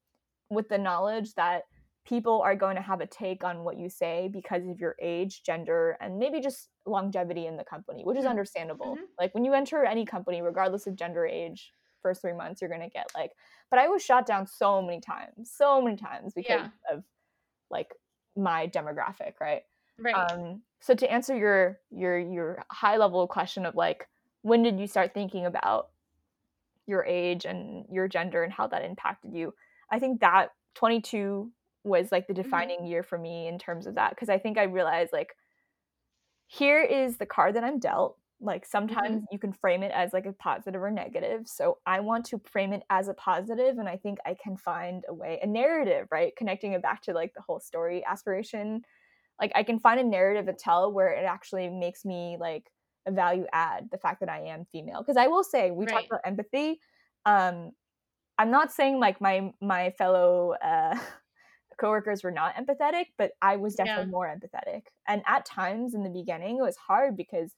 with 0.51 0.69
the 0.69 0.79
knowledge 0.79 1.35
that 1.35 1.63
people 2.09 2.41
are 2.41 2.57
going 2.57 2.77
to 2.77 2.83
have 2.83 3.01
a 3.01 3.07
take 3.07 3.45
on 3.45 3.65
what 3.65 3.79
you 3.79 3.91
say 3.91 4.31
because 4.33 4.67
of 4.67 4.81
your 4.81 4.97
age, 5.01 5.43
gender, 5.43 5.97
and 6.01 6.19
maybe 6.19 6.41
just 6.41 6.71
longevity 6.87 7.47
in 7.47 7.57
the 7.57 7.65
company, 7.65 8.03
which 8.03 8.17
is 8.17 8.23
mm-hmm. 8.23 8.31
understandable. 8.31 8.95
Mm-hmm. 8.95 9.05
Like 9.19 9.35
when 9.35 9.45
you 9.45 9.53
enter 9.53 9.85
any 9.85 10.07
company, 10.07 10.41
regardless 10.41 10.87
of 10.87 10.97
gender, 10.97 11.27
age, 11.27 11.71
first 12.01 12.23
three 12.23 12.33
months, 12.33 12.63
you're 12.63 12.71
going 12.71 12.81
to 12.81 12.89
get 12.89 13.11
like, 13.15 13.33
but 13.71 13.79
I 13.79 13.89
was 13.89 14.03
shot 14.03 14.25
down 14.25 14.47
so 14.47 14.81
many 14.81 15.01
times, 15.01 15.53
so 15.55 15.83
many 15.83 15.97
times 15.97 16.33
because 16.35 16.63
yeah. 16.63 16.97
of 16.97 17.05
like 17.71 17.93
my 18.37 18.67
demographic, 18.69 19.35
right? 19.41 19.63
Right. 19.99 20.15
Um, 20.15 20.63
so 20.81 20.95
to 20.95 21.11
answer 21.11 21.37
your 21.37 21.81
your 21.91 22.19
your 22.19 22.65
high 22.71 22.97
level 22.97 23.27
question 23.27 23.67
of 23.67 23.75
like 23.75 24.07
when 24.43 24.63
did 24.63 24.79
you 24.79 24.87
start 24.87 25.13
thinking 25.13 25.45
about 25.45 25.89
your 26.87 27.05
age 27.05 27.45
and 27.45 27.85
your 27.91 28.09
gender 28.09 28.45
and 28.45 28.53
how 28.53 28.69
that 28.69 28.85
impacted 28.85 29.35
you, 29.35 29.53
I 29.91 29.99
think 29.99 30.21
that 30.21 30.53
22 30.77 31.51
was 31.89 32.13
like 32.13 32.27
the 32.27 32.33
mm-hmm. 32.33 32.43
defining 32.43 32.79
mm-hmm. 32.79 32.87
year 32.87 33.03
for 33.03 33.19
me 33.19 33.49
in 33.49 33.59
terms 33.59 33.87
of 33.87 33.95
that 33.97 34.11
because 34.11 34.29
I 34.29 34.39
think 34.39 34.59
I 34.59 34.65
realized 34.65 35.13
like 35.13 35.35
here 36.47 36.83
is 36.83 37.19
the 37.19 37.27
card 37.27 37.55
that 37.57 37.65
I'm 37.65 37.79
dealt. 37.79 38.17
Like 38.41 38.65
sometimes 38.65 39.17
mm-hmm. 39.17 39.33
you 39.33 39.39
can 39.39 39.53
frame 39.53 39.83
it 39.83 39.93
as 39.93 40.13
like 40.13 40.27
a 40.27 40.33
positive 40.33 40.81
or 40.81 40.91
negative. 40.91 41.43
So 41.47 41.79
I 41.87 42.01
want 42.01 42.25
to 42.27 42.41
frame 42.51 42.73
it 42.73 42.83
as 42.89 43.09
a 43.09 43.15
positive 43.15 43.79
and 43.79 43.89
I 43.89 43.97
think 43.97 44.19
I 44.25 44.37
can 44.43 44.57
find 44.57 45.05
a 45.09 45.15
way, 45.15 45.41
a 45.43 45.47
narrative, 45.47 46.07
right? 46.11 46.35
Connecting 46.37 46.73
it 46.73 46.83
back 46.83 47.03
to 47.03 47.13
like 47.13 47.35
the 47.35 47.43
whole 47.43 47.61
story 47.61 48.05
aspiration. 48.05 48.83
Like 49.41 49.53
I 49.55 49.63
can 49.63 49.79
find 49.81 49.99
a 49.99 50.05
narrative 50.05 50.47
to 50.47 50.53
tell 50.53 50.93
where 50.93 51.11
it 51.11 51.25
actually 51.25 51.69
makes 51.69 52.05
me 52.05 52.37
like 52.39 52.71
a 53.07 53.11
value 53.11 53.47
add 53.53 53.89
the 53.91 53.99
fact 53.99 54.21
that 54.21 54.29
I 54.29 54.43
am 54.43 54.67
female. 54.71 55.03
Because 55.03 55.17
I 55.17 55.27
will 55.27 55.45
say 55.45 55.71
we 55.71 55.87
right. 55.87 55.93
talked 55.93 56.07
about 56.07 56.21
empathy. 56.25 56.81
Um 57.27 57.73
I'm 58.39 58.53
not 58.53 58.73
saying 58.73 59.01
like 59.01 59.21
my 59.21 59.53
my 59.61 59.91
fellow 59.99 60.55
uh 60.65 60.97
coworkers 61.79 62.23
were 62.23 62.31
not 62.31 62.55
empathetic, 62.57 63.07
but 63.17 63.33
I 63.41 63.57
was 63.57 63.75
definitely 63.75 64.05
yeah. 64.05 64.11
more 64.11 64.27
empathetic. 64.27 64.83
And 65.07 65.23
at 65.27 65.47
times 65.47 65.95
in 65.95 66.03
the 66.03 66.11
beginning, 66.11 66.59
it 66.59 66.63
was 66.63 66.77
hard 66.77 67.17
because 67.17 67.55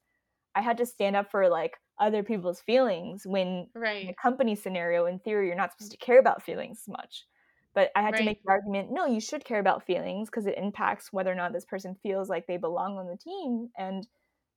I 0.55 0.63
had 0.63 0.79
to 0.79 0.87
stand 0.87 1.17
up 1.17 1.31
for 1.31 1.49
like 1.49 1.77
other 1.99 2.23
people's 2.23 2.61
feelings 2.61 3.23
when 3.27 3.69
right. 3.75 4.05
in 4.05 4.09
a 4.09 4.15
company 4.15 4.55
scenario, 4.55 5.07
in 5.07 5.19
theory, 5.19 5.47
you're 5.47 5.57
not 5.57 5.73
supposed 5.73 5.93
to 5.93 5.99
care 5.99 6.19
about 6.19 6.43
feelings 6.43 6.85
much. 6.89 7.27
But 7.75 7.91
I 7.95 8.03
had 8.03 8.13
right. 8.13 8.19
to 8.19 8.25
make 8.25 8.43
the 8.43 8.51
argument 8.51 8.91
no, 8.91 9.07
you 9.07 9.21
should 9.21 9.45
care 9.45 9.61
about 9.61 9.87
feelings 9.87 10.29
because 10.29 10.47
it 10.47 10.59
impacts 10.59 11.13
whether 11.13 11.31
or 11.31 11.37
not 11.37 11.53
this 11.53 11.65
person 11.65 11.97
feels 12.03 12.29
like 12.29 12.47
they 12.47 12.57
belong 12.57 12.99
on 12.99 13.07
the 13.07 13.17
team. 13.17 13.69
And 13.79 14.07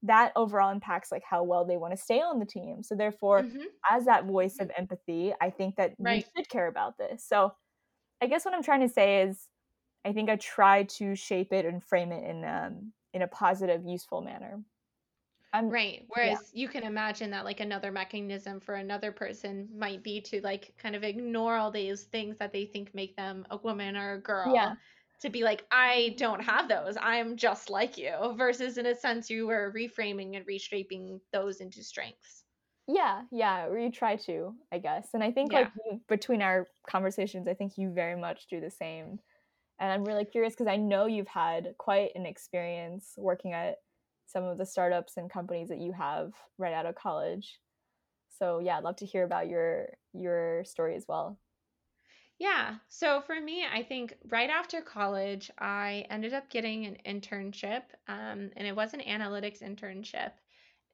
that 0.04 0.32
overall 0.36 0.71
impacts 0.71 1.12
like 1.12 1.23
how 1.28 1.43
well 1.43 1.63
they 1.63 1.78
want 1.78 1.95
to 1.95 2.02
stay 2.02 2.19
on 2.19 2.39
the 2.39 2.45
team. 2.45 2.82
So 2.82 2.95
therefore, 2.95 3.43
mm-hmm. 3.43 3.62
as 3.89 4.06
that 4.06 4.26
voice 4.26 4.58
of 4.60 4.71
empathy, 4.78 5.32
I 5.39 5.49
think 5.49 5.76
that 5.76 5.93
right. 5.99 6.26
we 6.36 6.41
should 6.41 6.49
care 6.49 6.67
about 6.67 6.97
this. 6.97 7.23
So 7.28 7.54
I 8.21 8.28
guess 8.28 8.45
what 8.45 8.54
I'm 8.54 8.63
trying 8.63 8.82
to 8.82 8.93
say 8.93 9.21
is 9.21 9.47
I 10.05 10.13
think 10.13 10.29
I 10.29 10.35
try 10.37 10.83
to 10.83 11.15
shape 11.15 11.53
it 11.53 11.65
and 11.65 11.83
frame 11.83 12.11
it 12.11 12.23
in 12.23 12.43
um 12.45 12.93
in 13.13 13.21
a 13.21 13.27
positive, 13.27 13.83
useful 13.85 14.21
manner. 14.21 14.63
I'm, 15.53 15.69
right. 15.69 16.03
Whereas 16.07 16.51
yeah. 16.53 16.61
you 16.61 16.67
can 16.67 16.83
imagine 16.83 17.29
that 17.31 17.45
like 17.45 17.59
another 17.59 17.91
mechanism 17.91 18.59
for 18.59 18.75
another 18.75 19.11
person 19.11 19.69
might 19.77 20.03
be 20.03 20.19
to 20.21 20.41
like 20.41 20.75
kind 20.77 20.95
of 20.95 21.03
ignore 21.03 21.55
all 21.55 21.71
these 21.71 22.03
things 22.05 22.37
that 22.39 22.51
they 22.51 22.65
think 22.65 22.93
make 22.95 23.15
them 23.15 23.45
a 23.51 23.57
woman 23.57 23.95
or 23.95 24.13
a 24.13 24.21
girl. 24.21 24.53
Yeah. 24.55 24.75
to 25.21 25.29
be 25.29 25.43
like, 25.43 25.65
I 25.71 26.15
don't 26.17 26.43
have 26.43 26.67
those. 26.67 26.97
I'm 26.99 27.37
just 27.37 27.69
like 27.69 27.97
you. 27.97 28.35
Versus 28.37 28.77
in 28.77 28.85
a 28.87 28.95
sense, 28.95 29.29
you 29.29 29.47
were 29.47 29.71
reframing 29.75 30.35
and 30.35 30.45
reshaping 30.47 31.21
those 31.31 31.61
into 31.61 31.83
strengths. 31.83 32.43
Yeah, 32.87 33.23
yeah, 33.31 33.65
or 33.67 33.77
you 33.79 33.91
try 33.91 34.17
to, 34.17 34.55
I 34.71 34.79
guess. 34.79 35.13
And 35.13 35.23
I 35.23 35.31
think 35.31 35.51
Yeah. 35.51 35.59
like 35.59 35.71
between 36.07 36.41
our 36.41 36.67
conversations, 36.87 37.47
I 37.47 37.53
think 37.53 37.77
you 37.77 37.91
very 37.93 38.15
much 38.19 38.47
do 38.47 38.59
the 38.59 38.69
same. 38.69 39.19
And 39.79 39.91
I'm 39.91 40.05
really 40.05 40.25
curious 40.25 40.53
because 40.53 40.67
I 40.67 40.77
know 40.77 41.05
you've 41.05 41.27
had 41.27 41.75
quite 41.77 42.12
an 42.15 42.25
experience 42.25 43.13
working 43.17 43.53
at 43.53 43.77
some 44.25 44.43
of 44.43 44.57
the 44.57 44.65
startups 44.65 45.17
and 45.17 45.29
companies 45.29 45.69
that 45.69 45.79
you 45.79 45.91
have 45.93 46.33
right 46.57 46.73
out 46.73 46.86
of 46.86 46.95
college. 46.95 47.59
So 48.29 48.59
yeah, 48.59 48.77
I'd 48.77 48.83
love 48.83 48.97
to 48.97 49.05
hear 49.05 49.23
about 49.23 49.47
your 49.47 49.89
your 50.13 50.63
story 50.65 50.95
as 50.95 51.05
well. 51.07 51.39
Yeah. 52.39 52.77
So 52.89 53.21
for 53.21 53.39
me, 53.39 53.65
I 53.65 53.83
think 53.83 54.15
right 54.29 54.49
after 54.49 54.81
college, 54.81 55.51
I 55.59 56.05
ended 56.09 56.33
up 56.33 56.49
getting 56.49 56.86
an 56.86 56.97
internship, 57.05 57.83
um, 58.07 58.49
and 58.55 58.67
it 58.67 58.75
was 58.75 58.93
an 58.93 59.01
analytics 59.01 59.62
internship. 59.62 60.31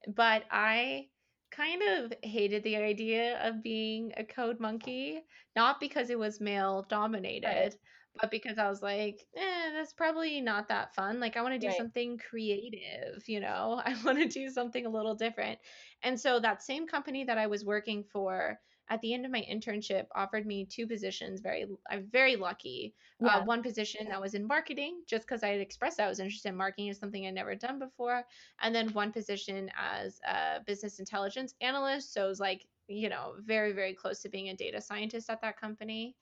But 0.08 0.46
I 0.52 1.10
kind 1.52 1.82
of 1.84 2.14
hated 2.24 2.64
the 2.64 2.78
idea 2.78 3.40
of 3.48 3.64
being 3.64 4.14
a 4.18 4.24
code 4.24 4.60
monkey, 4.60 5.24
not 5.56 5.80
because 5.80 6.10
it 6.10 6.20
was 6.20 6.42
male 6.42 6.84
dominated, 6.90 7.78
but 8.22 8.32
because 8.32 8.58
I 8.58 8.70
was 8.70 8.82
like, 8.82 9.26
eh, 9.36 9.72
that's 9.74 9.94
probably 9.94 10.42
not 10.42 10.68
that 10.70 10.96
fun. 10.96 11.20
Like, 11.20 11.38
I 11.38 11.42
want 11.42 11.54
to 11.54 11.60
do 11.60 11.68
right, 11.68 11.78
something 11.78 12.18
creative, 12.18 13.24
you 13.28 13.40
know? 13.40 13.82
I 13.86 13.96
want 14.04 14.20
to 14.20 14.28
do 14.28 14.50
something 14.50 14.86
a 14.86 14.90
little 14.90 15.16
different. 15.16 15.60
And 16.04 16.20
so 16.20 16.40
that 16.40 16.64
same 16.64 16.88
company 16.88 17.24
that 17.26 17.38
I 17.38 17.48
was 17.48 17.66
working 17.66 18.04
for 18.04 18.60
at 18.90 19.02
the 19.02 19.14
end 19.14 19.26
of 19.26 19.32
my 19.32 19.46
internship 19.52 20.06
offered 20.16 20.46
me 20.46 20.66
two 20.66 20.88
positions. 20.88 21.42
Very, 21.42 21.68
I'm 21.90 22.08
very 22.12 22.36
lucky. 22.36 22.96
Uh, 23.24 23.44
one 23.44 23.62
position 23.62 24.08
that 24.10 24.20
was 24.20 24.34
in 24.34 24.48
marketing, 24.48 25.02
just 25.08 25.28
because 25.28 25.44
I 25.44 25.50
had 25.50 25.62
expressed 25.62 26.00
I 26.00 26.08
was 26.08 26.20
interested 26.20 26.50
in 26.50 26.56
marketing, 26.56 26.88
is 26.88 26.98
something 26.98 27.28
I'd 27.28 27.36
never 27.36 27.54
done 27.54 27.78
before 27.80 28.24
and 28.62 28.74
then 28.74 28.90
one 28.94 29.12
position 29.12 29.70
as 29.78 30.20
a 30.28 30.62
business 30.66 31.00
intelligence 31.00 31.54
analyst. 31.62 32.14
So 32.14 32.26
it 32.26 32.30
was 32.30 32.40
like, 32.40 32.66
you 32.88 33.10
know, 33.10 33.34
very, 33.46 33.74
very 33.74 33.94
close 33.94 34.22
to 34.22 34.30
being 34.30 34.50
a 34.50 34.56
data 34.56 34.82
scientist 34.82 35.30
at 35.30 35.42
that 35.42 35.60
company. 35.60 36.16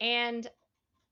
And 0.00 0.48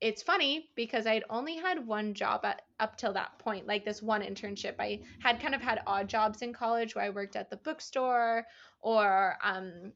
it's 0.00 0.22
funny 0.22 0.70
because 0.76 1.06
I'd 1.06 1.24
only 1.30 1.56
had 1.56 1.86
one 1.86 2.14
job 2.14 2.44
at 2.44 2.62
up 2.80 2.96
till 2.96 3.14
that 3.14 3.38
point, 3.38 3.66
like 3.66 3.84
this 3.84 4.02
one 4.02 4.22
internship. 4.22 4.74
I 4.78 5.00
had 5.20 5.40
kind 5.40 5.54
of 5.54 5.62
had 5.62 5.82
odd 5.86 6.08
jobs 6.08 6.42
in 6.42 6.52
college 6.52 6.94
where 6.94 7.04
I 7.04 7.10
worked 7.10 7.36
at 7.36 7.50
the 7.50 7.56
bookstore 7.56 8.46
or 8.80 9.36
um 9.42 9.92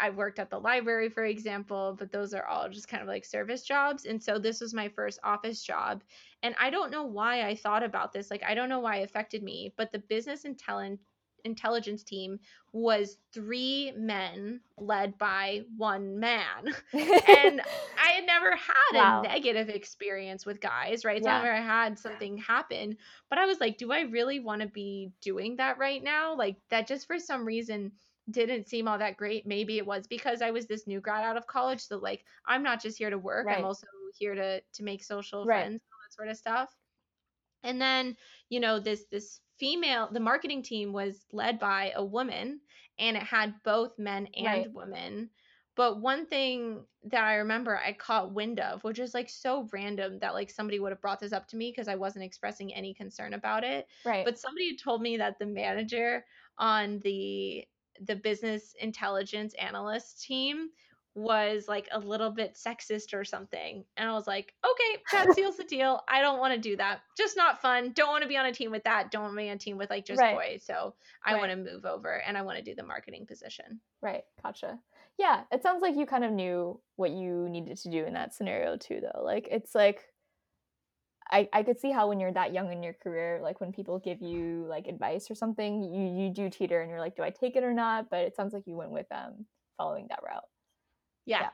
I 0.00 0.10
worked 0.10 0.38
at 0.38 0.48
the 0.48 0.58
library, 0.58 1.10
for 1.10 1.24
example, 1.24 1.94
but 1.98 2.10
those 2.10 2.32
are 2.32 2.46
all 2.46 2.70
just 2.70 2.88
kind 2.88 3.02
of 3.02 3.08
like 3.08 3.24
service 3.24 3.64
jobs. 3.64 4.06
And 4.06 4.22
so 4.22 4.38
this 4.38 4.60
was 4.60 4.72
my 4.72 4.88
first 4.88 5.18
office 5.22 5.62
job. 5.62 6.02
And 6.42 6.54
I 6.58 6.70
don't 6.70 6.90
know 6.90 7.04
why 7.04 7.46
I 7.46 7.54
thought 7.54 7.82
about 7.82 8.12
this. 8.12 8.30
Like, 8.30 8.42
I 8.42 8.54
don't 8.54 8.70
know 8.70 8.80
why 8.80 8.96
it 8.98 9.04
affected 9.04 9.42
me, 9.42 9.74
but 9.76 9.92
the 9.92 9.98
business 9.98 10.46
intelligence 10.46 11.02
intelligence 11.44 12.02
team 12.02 12.38
was 12.72 13.18
three 13.32 13.92
men 13.96 14.60
led 14.78 15.16
by 15.18 15.62
one 15.76 16.18
man. 16.18 16.74
And 16.92 17.60
I 18.02 18.10
had 18.10 18.26
never 18.26 18.56
had 18.56 18.94
a 18.94 19.22
negative 19.22 19.68
experience 19.68 20.44
with 20.46 20.60
guys, 20.60 21.04
right? 21.04 21.16
It's 21.16 21.26
not 21.26 21.38
yeah, 21.38 21.42
where 21.42 21.54
I 21.54 21.60
had 21.60 21.98
something 21.98 22.38
happen, 22.38 22.96
but 23.28 23.38
I 23.38 23.46
was 23.46 23.60
like, 23.60 23.78
do 23.78 23.92
I 23.92 24.02
really 24.02 24.40
want 24.40 24.62
to 24.62 24.68
be 24.68 25.12
doing 25.20 25.56
that 25.56 25.78
right 25.78 26.02
now? 26.02 26.36
Like 26.36 26.56
that 26.70 26.86
just 26.86 27.06
for 27.06 27.18
some 27.18 27.44
reason 27.44 27.92
didn't 28.30 28.68
seem 28.68 28.88
all 28.88 28.98
that 28.98 29.16
great. 29.16 29.46
Maybe 29.46 29.78
it 29.78 29.86
was 29.86 30.06
because 30.06 30.42
I 30.42 30.50
was 30.50 30.66
this 30.66 30.86
new 30.86 31.00
grad 31.00 31.24
out 31.24 31.36
of 31.36 31.46
college. 31.46 31.80
So 31.86 31.98
like 31.98 32.24
I'm 32.46 32.62
not 32.62 32.82
just 32.82 32.98
here 32.98 33.10
to 33.10 33.18
work, 33.18 33.46
I'm 33.48 33.64
also 33.64 33.86
here 34.18 34.34
to 34.34 34.60
to 34.60 34.82
make 34.82 35.02
social 35.04 35.44
right, 35.44 35.62
friends, 35.62 35.80
all 35.92 35.98
that 36.02 36.14
sort 36.14 36.28
of 36.28 36.36
stuff. 36.36 36.74
And 37.62 37.80
then, 37.80 38.16
you 38.48 38.60
know, 38.60 38.78
this 38.78 39.04
this 39.10 39.40
female, 39.58 40.08
the 40.10 40.20
marketing 40.20 40.62
team 40.62 40.92
was 40.92 41.24
led 41.32 41.58
by 41.58 41.92
a 41.94 42.04
woman 42.04 42.60
and 42.98 43.16
it 43.16 43.22
had 43.22 43.54
both 43.64 43.98
men 43.98 44.28
right. 44.44 44.66
and 44.66 44.74
women. 44.74 45.30
But 45.76 46.00
one 46.00 46.26
thing 46.26 46.84
that 47.04 47.24
I 47.24 47.36
remember 47.36 47.76
I 47.76 47.92
caught 47.92 48.32
wind 48.32 48.60
of, 48.60 48.84
which 48.84 49.00
is 49.00 49.12
like 49.12 49.28
so 49.28 49.68
random 49.72 50.20
that 50.20 50.34
like 50.34 50.50
somebody 50.50 50.78
would 50.78 50.92
have 50.92 51.00
brought 51.00 51.18
this 51.18 51.32
up 51.32 51.48
to 51.48 51.56
me 51.56 51.72
because 51.72 51.88
I 51.88 51.96
wasn't 51.96 52.24
expressing 52.24 52.72
any 52.72 52.94
concern 52.94 53.34
about 53.34 53.64
it. 53.64 53.88
Right. 54.04 54.24
But 54.24 54.38
somebody 54.38 54.76
told 54.76 55.02
me 55.02 55.16
that 55.16 55.38
the 55.38 55.46
manager 55.46 56.24
on 56.58 57.00
the 57.00 57.64
the 58.00 58.16
business 58.16 58.74
intelligence 58.80 59.54
analyst 59.54 60.22
team 60.22 60.70
was 61.14 61.68
like 61.68 61.88
a 61.92 61.98
little 61.98 62.30
bit 62.30 62.54
sexist 62.54 63.14
or 63.14 63.24
something. 63.24 63.84
And 63.96 64.08
I 64.08 64.12
was 64.12 64.26
like, 64.26 64.52
okay, 64.64 65.02
that 65.12 65.32
seals 65.34 65.56
the 65.56 65.64
deal. 65.64 66.00
I 66.08 66.20
don't 66.20 66.40
want 66.40 66.54
to 66.54 66.60
do 66.60 66.76
that. 66.76 67.00
Just 67.16 67.36
not 67.36 67.62
fun. 67.62 67.92
Don't 67.94 68.08
want 68.08 68.22
to 68.22 68.28
be 68.28 68.36
on 68.36 68.46
a 68.46 68.52
team 68.52 68.70
with 68.70 68.84
that. 68.84 69.10
Don't 69.10 69.22
want 69.22 69.34
to 69.34 69.36
be 69.36 69.48
on 69.48 69.56
a 69.56 69.58
team 69.58 69.76
with 69.76 69.90
like 69.90 70.04
just 70.04 70.20
Right. 70.20 70.34
boys. 70.34 70.64
So 70.64 70.94
I 71.24 71.36
want 71.36 71.50
to 71.52 71.56
move 71.56 71.84
over 71.84 72.22
and 72.26 72.36
I 72.36 72.42
want 72.42 72.58
to 72.58 72.64
do 72.64 72.74
the 72.74 72.82
marketing 72.82 73.26
position. 73.26 73.80
Right. 74.02 74.24
Gotcha. 74.42 74.78
Yeah, 75.18 75.42
it 75.52 75.62
sounds 75.62 75.82
like 75.82 75.96
you 75.96 76.06
kind 76.06 76.24
of 76.24 76.32
knew 76.32 76.80
what 76.96 77.12
you 77.12 77.48
needed 77.48 77.76
to 77.78 77.90
do 77.90 78.04
in 78.04 78.14
that 78.14 78.34
scenario 78.34 78.76
too 78.76 79.00
though. 79.00 79.22
Like 79.22 79.46
it's 79.50 79.74
like 79.74 80.02
I, 81.30 81.48
I 81.52 81.62
could 81.62 81.80
see 81.80 81.90
how 81.90 82.08
when 82.08 82.20
you're 82.20 82.32
that 82.32 82.52
young 82.52 82.70
in 82.70 82.82
your 82.82 82.92
career, 82.92 83.40
like 83.42 83.60
when 83.60 83.72
people 83.72 83.98
give 83.98 84.20
you 84.20 84.66
like 84.68 84.86
advice 84.86 85.30
or 85.30 85.34
something, 85.34 85.82
you 85.82 86.24
you 86.24 86.30
do 86.30 86.50
teeter 86.50 86.80
and 86.80 86.90
you're 86.90 87.00
like, 87.00 87.16
do 87.16 87.22
I 87.22 87.30
take 87.30 87.56
it 87.56 87.64
or 87.64 87.72
not? 87.72 88.10
But 88.10 88.20
it 88.20 88.36
sounds 88.36 88.52
like 88.52 88.64
you 88.66 88.76
went 88.76 88.90
with 88.90 89.06
um 89.10 89.46
following 89.78 90.06
that 90.10 90.20
route. 90.24 90.44
Yeah. 91.26 91.40
Yeah. 91.40 91.50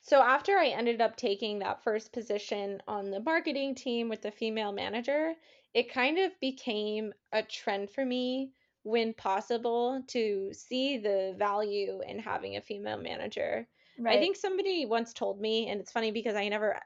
So 0.00 0.22
after 0.22 0.56
I 0.56 0.68
ended 0.68 1.00
up 1.00 1.16
taking 1.16 1.58
that 1.58 1.82
first 1.82 2.12
position 2.12 2.80
on 2.86 3.10
the 3.10 3.20
marketing 3.20 3.74
team 3.74 4.08
with 4.08 4.22
the 4.22 4.30
female 4.30 4.72
manager, 4.72 5.34
it 5.74 5.90
kind 5.90 6.18
of 6.18 6.38
became 6.40 7.12
a 7.32 7.42
trend 7.42 7.90
for 7.90 8.04
me 8.06 8.54
when 8.84 9.12
possible 9.14 10.02
to 10.08 10.52
see 10.54 10.96
the 10.98 11.34
value 11.36 12.00
in 12.02 12.20
having 12.20 12.56
a 12.56 12.60
female 12.62 12.96
manager. 12.98 13.68
Right. 13.98 14.06
I 14.08 14.18
think 14.18 14.36
somebody 14.36 14.86
once 14.86 15.12
told 15.12 15.40
me, 15.40 15.68
and 15.68 15.80
it's 15.80 15.90
funny 15.92 16.12
because 16.12 16.36
I 16.36 16.48
never 16.48 16.80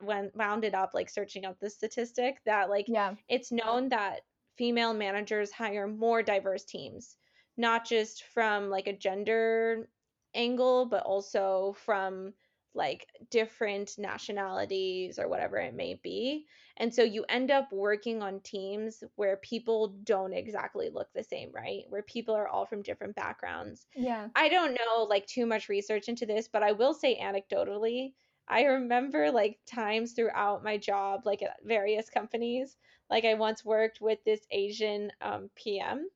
went 0.00 0.34
wound 0.34 0.64
it 0.64 0.74
up 0.74 0.90
like 0.94 1.08
searching 1.08 1.44
up 1.44 1.60
the 1.60 1.70
statistic 1.70 2.42
that 2.44 2.68
like 2.68 2.86
Yeah. 2.86 3.16
it's 3.28 3.52
known 3.52 3.90
that 3.90 4.22
female 4.56 4.92
managers 4.94 5.52
hire 5.52 5.86
more 5.86 6.22
diverse 6.22 6.64
teams, 6.64 7.16
not 7.56 7.86
just 7.86 8.24
from 8.24 8.68
like 8.68 8.88
a 8.88 8.96
gender 8.96 9.88
angle, 10.34 10.86
but 10.86 11.02
also 11.02 11.76
from 11.84 12.34
like 12.74 13.06
different 13.30 13.96
nationalities 13.98 15.18
or 15.18 15.28
whatever 15.28 15.56
it 15.58 15.74
may 15.74 15.94
be. 16.02 16.46
And 16.76 16.92
so 16.92 17.04
you 17.04 17.24
end 17.28 17.52
up 17.52 17.72
working 17.72 18.20
on 18.20 18.40
teams 18.40 19.04
where 19.14 19.36
people 19.36 19.94
don't 20.02 20.32
exactly 20.32 20.90
look 20.90 21.08
the 21.14 21.22
same, 21.22 21.50
right? 21.52 21.84
Where 21.88 22.02
people 22.02 22.34
are 22.34 22.48
all 22.48 22.66
from 22.66 22.82
different 22.82 23.14
backgrounds. 23.14 23.86
Yeah. 23.94 24.28
I 24.34 24.48
don't 24.48 24.74
know 24.74 25.04
like 25.04 25.26
too 25.26 25.46
much 25.46 25.68
research 25.68 26.08
into 26.08 26.26
this, 26.26 26.48
but 26.48 26.64
I 26.64 26.72
will 26.72 26.92
say 26.92 27.18
anecdotally, 27.20 28.14
I 28.48 28.64
remember 28.64 29.30
like 29.30 29.58
times 29.66 30.12
throughout 30.12 30.64
my 30.64 30.76
job, 30.76 31.22
like 31.24 31.42
at 31.42 31.56
various 31.64 32.10
companies, 32.10 32.76
like 33.08 33.24
I 33.24 33.34
once 33.34 33.64
worked 33.64 34.00
with 34.00 34.18
this 34.24 34.40
Asian 34.50 35.12
um, 35.20 35.50
PM 35.54 36.08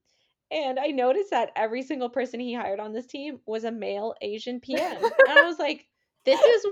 and 0.51 0.79
I 0.79 0.89
noticed 0.89 1.31
that 1.31 1.53
every 1.57 1.83
single 1.83 2.09
person 2.09 2.41
he 2.41 2.55
hired 2.55 2.81
on 2.81 2.93
this 2.93 3.07
team 3.07 3.41
was 3.47 3.65
a 3.65 3.71
male 3.73 4.15
Asian 4.23 4.61
PM. 4.63 4.97
And 4.97 5.39
I 5.39 5.45
was 5.45 5.59
like, 5.59 5.87
this 6.25 6.41
is 6.41 6.67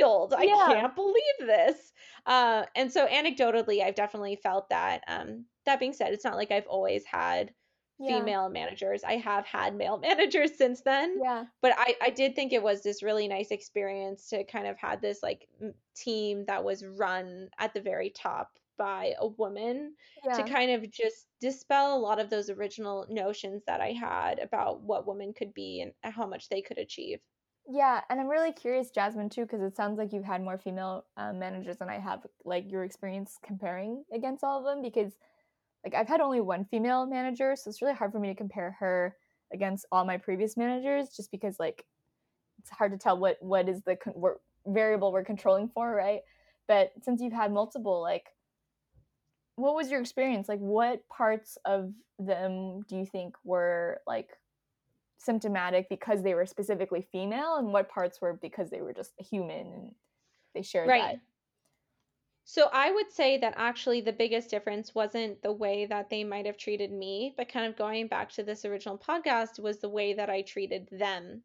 wild. 0.00 0.34
I 0.34 0.42
yeah. 0.42 0.66
can't 0.66 0.94
believe 0.94 1.14
this. 1.40 1.92
Uh, 2.26 2.64
and 2.76 2.92
so 2.92 3.06
anecdotally, 3.06 3.82
I've 3.82 3.94
definitely 3.94 4.36
felt 4.36 4.68
that. 4.70 5.02
Um, 5.08 5.46
that 5.66 5.80
being 5.80 5.92
said, 5.92 6.12
it's 6.12 6.24
not 6.24 6.36
like 6.36 6.50
I've 6.50 6.66
always 6.66 7.04
had 7.04 7.52
Yeah. 7.98 8.18
female 8.18 8.48
managers. 8.50 9.02
I 9.04 9.16
have 9.16 9.46
had 9.46 9.74
male 9.74 9.98
managers 10.02 10.56
since 10.56 10.82
then, 10.82 11.18
Yeah. 11.22 11.44
but 11.62 11.72
I, 11.76 11.96
I 12.02 12.10
did 12.10 12.34
think 12.36 12.52
it 12.52 12.62
was 12.62 12.82
this 12.82 13.02
really 13.02 13.26
nice 13.28 13.50
experience 13.50 14.28
to 14.28 14.44
kind 14.44 14.66
of 14.66 14.76
had 14.78 15.00
this 15.00 15.22
like 15.22 15.48
team 15.96 16.44
that 16.46 16.62
was 16.64 16.84
run 16.84 17.48
at 17.58 17.74
the 17.74 17.80
very 17.80 18.10
top 18.10 18.50
by 18.78 19.14
a 19.18 19.26
woman 19.26 19.94
to 20.34 20.42
kind 20.44 20.70
of 20.70 20.90
just 20.90 21.26
dispel 21.40 21.96
a 21.96 21.98
lot 21.98 22.18
of 22.20 22.30
those 22.30 22.50
original 22.50 23.06
notions 23.10 23.62
that 23.66 23.80
I 23.80 23.92
had 23.92 24.38
about 24.38 24.82
what 24.82 25.06
women 25.06 25.32
could 25.32 25.52
be 25.54 25.80
and 25.80 25.92
how 26.14 26.26
much 26.26 26.48
they 26.48 26.62
could 26.62 26.78
achieve. 26.78 27.20
Yeah, 27.68 28.00
and 28.10 28.18
I'm 28.18 28.26
really 28.26 28.52
curious, 28.52 28.90
Jasmine, 28.90 29.28
too, 29.28 29.42
because 29.42 29.60
it 29.60 29.76
sounds 29.76 29.98
like 29.98 30.12
you've 30.12 30.24
had 30.24 30.42
more 30.42 30.58
female 30.58 31.04
uh, 31.16 31.32
managers 31.32 31.76
than 31.76 31.88
I 31.88 31.98
have, 31.98 32.26
like 32.44 32.70
your 32.70 32.84
experience 32.84 33.38
comparing 33.44 34.02
against 34.12 34.42
all 34.42 34.58
of 34.58 34.64
them. 34.64 34.82
Because, 34.82 35.12
like, 35.84 35.94
I've 35.94 36.08
had 36.08 36.20
only 36.20 36.40
one 36.40 36.64
female 36.64 37.06
manager, 37.06 37.54
so 37.54 37.68
it's 37.68 37.80
really 37.80 37.94
hard 37.94 38.12
for 38.12 38.18
me 38.18 38.28
to 38.28 38.34
compare 38.34 38.76
her 38.80 39.16
against 39.52 39.86
all 39.92 40.04
my 40.04 40.16
previous 40.16 40.56
managers, 40.56 41.10
just 41.16 41.30
because, 41.30 41.60
like, 41.60 41.84
it's 42.58 42.70
hard 42.70 42.92
to 42.92 42.98
tell 42.98 43.18
what 43.18 43.36
what 43.40 43.68
is 43.68 43.82
the 43.82 43.96
con- 43.96 44.14
we're, 44.16 44.36
variable 44.66 45.12
we're 45.12 45.24
controlling 45.24 45.68
for, 45.68 45.94
right? 45.94 46.22
But 46.66 46.92
since 47.02 47.20
you've 47.20 47.32
had 47.32 47.52
multiple, 47.52 48.00
like, 48.00 48.26
what 49.60 49.74
was 49.74 49.90
your 49.90 50.00
experience? 50.00 50.48
Like, 50.48 50.58
what 50.58 51.08
parts 51.08 51.58
of 51.64 51.92
them 52.18 52.82
do 52.88 52.96
you 52.96 53.06
think 53.06 53.34
were 53.44 54.00
like 54.06 54.30
symptomatic 55.18 55.88
because 55.88 56.22
they 56.22 56.34
were 56.34 56.46
specifically 56.46 57.06
female 57.12 57.56
and 57.56 57.72
what 57.72 57.88
parts 57.88 58.20
were 58.20 58.32
because 58.32 58.70
they 58.70 58.80
were 58.80 58.92
just 58.92 59.12
human 59.18 59.66
and 59.72 59.94
they 60.54 60.62
shared 60.62 60.88
that 60.88 61.20
So 62.44 62.68
I 62.72 62.90
would 62.90 63.12
say 63.12 63.38
that 63.38 63.54
actually 63.56 64.00
the 64.00 64.12
biggest 64.12 64.50
difference 64.50 64.94
wasn't 64.94 65.40
the 65.42 65.52
way 65.52 65.86
that 65.86 66.10
they 66.10 66.24
might 66.24 66.46
have 66.46 66.56
treated 66.56 66.90
me, 66.90 67.34
but 67.36 67.52
kind 67.52 67.66
of 67.66 67.76
going 67.76 68.08
back 68.08 68.32
to 68.32 68.42
this 68.42 68.64
original 68.64 68.98
podcast 68.98 69.60
was 69.60 69.78
the 69.78 69.88
way 69.88 70.14
that 70.14 70.30
I 70.30 70.42
treated 70.42 70.88
them. 70.90 71.42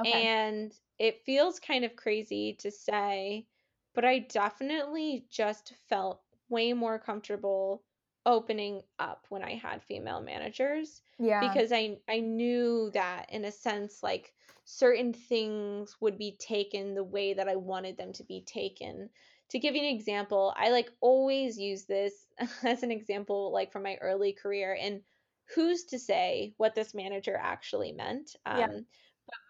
Okay. 0.00 0.26
And 0.26 0.72
it 0.98 1.22
feels 1.24 1.60
kind 1.60 1.84
of 1.84 1.94
crazy 1.94 2.54
to 2.60 2.70
say, 2.70 3.46
but 3.94 4.04
I 4.04 4.20
definitely 4.20 5.26
just 5.30 5.74
felt 5.88 6.22
way 6.50 6.72
more 6.72 6.98
comfortable 6.98 7.84
opening 8.26 8.82
up 8.98 9.26
when 9.30 9.42
I 9.42 9.54
had 9.54 9.82
female 9.82 10.20
managers 10.20 11.02
Yeah. 11.18 11.58
because 11.58 11.72
I 11.72 11.98
I 12.08 12.20
knew 12.20 12.90
that 12.92 13.30
in 13.30 13.44
a 13.44 13.52
sense 13.52 14.02
like 14.02 14.34
certain 14.64 15.12
things 15.12 15.96
would 16.00 16.18
be 16.18 16.36
taken 16.38 16.94
the 16.94 17.04
way 17.04 17.32
that 17.34 17.48
I 17.48 17.56
wanted 17.56 17.96
them 17.96 18.12
to 18.14 18.24
be 18.24 18.42
taken. 18.44 19.10
To 19.50 19.58
give 19.58 19.74
you 19.74 19.80
an 19.82 19.94
example, 19.94 20.54
I 20.56 20.70
like 20.70 20.90
always 21.00 21.58
use 21.58 21.86
this 21.86 22.28
as 22.62 22.82
an 22.82 22.90
example 22.92 23.52
like 23.52 23.72
from 23.72 23.82
my 23.84 23.96
early 24.00 24.32
career 24.32 24.76
and 24.78 25.02
who's 25.54 25.84
to 25.86 25.98
say 25.98 26.54
what 26.58 26.74
this 26.74 26.94
manager 26.94 27.36
actually 27.36 27.92
meant. 27.92 28.36
Yeah. 28.50 28.66
Um 28.66 28.86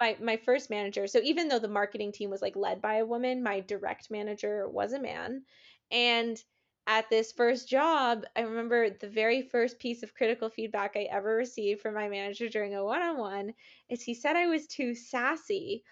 my 0.00 0.16
my 0.20 0.36
first 0.36 0.70
manager 0.70 1.06
so 1.06 1.20
even 1.20 1.48
though 1.48 1.58
the 1.58 1.68
marketing 1.68 2.12
team 2.12 2.30
was 2.30 2.42
like 2.42 2.56
led 2.56 2.80
by 2.82 2.96
a 2.96 3.06
woman 3.06 3.42
my 3.42 3.60
direct 3.60 4.10
manager 4.10 4.68
was 4.68 4.92
a 4.92 5.00
man 5.00 5.44
and 5.90 6.42
at 6.90 7.08
this 7.08 7.32
first 7.32 7.68
job 7.68 8.24
i 8.36 8.40
remember 8.40 8.90
the 8.90 9.08
very 9.08 9.42
first 9.42 9.78
piece 9.78 10.02
of 10.02 10.14
critical 10.14 10.50
feedback 10.50 10.96
i 10.96 11.02
ever 11.04 11.36
received 11.36 11.80
from 11.80 11.94
my 11.94 12.08
manager 12.08 12.48
during 12.48 12.74
a 12.74 12.84
one-on-one 12.84 13.54
is 13.88 14.02
he 14.02 14.14
said 14.14 14.36
i 14.36 14.48
was 14.48 14.66
too 14.66 14.94
sassy. 14.94 15.84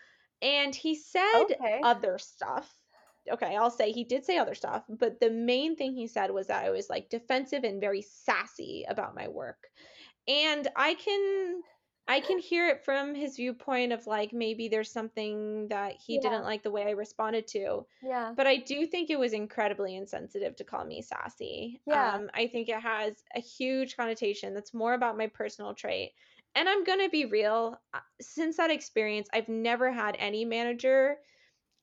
And 0.42 0.74
he 0.74 0.94
said 0.96 1.44
Okay. 1.44 1.80
other 1.82 2.18
stuff. 2.18 2.72
Okay 3.30 3.56
i'll 3.56 3.70
say 3.70 3.92
he 3.92 4.04
did 4.04 4.24
say 4.24 4.38
other 4.38 4.54
stuff 4.54 4.84
but 4.88 5.20
the 5.20 5.30
main 5.30 5.76
thing 5.76 5.94
he 5.94 6.08
said 6.08 6.30
was 6.32 6.48
that 6.48 6.64
i 6.64 6.70
was 6.70 6.90
like 6.90 7.10
defensive 7.10 7.64
and 7.64 7.80
very 7.80 8.02
sassy 8.02 8.84
about 8.88 9.14
my 9.14 9.28
work. 9.28 9.68
And 10.28 10.68
I 10.76 10.94
can 10.94 11.62
I 12.08 12.20
can 12.20 12.38
hear 12.38 12.66
it 12.68 12.84
from 12.84 13.14
his 13.14 13.36
viewpoint 13.36 13.92
of 13.92 14.06
like 14.06 14.32
maybe 14.32 14.68
there's 14.68 14.90
something 14.90 15.68
that 15.68 15.96
he 15.96 16.16
Yeah. 16.16 16.18
didn't 16.18 16.44
like 16.44 16.62
the 16.62 16.70
way 16.70 16.84
I 16.84 16.90
responded 16.90 17.46
to. 17.48 17.86
Yeah. 18.00 18.36
But 18.36 18.46
I 18.46 18.56
do 18.58 18.86
think 18.86 19.10
it 19.10 19.18
was 19.18 19.32
incredibly 19.32 19.94
insensitive 19.96 20.56
to 20.56 20.64
call 20.64 20.84
me 20.84 21.02
sassy. 21.02 21.82
Yeah. 21.86 22.14
Um, 22.14 22.30
I 22.34 22.46
think 22.46 22.68
it 22.68 22.80
has 22.80 23.24
a 23.34 23.40
huge 23.40 23.96
connotation 23.96 24.54
that's 24.54 24.72
more 24.74 24.94
about 24.94 25.18
my 25.18 25.26
personal 25.26 25.74
trait. 25.74 26.12
And 26.54 26.68
I'm 26.68 26.84
going 26.84 27.00
to 27.00 27.08
be 27.10 27.26
real, 27.26 27.76
uh, 27.92 28.00
since 28.20 28.56
that 28.56 28.70
experience, 28.70 29.28
I've 29.32 29.48
never 29.48 29.92
had 29.92 30.16
any 30.18 30.44
manager 30.44 31.18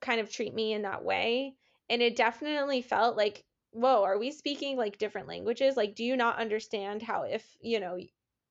kind 0.02 0.22
of 0.22 0.30
treat 0.32 0.54
me 0.54 0.74
in 0.74 0.84
that 0.84 1.04
way. 1.04 1.58
And 1.90 2.02
it 2.02 2.16
definitely 2.16 2.82
felt 2.82 3.18
like, 3.18 3.46
whoa, 3.72 4.04
are 4.04 4.18
we 4.18 4.32
speaking 4.32 4.78
like 4.78 4.98
different 4.98 5.28
languages? 5.28 5.78
Like, 5.78 5.96
do 5.96 6.04
you 6.04 6.16
not 6.18 6.38
understand 6.40 7.02
how 7.02 7.24
if, 7.24 7.58
you 7.62 7.80
know, 7.80 7.98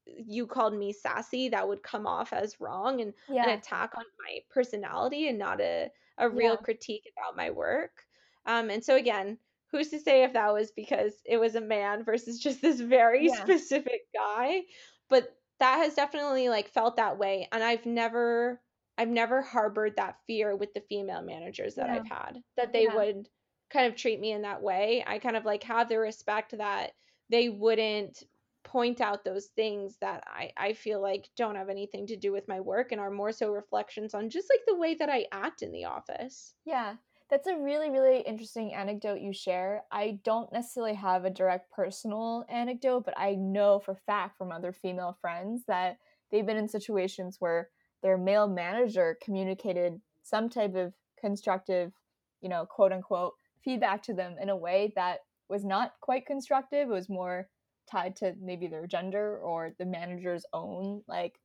you 0.07 0.47
called 0.47 0.75
me 0.75 0.93
sassy, 0.93 1.49
that 1.51 1.69
would 1.69 1.83
come 1.83 2.07
off 2.07 2.33
as 2.33 2.61
wrong 2.61 3.01
and 3.01 3.15
an 3.43 3.49
attack 3.49 3.93
on 3.97 4.05
my 4.27 4.41
personality 4.51 5.29
and 5.29 5.39
not 5.39 5.61
a, 5.61 5.91
a 6.19 6.29
real 6.29 6.57
Yeah. 6.57 6.59
critique 6.59 7.09
about 7.17 7.37
my 7.37 7.51
work. 7.51 8.05
Um, 8.47 8.71
and 8.71 8.85
so 8.85 8.97
again, 8.97 9.39
who's 9.71 9.91
to 9.91 9.99
say 9.99 10.23
if 10.25 10.33
that 10.35 10.53
was 10.53 10.71
because 10.71 11.23
it 11.25 11.39
was 11.39 11.55
a 11.55 11.61
man 11.61 12.05
versus 12.05 12.39
just 12.43 12.63
this 12.63 12.81
very 12.81 13.29
Yeah. 13.29 13.31
specific 13.31 14.03
guy? 14.15 14.63
But 15.09 15.37
that 15.61 15.79
has 15.79 15.95
definitely 15.95 16.49
like 16.49 16.69
felt 16.69 16.97
that 16.97 17.19
way. 17.19 17.49
And 17.53 17.63
I've 17.63 17.87
never 17.87 18.63
I've 18.97 19.09
never 19.09 19.43
harbored 19.43 19.97
that 19.97 20.21
fear 20.27 20.55
with 20.55 20.73
the 20.75 20.81
female 20.81 21.23
managers 21.23 21.75
that 21.77 21.91
Yeah. 21.91 21.91
I've 21.91 22.07
had 22.07 22.43
that 22.57 22.73
they 22.73 22.87
Yeah. 22.87 22.89
would 22.89 23.29
kind 23.71 23.87
of 23.87 23.97
treat 23.97 24.21
me 24.21 24.31
in 24.33 24.43
that 24.43 24.63
way. 24.63 25.03
I 25.07 25.19
kind 25.19 25.37
of 25.37 25.45
like 25.45 25.63
have 25.65 25.89
the 25.89 25.99
respect 25.99 26.57
that 26.57 26.93
they 27.29 27.49
wouldn't 27.49 28.23
point 28.65 29.01
out 29.01 29.25
those 29.25 29.47
things 29.57 29.97
that 30.01 30.25
I, 30.27 30.51
I 30.57 30.73
feel 30.73 31.01
like 31.01 31.29
don't 31.37 31.57
have 31.57 31.69
anything 31.69 32.07
to 32.09 32.17
do 32.17 32.33
with 32.33 32.49
my 32.49 32.61
work 32.61 32.91
and 32.91 33.01
are 33.01 33.11
more 33.11 33.33
so 33.33 33.51
reflections 33.51 34.15
on 34.15 34.31
just 34.31 34.49
like 34.53 34.65
the 34.67 34.77
way 34.77 34.95
that 34.95 35.09
I 35.09 35.27
act 35.31 35.63
in 35.63 35.71
the 35.71 35.85
office. 35.85 36.55
Yeah, 36.65 36.95
that's 37.31 37.47
a 37.47 37.57
really, 37.57 37.91
really 37.91 38.21
interesting 38.21 38.75
anecdote 38.75 39.21
you 39.21 39.33
share. 39.33 39.85
I 39.91 40.19
don't 40.25 40.53
necessarily 40.53 40.95
have 40.95 41.25
a 41.25 41.31
direct 41.31 41.71
personal 41.71 42.45
anecdote, 42.49 43.05
but 43.05 43.15
I 43.17 43.35
know 43.35 43.79
for 43.79 43.95
fact 44.07 44.37
from 44.39 44.51
other 44.51 44.73
female 44.73 45.17
friends 45.21 45.65
that 45.69 45.99
they've 46.31 46.47
been 46.47 46.57
in 46.57 46.69
situations 46.69 47.37
where 47.39 47.69
their 48.03 48.19
male 48.19 48.49
manager 48.49 49.17
communicated 49.23 50.01
some 50.23 50.49
type 50.49 50.75
of 50.75 50.95
constructive, 51.19 51.93
you 52.41 52.49
know, 52.49 52.67
quote 52.67 52.93
unquote, 52.93 53.35
feedback 53.65 54.03
to 54.03 54.15
them 54.15 54.37
in 54.41 54.51
a 54.51 54.57
way 54.57 54.93
that 54.95 55.21
was 55.49 55.65
not 55.65 55.93
quite 56.01 56.27
constructive. 56.27 56.89
It 56.89 56.93
was 56.93 57.09
more 57.09 57.49
tied 57.91 58.17
to 58.17 58.35
maybe 58.41 58.67
their 58.69 58.87
gender 58.87 59.39
or 59.39 59.75
the 59.79 59.87
manager's 59.87 60.47
own, 60.53 61.03
like, 61.09 61.41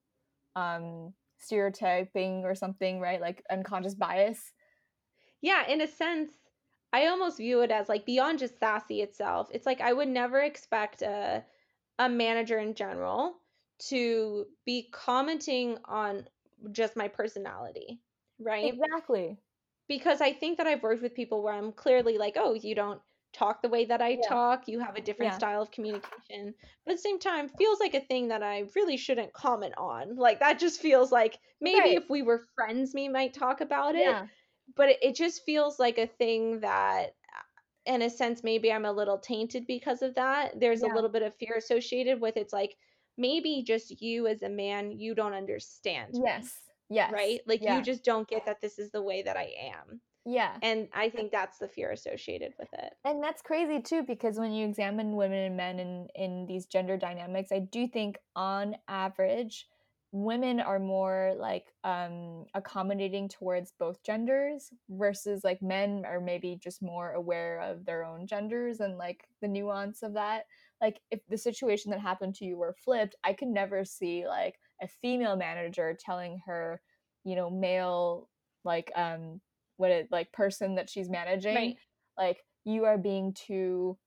um, 0.55 1.13
stereotyping 1.39 2.45
or 2.45 2.55
something, 2.55 2.99
right? 3.01 3.21
Like 3.21 3.43
unconscious 3.51 3.95
bias. 3.95 4.53
Yeah, 5.41 5.67
in 5.67 5.81
a 5.81 5.87
sense, 5.87 6.31
I 6.93 7.07
almost 7.07 7.37
view 7.37 7.61
it 7.61 7.71
as 7.71 7.89
like 7.89 8.05
beyond 8.05 8.39
just 8.39 8.57
sassy 8.59 9.01
itself. 9.01 9.49
It's 9.53 9.65
like 9.65 9.81
I 9.81 9.93
would 9.93 10.07
never 10.07 10.39
expect 10.39 11.01
a 11.01 11.45
a 11.99 12.09
manager 12.09 12.57
in 12.59 12.73
general 12.75 13.41
to 13.89 14.47
be 14.65 14.89
commenting 14.91 15.77
on 15.85 16.27
just 16.71 16.95
my 16.95 17.07
personality, 17.09 18.01
right? 18.39 18.73
Exactly. 18.73 19.37
because 19.87 20.21
I 20.21 20.33
think 20.33 20.57
that 20.57 20.67
I've 20.67 20.83
worked 20.83 21.01
with 21.01 21.15
people 21.15 21.41
where 21.43 21.53
I'm 21.53 21.71
clearly 21.73 22.17
like, 22.17 22.35
oh, 22.37 22.53
you 22.53 22.75
don't 22.75 23.01
talk 23.33 23.61
the 23.61 23.69
way 23.69 23.85
that 23.85 24.01
I 24.01 24.09
Yeah. 24.21 24.27
talk, 24.27 24.67
you 24.67 24.79
have 24.79 24.95
a 24.95 25.01
different 25.01 25.31
Yeah. 25.33 25.37
style 25.37 25.61
of 25.61 25.71
communication. 25.71 26.53
But 26.85 26.91
at 26.93 26.97
the 26.97 27.01
same 27.01 27.19
time, 27.19 27.49
feels 27.49 27.79
like 27.79 27.93
a 27.93 27.99
thing 28.01 28.27
that 28.29 28.43
I 28.43 28.65
really 28.75 28.97
shouldn't 28.97 29.33
comment 29.33 29.73
on. 29.77 30.15
Like 30.15 30.39
that 30.39 30.59
just 30.59 30.81
feels 30.81 31.11
like 31.11 31.39
maybe 31.61 31.79
Right. 31.79 31.97
if 31.97 32.09
we 32.09 32.21
were 32.21 32.47
friends, 32.55 32.93
we 32.93 33.07
might 33.07 33.33
talk 33.33 33.61
about 33.61 33.95
it. 33.95 34.01
Yeah. 34.01 34.27
But 34.75 34.89
it, 34.89 34.99
it 35.01 35.15
just 35.15 35.43
feels 35.45 35.79
like 35.79 35.97
a 35.97 36.07
thing 36.07 36.59
that 36.61 37.15
uh, 37.35 37.41
in 37.85 38.01
a 38.01 38.09
sense 38.09 38.43
maybe 38.43 38.71
I'm 38.71 38.85
a 38.85 38.91
little 38.91 39.17
tainted 39.17 39.65
because 39.67 40.01
of 40.01 40.15
that. 40.15 40.59
There's 40.59 40.81
a 40.83 40.87
little 40.87 41.09
bit 41.09 41.21
of 41.23 41.35
fear 41.35 41.55
associated 41.57 42.19
with 42.21 42.37
it's 42.37 42.53
like 42.53 42.77
maybe 43.17 43.63
just 43.63 44.01
you 44.01 44.27
as 44.27 44.43
a 44.43 44.49
man, 44.49 44.91
you 44.91 45.13
don't 45.15 45.33
understand 45.33 46.13
me, 46.13 46.21
Yes. 46.25 46.61
Yes. 46.89 47.11
right? 47.11 47.41
Like 47.45 47.61
you 47.61 47.81
just 47.81 48.03
don't 48.03 48.27
get 48.27 48.45
that 48.45 48.61
this 48.61 48.79
is 48.79 48.91
the 48.91 49.01
way 49.01 49.21
that 49.23 49.37
I 49.37 49.53
am. 49.73 50.01
Yeah. 50.25 50.57
And 50.61 50.89
I 50.93 51.09
think 51.09 51.31
that's 51.31 51.57
the 51.57 51.67
fear 51.67 51.91
associated 51.91 52.53
with 52.59 52.69
it. 52.73 52.93
And 53.05 53.23
that's 53.23 53.41
crazy 53.41 53.81
too, 53.81 54.03
because 54.03 54.37
when 54.37 54.51
you 54.51 54.65
examine 54.67 55.15
women 55.15 55.39
and 55.39 55.57
men 55.57 55.79
in, 55.79 56.07
in 56.15 56.45
these 56.45 56.65
gender 56.65 56.97
dynamics, 56.97 57.51
I 57.51 57.59
do 57.59 57.87
think 57.87 58.17
on 58.35 58.75
average, 58.87 59.67
women 60.11 60.59
are 60.59 60.79
more 60.79 61.35
like 61.37 61.67
um 61.83 62.43
accommodating 62.55 63.29
towards 63.29 63.73
both 63.77 64.01
genders 64.03 64.71
versus 64.89 65.43
like 65.43 65.61
men 65.61 66.03
are 66.03 66.19
maybe 66.19 66.59
just 66.61 66.81
more 66.81 67.11
aware 67.11 67.59
of 67.61 67.85
their 67.85 68.03
own 68.03 68.25
genders 68.25 68.79
and 68.79 68.97
like 68.97 69.27
the 69.41 69.47
nuance 69.47 70.01
of 70.01 70.13
that 70.13 70.45
like 70.81 70.99
if 71.11 71.19
the 71.29 71.37
situation 71.37 71.91
that 71.91 71.99
happened 71.99 72.33
to 72.33 72.43
you 72.43 72.57
were 72.57 72.73
flipped 72.83 73.15
i 73.23 73.31
could 73.31 73.47
never 73.49 73.85
see 73.85 74.25
like 74.27 74.55
a 74.81 74.87
female 74.87 75.35
manager 75.35 75.95
telling 76.03 76.41
her 76.43 76.81
you 77.23 77.35
know 77.35 77.51
male 77.51 78.27
like 78.65 78.91
um 78.95 79.39
what 79.79 79.91
it 79.91 80.09
like 80.11 80.31
person 80.33 80.75
that 80.75 80.89
she's 80.89 81.09
managing 81.09 81.55
Right. 81.55 81.77
like 82.17 82.43
you 82.65 82.85
are 82.85 82.97
being 82.97 83.33
too 83.33 83.97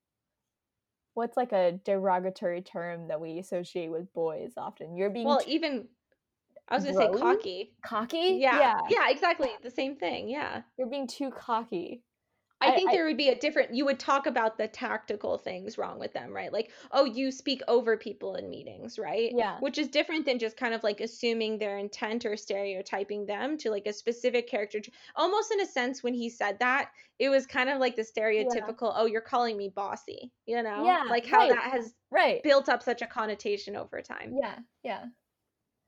what's 1.14 1.36
like 1.36 1.52
a 1.52 1.72
derogatory 1.84 2.62
term 2.62 3.08
that 3.08 3.20
we 3.20 3.38
associate 3.38 3.90
with 3.90 4.12
boys 4.12 4.52
often 4.56 4.96
you're 4.96 5.10
being 5.10 5.26
Well, 5.26 5.40
too 5.40 5.50
even 5.50 5.88
I 6.68 6.76
was 6.76 6.84
gonna 6.84 6.96
say 6.96 7.06
Bro-y? 7.08 7.34
cocky. 7.34 7.72
cocky 7.82 8.38
Yeah. 8.40 8.78
Yeah, 8.90 9.08
exactly. 9.10 9.50
The 9.62 9.70
same 9.70 9.96
thing. 9.96 10.28
Yeah. 10.28 10.62
you're 10.78 10.88
being 10.88 11.06
too 11.06 11.30
cocky 11.30 12.02
I 12.62 12.72
I- 12.72 12.74
think 12.74 12.90
I- 12.90 12.92
there 12.94 13.04
would 13.06 13.16
be 13.16 13.28
a 13.28 13.34
different 13.38 13.74
you 13.74 13.84
would 13.84 13.98
talk 13.98 14.26
about 14.26 14.56
the 14.58 14.68
tactical 14.68 15.38
things 15.38 15.76
wrong 15.78 15.98
with 15.98 16.12
them, 16.12 16.32
right? 16.32 16.52
Like, 16.52 16.70
oh, 16.92 17.04
you 17.04 17.30
speak 17.30 17.60
over 17.68 17.96
people 17.96 18.34
in 18.36 18.48
meetings, 18.50 18.98
right? 18.98 19.32
Yeah. 19.34 19.58
Which 19.60 19.78
is 19.78 19.88
different 19.88 20.24
than 20.26 20.38
just 20.38 20.56
kind 20.56 20.72
of 20.74 20.82
like 20.82 21.00
assuming 21.00 21.58
their 21.58 21.78
intent 21.78 22.24
or 22.24 22.36
stereotyping 22.36 23.26
them 23.26 23.56
to 23.58 23.70
like 23.70 23.86
a 23.86 23.92
specific 23.92 24.48
character. 24.48 24.80
Almost 25.16 25.52
in 25.52 25.60
a 25.60 25.66
sense, 25.66 26.02
when 26.02 26.14
he 26.14 26.28
said 26.30 26.58
that, 26.60 26.90
it 27.18 27.28
was 27.28 27.46
kind 27.46 27.68
of 27.68 27.78
like 27.78 27.96
the 27.96 28.02
stereotypical, 28.02 28.92
oh, 28.96 29.06
you're 29.06 29.20
calling 29.20 29.56
me 29.56 29.68
bossy, 29.68 30.32
you 30.46 30.62
know? 30.62 30.84
Yeah, 30.84 31.04
Like 31.08 31.26
how 31.26 31.38
right. 31.40 31.50
that 31.50 31.70
has 31.72 31.94
right 32.10 32.42
built 32.42 32.68
up 32.68 32.82
such 32.82 33.02
a 33.02 33.06
connotation 33.06 33.74
over 33.76 34.02
time. 34.02 34.34
yeah 34.40 34.58
yeah 34.82 35.06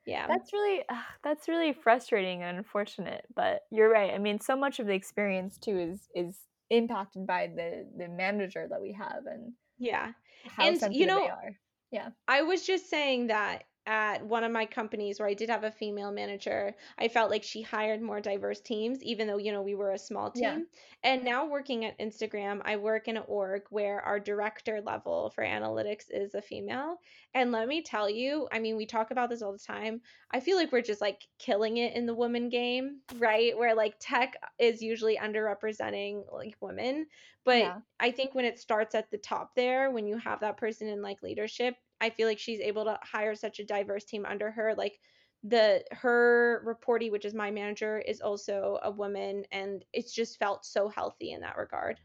Yeah. 0.07 0.27
that's 0.27 0.53
really 0.53 0.85
that's 1.23 1.49
really 1.49 1.73
frustrating 1.73 2.43
and 2.43 2.57
unfortunate 2.59 3.27
but 3.35 3.63
you're 3.71 3.91
right 3.91 4.13
i 4.15 4.19
mean 4.19 4.39
so 4.41 4.55
much 4.57 4.79
of 4.79 4.87
the 4.87 4.93
experience 4.95 5.59
too 5.59 5.79
is 5.79 6.09
is 6.15 6.39
impacted 6.77 7.27
by 7.27 7.47
the 7.55 7.87
the 7.97 8.09
manager 8.09 8.67
that 8.69 8.81
we 8.81 8.93
have 8.93 9.27
and 9.27 9.53
yeah. 9.79 10.13
how 10.47 10.65
And, 10.67 10.75
you 10.75 10.81
sensitive 10.81 11.07
know, 11.09 11.21
they 11.25 11.31
are 11.31 11.57
Yeah. 11.91 12.09
I 12.29 12.43
was 12.43 12.67
just 12.67 12.91
saying 12.91 13.29
that 13.29 13.65
at 13.87 14.25
one 14.25 14.45
of 14.45 14.53
my 14.53 14.65
companies 14.65 15.19
where 15.19 15.29
I 15.29 15.35
did 15.35 15.51
have 15.51 15.65
a 15.65 15.71
female 15.71 16.11
manager, 16.11 16.75
I 16.99 17.09
felt 17.09 17.31
like 17.31 17.43
she 17.43 17.61
hired 17.63 18.01
more 18.01 18.21
diverse 18.21 18.61
teams, 18.61 19.03
even 19.03 19.27
though, 19.27 19.37
you 19.37 19.53
know, 19.53 19.63
we 19.63 19.75
were 19.75 19.93
a 19.93 19.99
small 19.99 20.31
team. 20.31 20.43
Yeah. 20.43 20.59
And 21.03 21.25
now 21.25 21.47
working 21.47 21.85
at 21.85 21.99
Instagram, 21.99 22.63
I 22.65 22.77
work 22.77 23.09
in 23.09 23.17
an 23.19 23.25
org 23.27 23.63
where 23.69 24.01
our 24.01 24.19
director 24.19 24.81
level 24.81 25.31
for 25.31 25.45
analytics 25.45 26.07
is 26.11 26.35
a 26.35 26.41
female. 26.41 26.97
And 27.35 27.53
let 27.53 27.69
me 27.69 27.83
tell 27.83 28.09
you, 28.09 28.49
I 28.53 28.59
mean, 28.59 28.77
we 28.77 28.87
talk 28.87 29.11
about 29.11 29.29
this 29.29 29.43
all 29.43 29.53
the 29.53 29.59
time. 29.59 30.01
I 30.31 30.41
feel 30.41 30.57
like 30.57 30.73
we're 30.73 30.81
just 30.81 31.01
like 31.01 31.29
killing 31.39 31.77
it 31.77 31.95
in 31.95 32.07
the 32.07 32.15
woman 32.15 32.49
game, 32.49 33.01
right? 33.19 33.57
Where 33.57 33.75
like 33.75 33.97
tech 34.01 34.37
is 34.59 34.83
usually 34.83 35.19
underrepresenting 35.19 36.33
like 36.33 36.57
women. 36.61 37.07
But 37.45 37.59
Yeah. 37.59 37.81
I 38.01 38.11
think 38.11 38.35
when 38.35 38.47
it 38.47 38.59
starts 38.59 38.95
at 38.95 39.11
the 39.11 39.19
top 39.19 39.55
there, 39.55 39.91
when 39.91 40.07
you 40.07 40.17
have 40.19 40.41
that 40.41 40.57
person 40.57 40.89
in 40.89 41.03
like 41.03 41.23
leadership, 41.23 41.77
I 42.01 42.11
feel 42.11 42.29
like 42.29 42.39
she's 42.39 42.61
able 42.61 42.85
to 42.85 42.99
hire 43.03 43.35
such 43.35 43.59
a 43.61 43.65
diverse 43.65 44.05
team 44.05 44.27
under 44.27 44.51
her. 44.51 44.75
Like 44.75 45.01
the 45.43 45.85
her 45.93 46.63
reportee, 46.67 47.11
which 47.11 47.25
is 47.25 47.35
my 47.35 47.51
manager, 47.51 47.99
is 47.99 48.21
also 48.21 48.79
a 48.83 48.91
woman, 48.91 49.45
and 49.53 49.85
it's 49.93 50.13
just 50.13 50.39
felt 50.39 50.65
so 50.65 50.89
healthy 50.89 51.33
in 51.33 51.41
that 51.43 51.57
regard. 51.57 52.01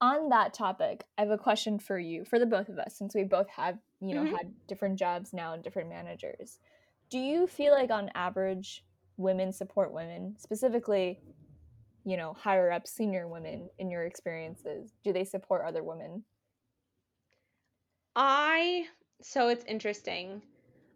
On 0.00 0.28
that 0.28 0.54
topic, 0.54 1.08
I 1.16 1.22
have 1.22 1.30
a 1.30 1.38
question 1.38 1.78
for 1.80 1.98
you, 1.98 2.24
for 2.24 2.38
the 2.38 2.46
both 2.46 2.68
of 2.68 2.78
us, 2.78 2.96
since 2.96 3.14
we 3.14 3.24
both 3.24 3.48
have, 3.50 3.78
you 4.00 4.14
know, 4.14 4.22
Mhm. 4.22 4.38
had 4.38 4.54
different 4.68 4.96
jobs 4.98 5.32
now 5.32 5.52
and 5.54 5.62
different 5.62 5.88
managers. 5.88 6.60
Do 7.10 7.18
you 7.18 7.46
feel 7.48 7.72
like 7.72 7.90
on 7.90 8.10
average 8.14 8.84
women 9.16 9.52
support 9.52 9.92
women, 9.92 10.36
specifically, 10.38 11.20
you 12.04 12.16
know, 12.16 12.34
higher 12.34 12.70
up 12.72 12.86
senior 12.88 13.28
women 13.28 13.70
in 13.78 13.90
your 13.90 14.04
experiences? 14.06 14.94
Do 15.04 15.12
they 15.12 15.24
support 15.24 15.64
other 15.66 15.84
women? 15.84 16.26
I 18.14 18.88
so 19.20 19.48
it's 19.48 19.64
interesting. 19.64 20.42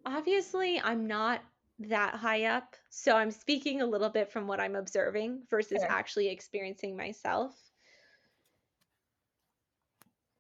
Obviously, 0.05 0.81
I'm 0.81 1.07
not 1.07 1.43
that 1.81 2.15
high 2.15 2.45
up, 2.45 2.77
so 2.91 3.17
I'm 3.17 3.31
speaking 3.31 3.81
a 3.81 3.87
little 3.87 4.11
bit 4.11 4.31
from 4.33 4.47
what 4.47 4.61
I'm 4.61 4.77
observing 4.77 5.43
versus 5.51 5.83
Fair. 5.83 5.91
actually 5.91 6.29
experiencing 6.29 6.97
myself. 6.97 7.55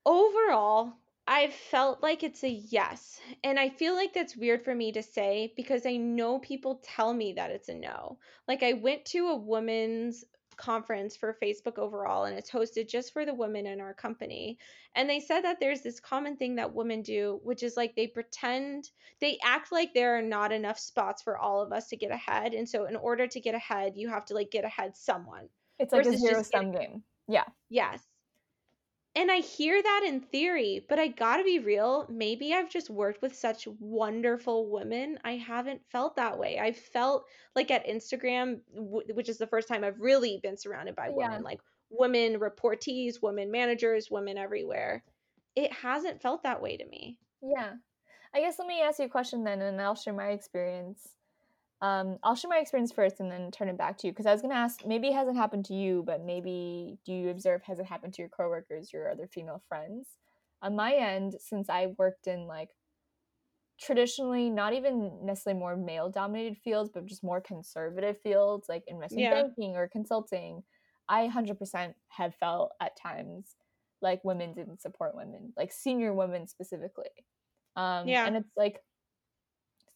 Overall, 0.05 0.95
I've 1.27 1.55
felt 1.55 2.03
like 2.03 2.23
it's 2.23 2.43
a 2.43 2.49
yes. 2.49 3.21
And 3.45 3.59
I 3.59 3.69
feel 3.69 3.95
like 3.95 4.13
that's 4.13 4.37
weird 4.37 4.65
for 4.65 4.75
me 4.75 4.93
to 4.93 5.03
say 5.03 5.53
because 5.57 5.87
I 5.87 5.97
know 5.97 6.41
people 6.41 6.81
tell 6.83 7.15
me 7.15 7.35
that 7.35 7.51
it's 7.51 7.69
a 7.69 7.75
no. 7.75 8.19
Like 8.49 8.63
I 8.63 8.73
went 8.73 9.05
to 9.07 9.29
a 9.29 9.37
women's 9.37 10.25
conference 10.63 11.17
for 11.17 11.37
Facebook 11.43 11.77
overall 11.77 12.25
and 12.25 12.39
it's 12.39 12.51
hosted 12.51 12.89
just 12.89 13.13
for 13.13 13.27
the 13.27 13.35
women 13.35 13.67
in 13.67 13.81
our 13.81 13.93
company. 13.93 14.57
And 14.95 15.11
they 15.11 15.19
said 15.19 15.41
that 15.41 15.59
there's 15.59 15.81
this 15.81 15.99
common 15.99 16.37
thing 16.37 16.55
that 16.55 16.73
women 16.73 17.03
do, 17.03 17.41
which 17.43 17.65
is 17.65 17.77
like 17.77 17.97
they 17.97 18.07
pretend 18.07 18.91
they 19.21 19.39
act 19.45 19.73
like 19.73 19.93
there 19.93 20.17
are 20.17 20.23
not 20.23 20.53
enough 20.53 20.79
spots 20.79 21.21
for 21.21 21.37
all 21.37 21.61
of 21.61 21.73
us 21.73 21.89
to 21.89 21.97
get 21.97 22.13
ahead. 22.13 22.55
And 22.55 22.69
so 22.69 22.85
in 22.85 22.95
order 22.95 23.27
to 23.27 23.41
get 23.41 23.57
ahead, 23.57 23.95
you 23.97 24.09
have 24.09 24.25
to 24.27 24.35
like 24.35 24.53
get 24.53 24.65
ahead 24.65 24.97
someone. 24.97 25.49
It's 25.81 25.93
like 25.93 26.07
a 26.07 26.17
zero 26.17 26.43
sum 26.45 26.71
game. 26.71 27.03
Yeah. 27.27 27.45
Yes. 27.69 28.01
And 29.15 29.31
I 29.31 29.41
hear 29.41 29.83
that 29.83 30.05
in 30.07 30.21
theory, 30.23 30.87
but 30.89 30.99
I 30.99 31.09
gotta 31.09 31.45
be 31.45 31.59
real. 31.59 32.07
Maybe 32.09 32.55
I've 32.55 32.71
just 32.71 32.89
worked 32.89 33.21
with 33.21 33.37
such 33.37 33.69
wonderful 33.79 34.71
women. 34.71 35.19
I 35.23 35.33
haven't 35.37 35.83
felt 35.91 36.17
that 36.17 36.39
way. 36.39 36.59
I've 36.59 36.79
felt 36.79 37.27
like 37.55 37.71
at 37.71 37.87
Instagram, 37.87 38.61
w- 38.75 39.15
which 39.15 39.29
is 39.29 39.37
the 39.37 39.47
first 39.47 39.69
time 39.69 39.85
I've 39.85 40.01
really 40.01 40.41
been 40.43 40.57
surrounded 40.57 40.97
by 40.97 41.09
Yeah. 41.09 41.15
women, 41.29 41.43
like 41.43 41.61
women 41.91 42.41
reportees, 42.41 43.21
women 43.21 43.51
managers, 43.51 44.11
women 44.11 44.39
everywhere. 44.39 45.05
It 45.55 45.71
hasn't 45.73 46.23
felt 46.23 46.43
that 46.45 46.63
way 46.63 46.79
to 46.79 46.87
me. 46.87 47.19
Yeah. 47.43 47.75
I 48.35 48.41
guess 48.41 48.59
let 48.59 48.67
me 48.67 48.81
ask 48.81 48.99
you 48.99 49.05
a 49.05 49.11
question 49.11 49.45
then, 49.45 49.61
and 49.61 49.79
I'll 49.79 49.95
share 49.95 50.15
my 50.15 50.29
experience. 50.31 51.07
Um, 51.83 52.19
I'll 52.23 52.37
share 52.37 52.49
my 52.51 52.59
experience 52.59 52.93
first 52.93 53.21
and 53.21 53.31
then 53.31 53.51
turn 53.51 53.69
it 53.69 53.77
back 53.77 53.99
to 53.99 54.09
you 54.09 54.13
because 54.13 54.27
I 54.27 54.33
was 54.33 54.41
going 54.41 54.53
to 54.53 54.57
ask 54.57 54.87
maybe 54.87 55.09
it 55.09 55.15
hasn't 55.15 55.37
happened 55.37 55.67
to 55.67 55.75
you, 55.75 56.05
but 56.05 56.23
maybe 56.23 56.99
do 57.05 57.13
you 57.13 57.31
observe 57.31 57.63
has 57.65 57.81
it 57.81 57.87
happened 57.87 58.15
to 58.15 58.23
your 58.23 58.29
coworkers, 58.29 58.93
your 58.93 59.11
other 59.11 59.27
female 59.27 59.63
friends? 59.69 60.17
On 60.63 60.77
my 60.77 60.95
end, 60.95 61.35
since 61.41 61.69
I 61.69 61.89
worked 61.99 62.29
in 62.29 62.47
like 62.47 62.71
traditionally 63.81 64.49
not 64.51 64.73
even 64.73 65.25
necessarily 65.25 65.59
more 65.59 65.77
male 65.77 66.09
dominated 66.09 66.57
fields, 66.59 66.91
but 66.93 67.07
just 67.07 67.25
more 67.25 67.41
conservative 67.41 68.21
fields 68.21 68.69
like 68.69 68.85
investment 68.87 69.29
Yeah. 69.29 69.31
banking 69.31 69.77
or 69.77 69.89
consulting, 69.89 70.63
I 71.09 71.23
100% 71.23 71.97
have 72.09 72.35
felt 72.35 72.73
at 72.81 72.97
times 72.97 73.57
like 74.01 74.25
women 74.25 74.53
didn't 74.53 74.81
support 74.83 75.15
women, 75.17 75.53
like 75.57 75.73
senior 75.73 76.13
women 76.13 76.47
specifically. 76.47 77.11
Um, 77.77 78.19
Yeah. 78.19 78.25
And 78.25 78.37
it's 78.37 78.51
like, 78.57 78.81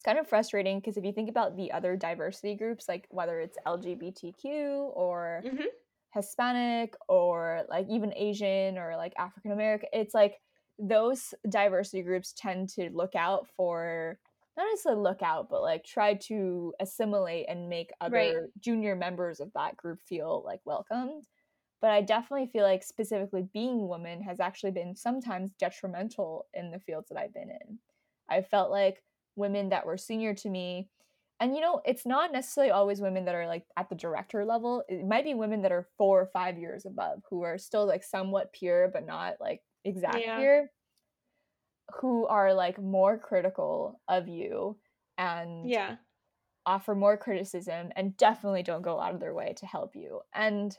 kind 0.07 0.19
of 0.19 0.27
frustrating 0.29 0.79
because 0.79 0.97
if 0.97 1.05
you 1.05 1.13
think 1.13 1.29
about 1.29 1.57
the 1.57 1.71
other 1.71 1.97
diversity 1.97 2.55
groups, 2.55 2.87
like 2.87 3.07
whether 3.11 3.39
it's 3.41 3.57
LGBTQ 3.65 4.91
or 4.95 5.45
Mhm. 5.45 5.67
Hispanic 6.13 6.95
or 7.09 7.65
like 7.69 7.87
even 7.89 8.13
Asian 8.15 8.77
or 8.77 8.95
like 8.95 9.13
African 9.17 9.51
American, 9.51 9.89
it's 9.93 10.13
like 10.13 10.41
those 10.79 11.33
diversity 11.49 12.03
groups 12.03 12.33
tend 12.33 12.69
to 12.69 12.89
look 12.91 13.15
out 13.15 13.47
for 13.47 14.19
not 14.57 14.65
necessarily 14.71 15.01
look 15.01 15.21
out, 15.21 15.49
but 15.49 15.61
like 15.61 15.83
try 15.85 16.15
to 16.15 16.73
assimilate 16.79 17.47
and 17.49 17.69
make 17.69 17.91
other 18.01 18.31
Right. 18.31 18.43
junior 18.59 18.95
members 18.95 19.39
of 19.39 19.53
that 19.53 19.77
group 19.77 20.01
feel 20.01 20.43
like 20.45 20.61
welcomed. 20.65 21.27
But 21.81 21.91
I 21.91 22.01
definitely 22.01 22.47
feel 22.47 22.63
like 22.63 22.83
specifically 22.83 23.43
being 23.53 23.81
a 23.81 23.85
woman 23.85 24.21
has 24.23 24.39
actually 24.39 24.71
been 24.71 24.95
sometimes 24.95 25.53
detrimental 25.53 26.47
in 26.53 26.71
the 26.71 26.79
fields 26.79 27.09
that 27.09 27.17
I've 27.19 27.33
been 27.33 27.51
in. 27.51 27.79
I 28.29 28.41
felt 28.41 28.71
like 28.71 29.03
women 29.37 29.69
that 29.69 29.85
were 29.85 29.97
senior 29.97 30.33
to 30.35 30.49
me, 30.49 30.89
and 31.39 31.55
you 31.55 31.61
know, 31.61 31.81
it's 31.85 32.05
not 32.05 32.31
necessarily 32.33 32.71
always 32.71 33.01
women 33.01 33.25
that 33.25 33.35
are 33.35 33.47
like 33.47 33.65
at 33.77 33.89
the 33.89 33.95
director 33.95 34.45
level. 34.45 34.83
It 34.89 35.05
might 35.05 35.23
be 35.25 35.33
women 35.35 35.61
that 35.63 35.71
are 35.71 35.87
four 35.97 36.21
or 36.21 36.27
five 36.27 36.57
years 36.57 36.85
above 36.85 37.21
who 37.29 37.43
are 37.43 37.57
still 37.59 37.85
like 37.87 38.03
somewhat 38.03 38.53
pure, 38.53 38.89
but 38.91 39.05
not 39.05 39.35
like 39.39 39.63
exact 39.85 40.25
Yeah. 40.25 40.33
pure, 40.33 40.71
who 42.01 42.27
are 42.27 42.53
like 42.53 42.79
more 42.81 43.17
critical 43.17 44.01
of 44.07 44.27
you 44.27 44.77
and 45.17 45.73
Yeah. 45.73 45.97
offer 46.65 46.95
more 46.95 47.17
criticism 47.17 47.91
and 47.95 48.17
definitely 48.17 48.63
don't 48.63 48.83
go 48.83 48.99
out 48.99 49.13
of 49.15 49.19
their 49.21 49.33
way 49.35 49.53
to 49.57 49.65
help 49.67 49.95
you. 49.95 50.21
And 50.33 50.77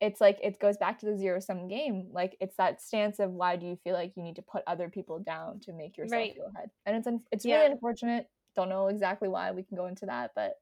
it's 0.00 0.20
like 0.20 0.38
it 0.42 0.58
goes 0.58 0.76
back 0.78 0.98
to 1.00 1.06
the 1.06 1.16
zero 1.18 1.40
sum 1.40 1.68
game. 1.68 2.08
Like 2.12 2.36
it's 2.40 2.56
that 2.56 2.80
stance 2.80 3.18
of 3.18 3.32
why 3.32 3.56
do 3.56 3.66
you 3.66 3.76
feel 3.84 3.94
like 3.94 4.12
you 4.16 4.22
need 4.22 4.36
to 4.36 4.42
put 4.42 4.62
other 4.66 4.88
people 4.88 5.18
down 5.18 5.60
to 5.60 5.72
make 5.72 5.96
yourself 5.98 6.18
Right. 6.20 6.34
feel 6.34 6.50
ahead? 6.54 6.70
And 6.86 6.96
it's 6.96 7.06
un- 7.06 7.24
it's 7.30 7.44
Yeah. 7.44 7.58
really 7.60 7.72
unfortunate. 7.72 8.28
Don't 8.56 8.68
know 8.68 8.88
exactly 8.88 9.28
why. 9.28 9.52
We 9.52 9.62
can 9.62 9.76
go 9.76 9.86
into 9.86 10.06
that, 10.06 10.32
but 10.34 10.54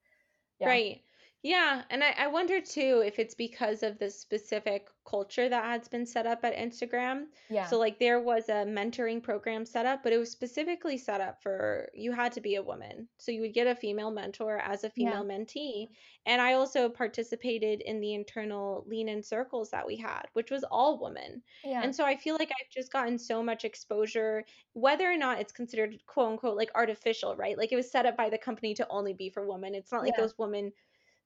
yeah. 0.61 0.69
Right. 0.69 1.03
Yeah. 1.43 1.85
And 1.89 2.03
I, 2.03 2.11
I 2.19 2.27
wonder 2.27 2.61
too 2.61 3.01
if 3.07 3.21
it's 3.21 3.35
because 3.35 3.85
of 3.85 3.99
the 3.99 4.11
specific 4.11 4.89
culture 5.07 5.49
that 5.49 5.65
has 5.65 5.87
been 5.87 6.05
set 6.05 6.27
up 6.27 6.45
at 6.45 6.57
Instagram. 6.57 7.27
yeah, 7.49 7.71
So, 7.71 7.79
like, 7.79 8.01
there 8.01 8.21
was 8.21 8.49
a 8.49 8.65
mentoring 8.67 9.23
program 9.23 9.65
set 9.65 9.87
up, 9.87 10.03
but 10.03 10.13
it 10.13 10.19
was 10.19 10.31
specifically 10.33 10.99
set 10.99 11.21
up 11.21 11.41
for 11.41 11.91
you 11.95 12.11
had 12.13 12.33
to 12.33 12.41
be 12.41 12.57
a 12.57 12.63
woman. 12.63 13.09
So, 13.19 13.31
you 13.31 13.41
would 13.43 13.55
get 13.55 13.69
a 13.69 13.77
female 13.77 14.11
mentor 14.11 14.59
as 14.59 14.83
a 14.83 14.91
Yeah. 14.97 15.21
female 15.21 15.25
mentee. 15.25 15.91
And 16.27 16.43
I 16.43 16.55
also 16.55 16.89
participated 16.89 17.83
in 17.83 18.01
the 18.01 18.15
internal 18.15 18.83
lean 18.89 19.09
in 19.09 19.23
circles 19.23 19.71
that 19.71 19.87
we 19.87 19.97
had, 19.97 20.23
which 20.33 20.51
was 20.51 20.65
all 20.65 21.01
women. 21.01 21.45
yeah, 21.63 21.83
And 21.83 21.95
so 21.95 22.05
I 22.05 22.17
feel 22.17 22.35
like 22.37 22.51
I've 22.51 22.71
just 22.71 22.91
gotten 22.93 23.17
so 23.17 23.45
much 23.45 23.65
exposure, 23.65 24.45
whether 24.73 25.11
or 25.11 25.17
not 25.17 25.41
it's 25.41 25.53
considered 25.53 26.05
quote 26.07 26.31
unquote 26.33 26.57
like 26.57 26.71
artificial, 26.75 27.37
right? 27.37 27.57
Like 27.57 27.71
it 27.73 27.77
was 27.77 27.91
set 27.91 28.07
up 28.07 28.17
by 28.17 28.29
the 28.29 28.39
company 28.39 28.75
to 28.75 28.87
only 28.91 29.13
be 29.15 29.31
for 29.31 29.47
women. 29.47 29.75
It's 29.77 29.93
not 29.93 30.03
like 30.03 30.17
Yeah. 30.17 30.17
those 30.17 30.37
women 30.37 30.73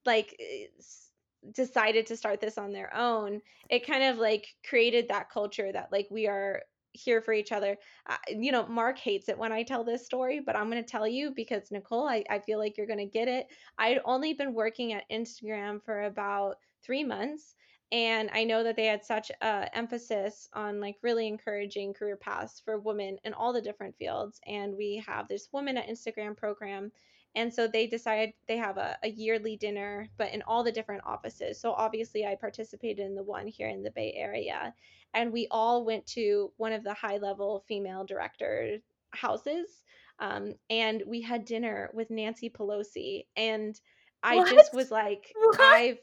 like 0.07 0.39
decided 1.55 2.07
to 2.07 2.17
start 2.17 2.41
this 2.41 2.59
on 2.59 2.73
their 2.73 2.95
own. 2.95 3.41
It 3.69 3.87
kind 3.87 4.05
of 4.05 4.19
like 4.19 4.47
created 4.69 5.09
that 5.09 5.31
culture 5.31 5.73
that 5.73 5.91
like 5.91 6.09
we 6.11 6.27
are 6.27 6.63
here 6.93 7.21
for 7.23 7.33
each 7.33 7.53
other. 7.53 7.77
Uh, 8.09 8.17
you 8.29 8.53
know, 8.53 8.67
Mark 8.67 8.99
hates 8.99 9.29
it 9.29 9.39
when 9.39 9.53
I 9.53 9.63
tell 9.63 9.83
this 9.83 10.05
story, 10.05 10.41
but 10.45 10.57
I'm 10.57 10.71
going 10.71 10.83
to 10.83 10.89
tell 10.89 11.09
you 11.09 11.33
because 11.35 11.71
Nicole, 11.71 12.07
I, 12.07 12.23
I 12.29 12.39
feel 12.39 12.59
like 12.59 12.77
you're 12.77 12.87
going 12.87 12.99
to 12.99 13.07
get 13.07 13.29
it. 13.29 13.47
I'd 13.79 14.01
only 14.05 14.35
been 14.35 14.53
working 14.53 14.93
at 14.93 15.09
Instagram 15.11 15.83
for 15.83 16.03
about 16.03 16.57
three 16.85 17.05
months 17.05 17.55
and 17.93 18.31
i 18.33 18.43
know 18.43 18.65
that 18.65 18.75
they 18.75 18.87
had 18.87 19.05
such 19.05 19.31
a 19.43 19.77
emphasis 19.77 20.49
on 20.55 20.81
like 20.81 20.97
really 21.03 21.29
encouraging 21.29 21.93
career 21.93 22.17
paths 22.17 22.61
for 22.65 22.81
women 22.81 23.19
in 23.25 23.33
all 23.35 23.53
the 23.53 23.61
different 23.61 23.95
fields 23.97 24.41
and 24.47 24.75
we 24.75 25.03
have 25.07 25.29
this 25.29 25.49
women 25.53 25.77
at 25.77 25.89
instagram 25.89 26.37
program 26.37 26.91
and 27.35 27.53
so 27.53 27.67
they 27.67 27.87
decided 27.87 28.33
they 28.49 28.57
have 28.57 28.77
a, 28.77 28.97
a 29.03 29.09
yearly 29.09 29.57
dinner 29.57 30.07
but 30.19 30.33
in 30.33 30.43
all 30.43 30.63
the 30.63 30.73
different 30.73 31.03
offices 31.07 31.59
so 31.61 31.73
obviously 31.73 32.27
i 32.27 32.35
participated 32.35 33.05
in 33.07 33.15
the 33.15 33.23
one 33.23 33.47
here 33.47 33.69
in 33.69 33.83
the 33.83 33.91
bay 33.91 34.13
area 34.17 34.75
and 35.15 35.33
we 35.33 35.47
all 35.51 35.85
went 35.85 36.07
to 36.07 36.53
one 36.57 36.73
of 36.73 36.85
the 36.85 36.95
high 36.95 37.19
level 37.19 37.65
female 37.69 38.05
director 38.05 38.79
houses 39.13 39.83
um, 40.19 40.55
and 40.71 41.03
we 41.07 41.21
had 41.21 41.45
dinner 41.45 41.91
with 41.95 42.11
nancy 42.11 42.49
pelosi 42.51 43.27
and 43.37 43.81
i 44.23 44.37
What? 44.37 44.51
just 44.55 44.75
was 44.75 44.91
like 44.91 45.33
What? 45.37 45.61
i've 45.61 45.99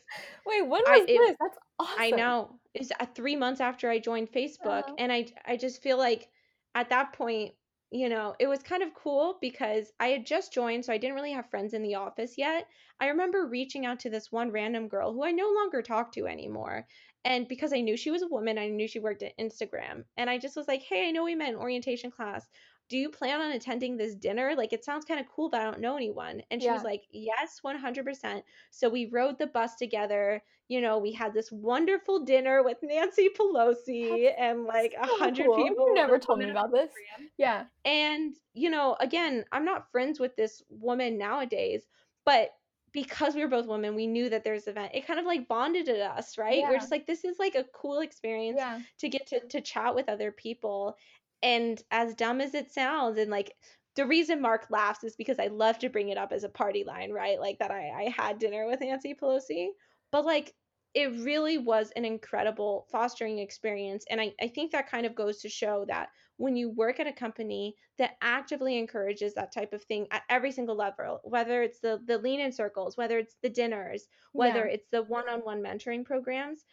Wait, 0.46 0.68
when 0.68 0.82
I- 0.88 0.92
was 1.00 1.02
it- 1.02 1.08
this? 1.08 1.36
That's 1.40 1.58
awesome. 1.80 1.96
I 1.98 2.10
know. 2.12 2.56
It's 2.74 2.92
uh, 3.00 3.06
three 3.16 3.36
months 3.36 3.62
after 3.62 3.90
I 3.90 4.00
joined 4.00 4.32
Facebook, 4.32 4.84
Oh. 4.90 4.96
and 5.00 5.12
I 5.12 5.28
I 5.46 5.56
just 5.58 5.82
feel 5.82 5.98
like 5.98 6.28
at 6.76 6.90
that 6.90 7.14
point 7.14 7.54
you 7.92 8.10
know, 8.10 8.36
it 8.40 8.48
was 8.48 8.62
kind 8.62 8.84
of 8.84 8.94
cool 8.94 9.38
because 9.42 9.92
I 10.00 10.08
had 10.10 10.26
just 10.26 10.54
joined, 10.54 10.86
so 10.86 10.94
I 10.94 10.98
didn't 10.98 11.16
really 11.16 11.32
have 11.34 11.50
friends 11.50 11.74
in 11.74 11.82
the 11.82 11.96
office 11.96 12.38
yet. 12.38 12.68
I 13.00 13.08
remember 13.08 13.48
reaching 13.48 13.86
out 13.86 14.00
to 14.02 14.10
this 14.10 14.32
one 14.32 14.52
random 14.52 14.88
girl 14.88 15.12
who 15.14 15.24
I 15.24 15.32
no 15.32 15.50
longer 15.50 15.82
talk 15.82 16.12
to 16.14 16.28
anymore. 16.28 16.88
And 17.26 17.48
because 17.48 17.74
I 17.74 17.82
knew 17.82 17.98
she 17.98 18.12
was 18.12 18.22
a 18.22 18.28
woman, 18.28 18.58
I 18.58 18.70
knew 18.70 18.88
she 18.88 19.00
worked 19.00 19.24
at 19.24 19.38
Instagram. 19.38 20.06
And 20.18 20.30
I 20.30 20.38
just 20.38 20.56
was 20.56 20.68
like, 20.68 20.84
hey, 20.84 21.08
I 21.08 21.12
know 21.12 21.24
we 21.24 21.36
met 21.36 21.50
in 21.50 21.56
orientation 21.56 22.12
class. 22.12 22.48
Do 22.90 22.98
you 22.98 23.10
plan 23.10 23.40
on 23.42 23.52
attending 23.52 23.98
this 23.98 24.16
dinner? 24.16 24.56
Like, 24.56 24.74
it 24.74 24.84
sounds 24.84 25.06
kind 25.06 25.20
of 25.20 25.28
cool, 25.28 25.50
but 25.50 25.62
I 25.62 25.64
don't 25.64 25.80
know 25.80 25.96
anyone. 25.96 26.42
And 26.52 26.62
she 26.62 26.68
Yeah. 26.68 26.74
was 26.74 26.84
like, 26.84 27.04
yes, 27.12 27.60
100%. 27.64 28.44
So 28.72 28.90
we 28.90 29.06
rode 29.06 29.38
the 29.38 29.48
bus 29.48 29.76
together. 29.76 30.44
You 30.68 30.82
know, 30.82 30.98
we 31.00 31.12
had 31.12 31.34
this 31.34 31.52
wonderful 31.52 32.26
dinner 32.26 32.64
with 32.64 32.78
Nancy 32.84 33.30
Pelosi 33.30 34.26
That's 34.26 34.40
and 34.40 34.66
like 34.66 34.94
a 35.00 35.06
so 35.08 35.18
hundred 35.18 35.46
cool. 35.46 35.56
people. 35.56 35.88
You 35.88 35.94
never 35.96 36.20
told 36.20 36.40
me 36.40 36.50
about 36.50 36.72
this. 36.72 36.92
program. 36.92 37.32
Yeah. 37.38 37.66
And, 37.86 38.34
you 38.54 38.70
know, 38.70 38.96
again, 39.00 39.46
I'm 39.52 39.66
not 39.66 39.92
friends 39.92 40.20
with 40.20 40.36
this 40.36 40.62
woman 40.70 41.18
nowadays, 41.18 41.88
but 42.26 42.52
because 42.92 43.36
we 43.36 43.42
were 43.42 43.48
both 43.48 43.68
women, 43.68 43.94
we 43.94 44.08
knew 44.08 44.30
that 44.30 44.44
there's 44.44 44.66
an 44.66 44.72
event. 44.72 44.92
It 44.96 45.06
kind 45.06 45.20
of 45.20 45.26
like 45.28 45.48
bonded 45.48 45.88
us, 45.90 46.40
right? 46.40 46.64
We're 46.68 46.80
just 46.80 46.90
like, 46.92 47.06
this 47.06 47.24
is 47.24 47.38
like 47.38 47.54
a 47.54 47.64
cool 47.66 48.00
experience 48.00 48.58
Yeah. 48.58 48.80
to 48.98 49.10
get 49.10 49.28
to, 49.28 49.42
to 49.48 49.62
chat 49.62 49.94
with 49.94 50.10
other 50.10 50.32
people. 50.32 50.98
And 51.42 51.82
as 51.92 52.14
dumb 52.16 52.42
as 52.42 52.54
it 52.54 52.72
sounds, 52.72 53.18
and 53.18 53.32
like 53.32 53.56
the 53.96 54.06
reason 54.06 54.42
Mark 54.42 54.68
laughs 54.70 55.04
is 55.04 55.16
because 55.16 55.40
I 55.40 55.48
love 55.48 55.80
to 55.80 55.90
bring 55.90 56.10
it 56.10 56.18
up 56.18 56.32
as 56.32 56.44
a 56.44 56.50
party 56.50 56.84
line, 56.84 57.12
right? 57.12 57.40
Like 57.40 57.60
that 57.60 57.72
I, 57.72 57.90
I 57.90 58.10
had 58.10 58.40
dinner 58.40 58.66
with 58.68 58.82
Nancy 58.82 59.14
Pelosi. 59.16 59.70
But 60.12 60.26
like 60.26 60.56
it 60.94 61.08
really 61.24 61.58
was 61.58 61.92
an 61.92 62.04
incredible 62.06 62.88
fostering 62.92 63.38
experience. 63.40 64.06
And 64.10 64.20
I, 64.20 64.34
I 64.42 64.48
think 64.48 64.72
that 64.72 64.90
kind 64.90 65.06
of 65.06 65.14
goes 65.16 65.40
to 65.42 65.50
show 65.50 65.86
that 65.88 66.10
when 66.38 66.56
you 66.56 66.70
work 66.70 67.00
at 67.00 67.06
a 67.08 67.14
company 67.14 67.76
that 67.98 68.16
actively 68.22 68.78
encourages 68.78 69.34
that 69.36 69.52
type 69.52 69.72
of 69.74 69.84
thing 69.84 70.08
at 70.10 70.24
every 70.30 70.52
single 70.52 70.76
level, 70.76 71.20
whether 71.24 71.62
it's 71.62 71.80
the 71.82 72.02
the 72.06 72.18
lean 72.18 72.40
in 72.40 72.52
circles, 72.52 72.98
whether 72.98 73.20
it's 73.20 73.36
the 73.44 73.50
dinners, 73.50 74.08
whether 74.34 74.66
Yeah. 74.66 74.66
it's 74.66 74.88
the 74.90 75.04
one-on-one 75.04 75.62
mentoring 75.62 76.04
programs, 76.06 76.66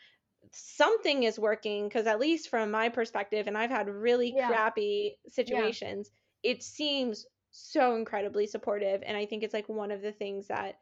something 0.53 1.23
is 1.25 1.39
working 1.39 1.89
because 1.89 2.07
at 2.07 2.21
least 2.21 2.49
from 2.49 2.71
my 2.71 2.89
perspective, 2.89 3.47
and 3.47 3.57
I've 3.57 3.71
had 3.71 3.89
really 3.89 4.33
Yeah. 4.37 4.49
crappy 4.49 5.19
Yeah. 5.25 5.29
situations, 5.29 6.11
it 6.43 6.63
seems 6.63 7.27
so 7.51 7.97
incredibly 7.97 8.47
supportive. 8.47 9.03
And 9.05 9.17
I 9.17 9.27
think 9.27 9.43
it's 9.43 9.55
like 9.55 9.69
one 9.69 9.91
of 9.91 10.03
the 10.03 10.13
things 10.13 10.49
that 10.49 10.81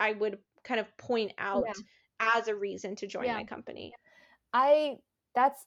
I 0.00 0.12
would 0.12 0.38
kind 0.62 0.80
of 0.80 0.96
point 0.96 1.32
Yeah. 1.36 1.44
out 1.44 1.66
as 2.20 2.48
a 2.48 2.54
reason 2.54 2.96
to 2.96 3.06
join 3.06 3.26
Yeah. 3.26 3.34
my 3.34 3.44
company. 3.44 3.94
I 4.52 4.98
that's 5.34 5.66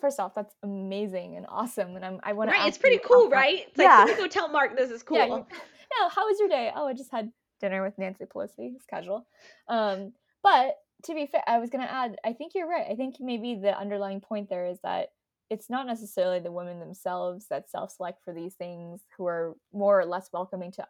first 0.00 0.18
off, 0.18 0.34
that's 0.34 0.54
amazing 0.62 1.36
and 1.36 1.46
awesome. 1.48 1.96
And 1.96 2.04
I'm 2.04 2.20
I 2.22 2.32
want 2.32 2.50
to 2.50 2.56
Right, 2.56 2.66
it's 2.68 2.78
pretty 2.78 2.98
cool, 3.04 3.28
right? 3.30 3.66
It's 3.68 3.78
like, 3.78 3.86
Yeah. 3.86 4.04
let 4.04 4.16
me 4.18 4.22
go 4.22 4.28
tell 4.28 4.48
Mark 4.48 4.76
this 4.76 4.90
is 4.90 5.02
Yeah. 5.10 5.26
cool. 5.26 5.46
You, 5.50 5.56
yeah. 6.00 6.08
How 6.08 6.26
was 6.26 6.38
your 6.40 6.48
day? 6.48 6.72
Oh, 6.74 6.86
I 6.86 6.94
just 6.94 7.10
had 7.10 7.30
dinner 7.60 7.82
with 7.82 7.98
Nancy 7.98 8.24
Pelosi. 8.24 8.74
It's 8.74 8.86
casual. 8.86 9.26
Um, 9.68 10.14
but 10.42 10.78
to 11.04 11.14
be 11.14 11.26
fair, 11.26 11.42
I 11.46 11.58
was 11.58 11.70
gonna 11.70 11.84
add, 11.84 12.16
I 12.24 12.32
think 12.32 12.52
you're 12.54 12.68
right. 12.68 12.86
I 12.90 12.94
think 12.94 13.16
maybe 13.20 13.54
the 13.54 13.76
underlying 13.78 14.20
point 14.20 14.48
there 14.48 14.66
is 14.66 14.78
that 14.82 15.08
it's 15.50 15.68
not 15.68 15.86
necessarily 15.86 16.40
the 16.40 16.52
women 16.52 16.80
themselves 16.80 17.46
that 17.50 17.68
self-select 17.70 18.22
for 18.24 18.32
these 18.32 18.54
things 18.54 19.02
who 19.16 19.26
are 19.26 19.54
more 19.72 20.00
or 20.00 20.06
less 20.06 20.30
welcoming 20.32 20.72
to 20.72 20.86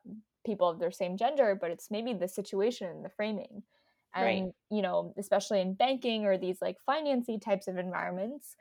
people 0.47 0.69
of 0.69 0.79
their 0.79 0.93
same 0.93 1.17
gender, 1.17 1.57
but 1.61 1.71
it's 1.71 1.91
maybe 1.91 2.13
the 2.15 2.29
situation, 2.29 2.89
and 2.89 3.05
the 3.05 3.09
framing. 3.11 3.63
Right. 4.15 4.43
And 4.43 4.53
you 4.71 4.83
know, 4.83 5.15
especially 5.17 5.61
in 5.61 5.75
banking 5.75 6.27
or 6.27 6.37
these 6.39 6.61
like 6.61 6.77
financy 6.89 7.41
types 7.41 7.67
of 7.67 7.79
environments, 7.79 8.57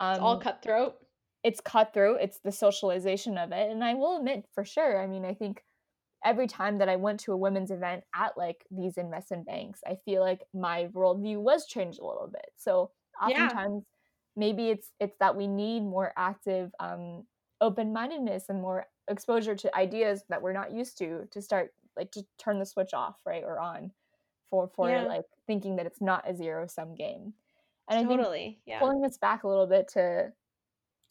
It's 0.00 0.18
all 0.20 0.34
um, 0.36 0.40
cutthroat. 0.40 0.94
it's 1.44 1.60
cutthroat 1.60 2.18
it's 2.20 2.38
the 2.44 2.52
socialization 2.52 3.36
of 3.38 3.50
it 3.52 3.70
and 3.70 3.82
i 3.84 3.94
will 3.94 4.16
admit 4.18 4.44
for 4.54 4.64
sure 4.64 5.00
i 5.02 5.06
mean 5.06 5.24
i 5.24 5.34
think 5.34 5.62
every 6.24 6.46
time 6.46 6.78
that 6.78 6.88
i 6.88 6.96
went 6.96 7.20
to 7.20 7.32
a 7.32 7.36
women's 7.36 7.70
event 7.70 8.04
at 8.14 8.36
like 8.36 8.64
these 8.70 8.96
investment 8.98 9.46
banks 9.46 9.80
i 9.86 9.96
feel 10.04 10.20
like 10.22 10.42
my 10.54 10.88
worldview 10.92 11.38
was 11.40 11.66
changed 11.66 11.98
a 12.00 12.06
little 12.06 12.28
bit 12.32 12.50
so 12.56 12.90
Yeah. 13.28 13.44
oftentimes 13.46 13.84
maybe 14.36 14.70
it's 14.70 14.90
it's 15.00 15.16
that 15.20 15.36
we 15.36 15.46
need 15.46 15.80
more 15.82 16.12
active 16.16 16.72
um 16.80 17.24
open-mindedness 17.60 18.48
and 18.48 18.60
more 18.60 18.86
exposure 19.08 19.54
to 19.54 19.76
ideas 19.76 20.24
that 20.28 20.42
we're 20.42 20.52
not 20.52 20.72
used 20.72 20.98
to 20.98 21.26
to 21.30 21.40
start 21.42 21.72
like 21.96 22.10
to 22.12 22.22
turn 22.38 22.58
the 22.58 22.66
switch 22.66 22.94
off 22.94 23.16
right 23.26 23.44
or 23.44 23.58
on 23.60 23.92
for 24.50 24.68
for 24.74 24.88
Yeah. 24.88 25.04
like 25.04 25.24
thinking 25.46 25.76
that 25.76 25.86
it's 25.86 26.00
not 26.00 26.28
a 26.28 26.34
zero 26.34 26.66
sum 26.66 26.94
game 26.94 27.34
and 27.88 27.98
i 27.98 28.04
think 28.04 28.20
Yeah. 28.64 28.78
pulling 28.78 29.00
this 29.02 29.18
back 29.18 29.44
a 29.44 29.48
little 29.48 29.66
bit 29.66 29.88
to 29.88 30.32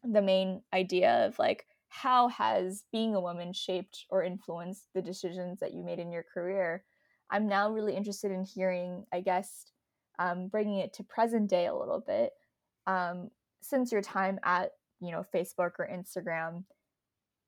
the 0.03 0.21
main 0.21 0.61
idea 0.73 1.27
of 1.27 1.37
like 1.37 1.67
how 1.91 2.29
has 2.29 2.83
being 2.91 3.13
a 3.15 3.21
woman 3.21 3.53
shaped 3.53 4.05
or 4.09 4.23
influenced 4.23 4.87
the 4.95 5.01
decisions 5.01 5.59
that 5.59 5.73
you 5.73 5.83
made 5.83 5.99
in 5.99 6.11
your 6.11 6.25
career? 6.33 6.83
I'm 7.29 7.47
now 7.47 7.71
really 7.71 7.95
interested 7.95 8.31
in 8.31 8.43
hearing 8.43 9.05
i 9.13 9.21
guess 9.21 9.65
um, 10.19 10.49
bringing 10.49 10.79
it 10.79 10.93
to 10.93 11.03
present 11.03 11.49
day 11.49 11.65
a 11.65 11.75
little 11.75 12.03
bit 12.05 12.31
um, 12.85 13.31
since 13.61 13.91
your 13.91 14.01
time 14.01 14.39
at 14.43 14.71
you 14.99 15.11
know 15.11 15.25
facebook 15.33 15.71
or 15.79 15.89
instagram 15.91 16.63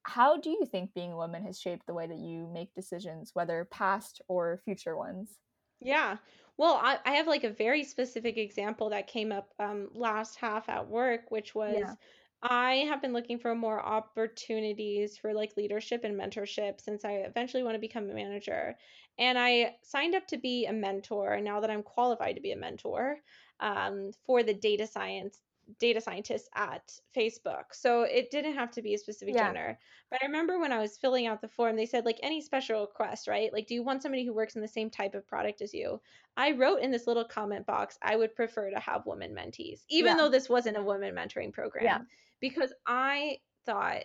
how 0.03 0.37
do 0.37 0.49
you 0.49 0.65
think 0.65 0.93
being 0.93 1.13
a 1.13 1.17
woman 1.17 1.43
has 1.45 1.59
shaped 1.59 1.87
the 1.87 1.93
way 1.93 2.07
that 2.07 2.17
you 2.17 2.49
make 2.51 2.73
decisions 2.73 3.31
whether 3.33 3.65
past 3.71 4.21
or 4.27 4.59
future 4.65 4.97
ones? 4.97 5.37
Yeah. 5.79 6.17
Well, 6.57 6.79
I, 6.81 6.97
I 7.05 7.11
have 7.13 7.27
like 7.27 7.45
a 7.45 7.49
very 7.49 7.85
specific 7.85 8.37
example 8.37 8.89
that 8.89 9.07
came 9.07 9.31
up 9.31 9.53
um, 9.59 9.87
last 9.93 10.35
half 10.35 10.67
at 10.67 10.89
work, 10.89 11.31
which 11.31 11.55
was 11.55 11.77
yeah 11.77 11.95
I 12.43 12.85
have 12.89 13.01
been 13.01 13.13
looking 13.13 13.39
for 13.39 13.55
more 13.55 13.81
opportunities 13.81 15.17
for 15.17 15.33
like 15.33 15.55
leadership 15.55 16.03
and 16.03 16.19
mentorship 16.19 16.81
since 16.81 17.05
I 17.05 17.13
eventually 17.13 17.63
want 17.63 17.75
to 17.75 17.79
become 17.79 18.09
a 18.09 18.13
manager. 18.13 18.75
And 19.17 19.39
I 19.39 19.75
signed 19.81 20.13
up 20.13 20.27
to 20.27 20.37
be 20.37 20.65
a 20.65 20.73
mentor 20.73 21.39
now 21.39 21.61
that 21.61 21.71
I'm 21.71 21.83
qualified 21.83 22.35
to 22.35 22.41
be 22.41 22.51
a 22.51 22.57
mentor 22.57 23.17
um, 23.61 24.11
for 24.25 24.43
the 24.43 24.53
data 24.53 24.87
science 24.87 25.39
data 25.79 26.01
scientists 26.01 26.49
at 26.55 26.91
Facebook. 27.15 27.65
So 27.71 28.01
it 28.03 28.31
didn't 28.31 28.55
have 28.55 28.71
to 28.71 28.81
be 28.81 28.93
a 28.95 28.97
specific 28.97 29.35
yeah 29.35 29.45
gender. 29.45 29.79
But 30.11 30.21
I 30.21 30.25
remember 30.25 30.59
when 30.59 30.73
I 30.73 30.79
was 30.79 30.97
filling 30.97 31.25
out 31.27 31.41
the 31.41 31.47
form, 31.47 31.77
they 31.77 31.85
said 31.85 32.03
like 32.05 32.19
any 32.21 32.41
special 32.41 32.81
request, 32.81 33.27
right? 33.27 33.51
Like, 33.53 33.67
do 33.67 33.73
you 33.73 33.83
want 33.83 34.01
somebody 34.01 34.25
who 34.25 34.33
works 34.33 34.55
in 34.55 34.61
the 34.61 34.67
same 34.67 34.89
type 34.89 35.15
of 35.15 35.25
product 35.25 35.61
as 35.61 35.73
you? 35.73 36.01
I 36.35 36.51
wrote 36.51 36.81
in 36.81 36.91
this 36.91 37.07
little 37.07 37.23
comment 37.23 37.65
box, 37.65 37.97
I 38.01 38.15
would 38.17 38.35
prefer 38.35 38.69
to 38.71 38.79
have 38.79 39.05
women 39.05 39.33
mentees, 39.33 39.85
even 39.89 40.17
yeah 40.17 40.17
though 40.17 40.29
this 40.29 40.49
wasn't 40.49 40.77
a 40.77 40.83
women 40.83 41.15
mentoring 41.15 41.53
yeah 41.79 41.99
program, 41.99 42.07
because 42.43 42.73
I 42.85 43.37
thought 43.65 44.03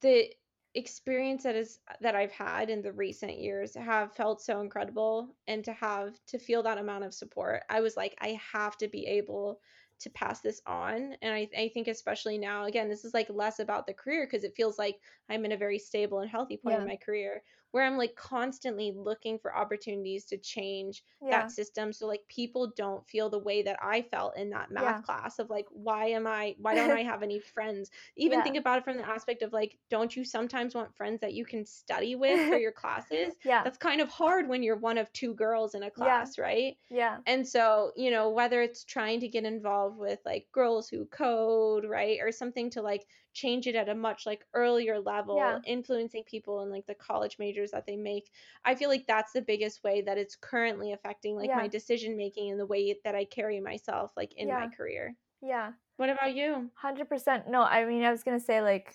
the 0.00 0.30
experience 0.74 1.42
that 1.42 1.54
is 1.54 1.78
that 2.00 2.14
I've 2.14 2.32
had 2.32 2.70
in 2.70 2.80
the 2.80 2.92
recent 2.92 3.38
years 3.38 3.74
have 3.74 4.14
felt 4.14 4.40
so 4.40 4.62
incredible 4.62 5.28
and 5.46 5.62
to 5.66 5.74
have 5.74 6.14
to 6.28 6.38
feel 6.38 6.62
that 6.62 6.78
amount 6.78 7.04
of 7.04 7.12
support. 7.12 7.64
I 7.68 7.82
was 7.82 7.98
like, 7.98 8.16
I 8.22 8.40
have 8.50 8.78
to 8.78 8.88
be 8.88 9.06
able 9.06 9.60
to 9.98 10.08
pass 10.08 10.40
this 10.40 10.62
on. 10.66 11.16
And 11.20 11.34
I, 11.34 11.50
I 11.54 11.70
think 11.74 11.88
especially 11.88 12.38
now, 12.38 12.64
again, 12.64 12.88
this 12.88 13.04
is 13.04 13.12
like 13.12 13.28
less 13.28 13.58
about 13.58 13.86
the 13.86 13.92
career 13.92 14.26
because 14.26 14.44
it 14.44 14.56
feels 14.56 14.78
like 14.78 14.96
I'm 15.28 15.44
in 15.44 15.52
a 15.52 15.56
very 15.58 15.78
stable 15.78 16.20
and 16.20 16.30
healthy 16.30 16.56
point 16.56 16.80
in 16.80 16.86
my 16.86 16.96
career 16.96 17.42
where 17.72 17.84
I'm 17.84 17.98
like 17.98 18.16
constantly 18.16 18.92
looking 18.94 19.38
for 19.38 19.54
opportunities 19.54 20.24
to 20.26 20.38
change 20.38 21.02
yeah. 21.22 21.30
that 21.30 21.50
system 21.50 21.92
so 21.92 22.06
like 22.06 22.22
people 22.28 22.72
don't 22.76 23.06
feel 23.06 23.28
the 23.28 23.38
way 23.38 23.62
that 23.62 23.78
I 23.82 24.02
felt 24.02 24.36
in 24.36 24.50
that 24.50 24.68
yeah. 24.72 24.80
math 24.80 25.04
class 25.04 25.38
of 25.38 25.50
like 25.50 25.66
why 25.70 26.06
am 26.06 26.26
I 26.26 26.54
why 26.58 26.74
don't 26.74 26.90
I 26.90 27.02
have 27.04 27.22
any 27.22 27.40
friends? 27.40 27.90
Even 28.16 28.38
yeah. 28.38 28.44
think 28.44 28.56
about 28.56 28.78
it 28.78 28.84
from 28.84 28.96
the 28.96 29.08
aspect 29.08 29.42
of 29.42 29.52
like 29.52 29.76
don't 29.90 30.14
you 30.16 30.24
sometimes 30.24 30.74
want 30.74 30.96
friends 30.96 31.20
that 31.20 31.34
you 31.34 31.44
can 31.44 31.64
study 31.66 32.14
with 32.16 32.48
for 32.48 32.56
your 32.56 32.72
classes? 32.72 33.34
Yeah. 33.44 33.62
That's 33.64 33.78
kind 33.78 34.00
of 34.00 34.08
hard 34.08 34.48
when 34.48 34.62
you're 34.62 34.76
one 34.76 34.98
of 34.98 35.12
two 35.12 35.34
girls 35.34 35.74
in 35.74 35.82
a 35.82 35.86
yeah. 35.86 35.90
class 35.90 36.38
right? 36.38 36.76
Yeah. 36.90 37.18
And 37.26 37.46
so 37.46 37.92
you 37.96 38.10
know 38.10 38.30
whether 38.30 38.62
it's 38.62 38.84
trying 38.84 39.20
to 39.20 39.28
get 39.28 39.44
involved 39.44 39.98
with 39.98 40.20
like 40.24 40.46
girls 40.52 40.88
who 40.88 41.04
code 41.06 41.84
right 41.84 42.18
or 42.22 42.32
something 42.32 42.70
to 42.70 42.82
like 42.82 43.06
change 43.38 43.66
it 43.66 43.76
at 43.76 43.88
a 43.88 43.94
much 43.94 44.26
like 44.26 44.44
earlier 44.54 44.98
level 44.98 45.36
yeah. 45.36 45.58
influencing 45.64 46.24
people 46.24 46.62
in 46.62 46.70
like 46.70 46.86
the 46.86 46.94
college 46.94 47.38
majors 47.58 47.70
that 47.70 47.86
they 47.86 47.96
make 47.96 48.30
i 48.64 48.74
feel 48.74 48.88
like 48.88 49.06
that's 49.06 49.32
the 49.32 49.42
biggest 49.42 49.82
way 49.84 50.00
that 50.00 50.18
it's 50.18 50.36
currently 50.36 50.92
affecting 50.92 51.36
like 51.36 51.50
my 51.50 51.68
decision 51.68 52.16
making 52.16 52.50
and 52.50 52.60
the 52.60 52.66
way 52.66 52.96
that 53.04 53.14
i 53.14 53.24
carry 53.24 53.60
myself 53.60 54.12
like 54.16 54.32
in 54.36 54.48
my 54.48 54.68
career. 54.76 55.14
Yeah. 55.40 55.72
What 55.96 56.10
about 56.10 56.34
you? 56.34 56.70
100% 56.82 57.48
no 57.48 57.62
i 57.62 57.84
mean 57.84 58.04
i 58.04 58.10
was 58.10 58.22
gonna 58.22 58.40
say 58.40 58.60
like 58.60 58.94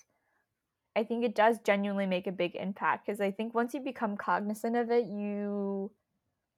i 0.96 1.04
think 1.04 1.24
it 1.24 1.34
does 1.34 1.58
genuinely 1.64 2.06
make 2.06 2.26
a 2.26 2.32
big 2.32 2.54
impact 2.54 3.06
because 3.06 3.20
i 3.20 3.30
think 3.30 3.54
once 3.54 3.74
you 3.74 3.80
become 3.80 4.16
cognizant 4.16 4.76
of 4.76 4.90
it 4.90 5.06
you 5.06 5.90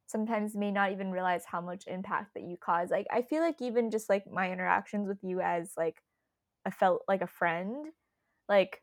sometimes 0.06 0.54
may 0.54 0.70
not 0.70 0.92
even 0.92 1.10
realize 1.10 1.44
how 1.44 1.60
much 1.60 1.88
impact 1.88 2.32
that 2.34 2.44
you 2.44 2.56
cause. 2.56 2.90
Like 2.90 3.06
i 3.10 3.22
feel 3.22 3.42
like 3.42 3.60
even 3.60 3.90
just 3.90 4.08
like 4.08 4.30
my 4.30 4.52
interactions 4.52 5.08
with 5.08 5.18
you 5.22 5.40
as 5.40 5.72
like 5.76 6.00
a 6.64 6.70
felt 6.70 7.02
like 7.08 7.22
a 7.22 7.26
friend 7.26 7.86
like 8.48 8.82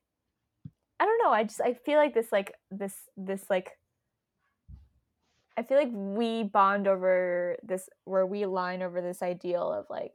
i 0.99 1.05
don't 1.05 1.21
know 1.23 1.31
i 1.31 1.43
just 1.43 1.61
i 1.61 1.73
feel 1.73 1.97
like 1.97 2.13
this 2.13 2.31
like 2.31 2.53
this 2.71 2.93
this 3.17 3.43
like 3.49 3.71
i 5.57 5.63
feel 5.63 5.77
like 5.77 5.91
we 5.91 6.43
bond 6.43 6.87
over 6.87 7.57
this 7.63 7.89
where 8.05 8.25
we 8.25 8.43
align 8.43 8.81
over 8.81 9.01
this 9.01 9.21
ideal 9.21 9.71
of 9.71 9.85
like 9.89 10.13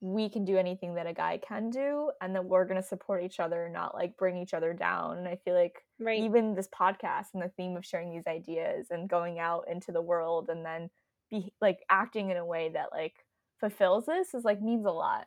we 0.00 0.28
can 0.28 0.44
do 0.44 0.56
anything 0.56 0.94
that 0.94 1.08
a 1.08 1.12
guy 1.12 1.40
can 1.46 1.70
do 1.70 2.10
and 2.20 2.34
that 2.34 2.44
we're 2.44 2.64
going 2.64 2.80
to 2.80 2.86
support 2.86 3.24
each 3.24 3.40
other 3.40 3.68
not 3.68 3.94
like 3.94 4.16
bring 4.16 4.36
each 4.36 4.54
other 4.54 4.72
down 4.72 5.18
and 5.18 5.28
i 5.28 5.36
feel 5.44 5.54
like 5.54 5.84
right. 5.98 6.20
even 6.20 6.54
this 6.54 6.68
podcast 6.68 7.26
and 7.34 7.42
the 7.42 7.50
theme 7.56 7.76
of 7.76 7.84
sharing 7.84 8.10
these 8.10 8.26
ideas 8.28 8.88
and 8.90 9.10
going 9.10 9.38
out 9.40 9.64
into 9.70 9.90
the 9.90 10.00
world 10.00 10.48
and 10.50 10.64
then 10.64 10.88
be 11.30 11.52
like 11.60 11.80
acting 11.90 12.30
in 12.30 12.36
a 12.36 12.46
way 12.46 12.70
that 12.72 12.92
like 12.92 13.14
fulfills 13.58 14.06
this 14.06 14.34
is 14.34 14.44
like 14.44 14.62
means 14.62 14.86
a 14.86 14.90
lot 14.90 15.26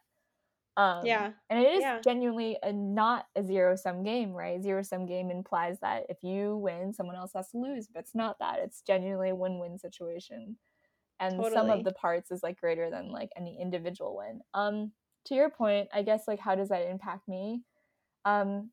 um 0.78 1.26
Yeah. 1.26 1.34
and 1.49 1.59
it 1.65 1.72
is 1.74 1.84
Yeah. 1.84 2.03
genuinely 2.03 2.57
a 2.63 2.72
not 2.72 3.26
a 3.36 3.43
zero 3.43 3.76
sum 3.76 4.03
game 4.03 4.32
right 4.32 4.61
zero 4.63 4.82
sum 4.82 5.05
game 5.05 5.30
implies 5.32 5.80
that 5.82 6.05
if 6.09 6.24
you 6.24 6.57
win 6.57 6.93
someone 6.93 7.15
else 7.15 7.34
has 7.36 7.51
to 7.51 7.57
lose 7.57 7.88
but 7.88 7.99
it's 7.99 8.15
not 8.15 8.39
that 8.39 8.59
it's 8.59 8.82
genuinely 8.82 9.30
a 9.30 9.36
win-win 9.36 9.78
situation 9.78 10.57
and 11.19 11.45
sum 11.45 11.69
of 11.69 11.84
the 11.84 11.93
parts 11.93 12.32
is 12.32 12.43
like 12.43 12.59
greater 12.59 12.89
than 12.89 13.11
like 13.11 13.30
any 13.38 13.61
individual 13.61 14.17
win 14.17 14.41
um 14.53 14.93
to 15.26 15.36
your 15.36 15.49
point 15.49 15.89
i 15.93 16.01
guess 16.03 16.28
like 16.28 16.39
how 16.39 16.55
does 16.55 16.69
that 16.69 16.89
impact 16.89 17.28
me 17.28 17.63
um 18.26 18.72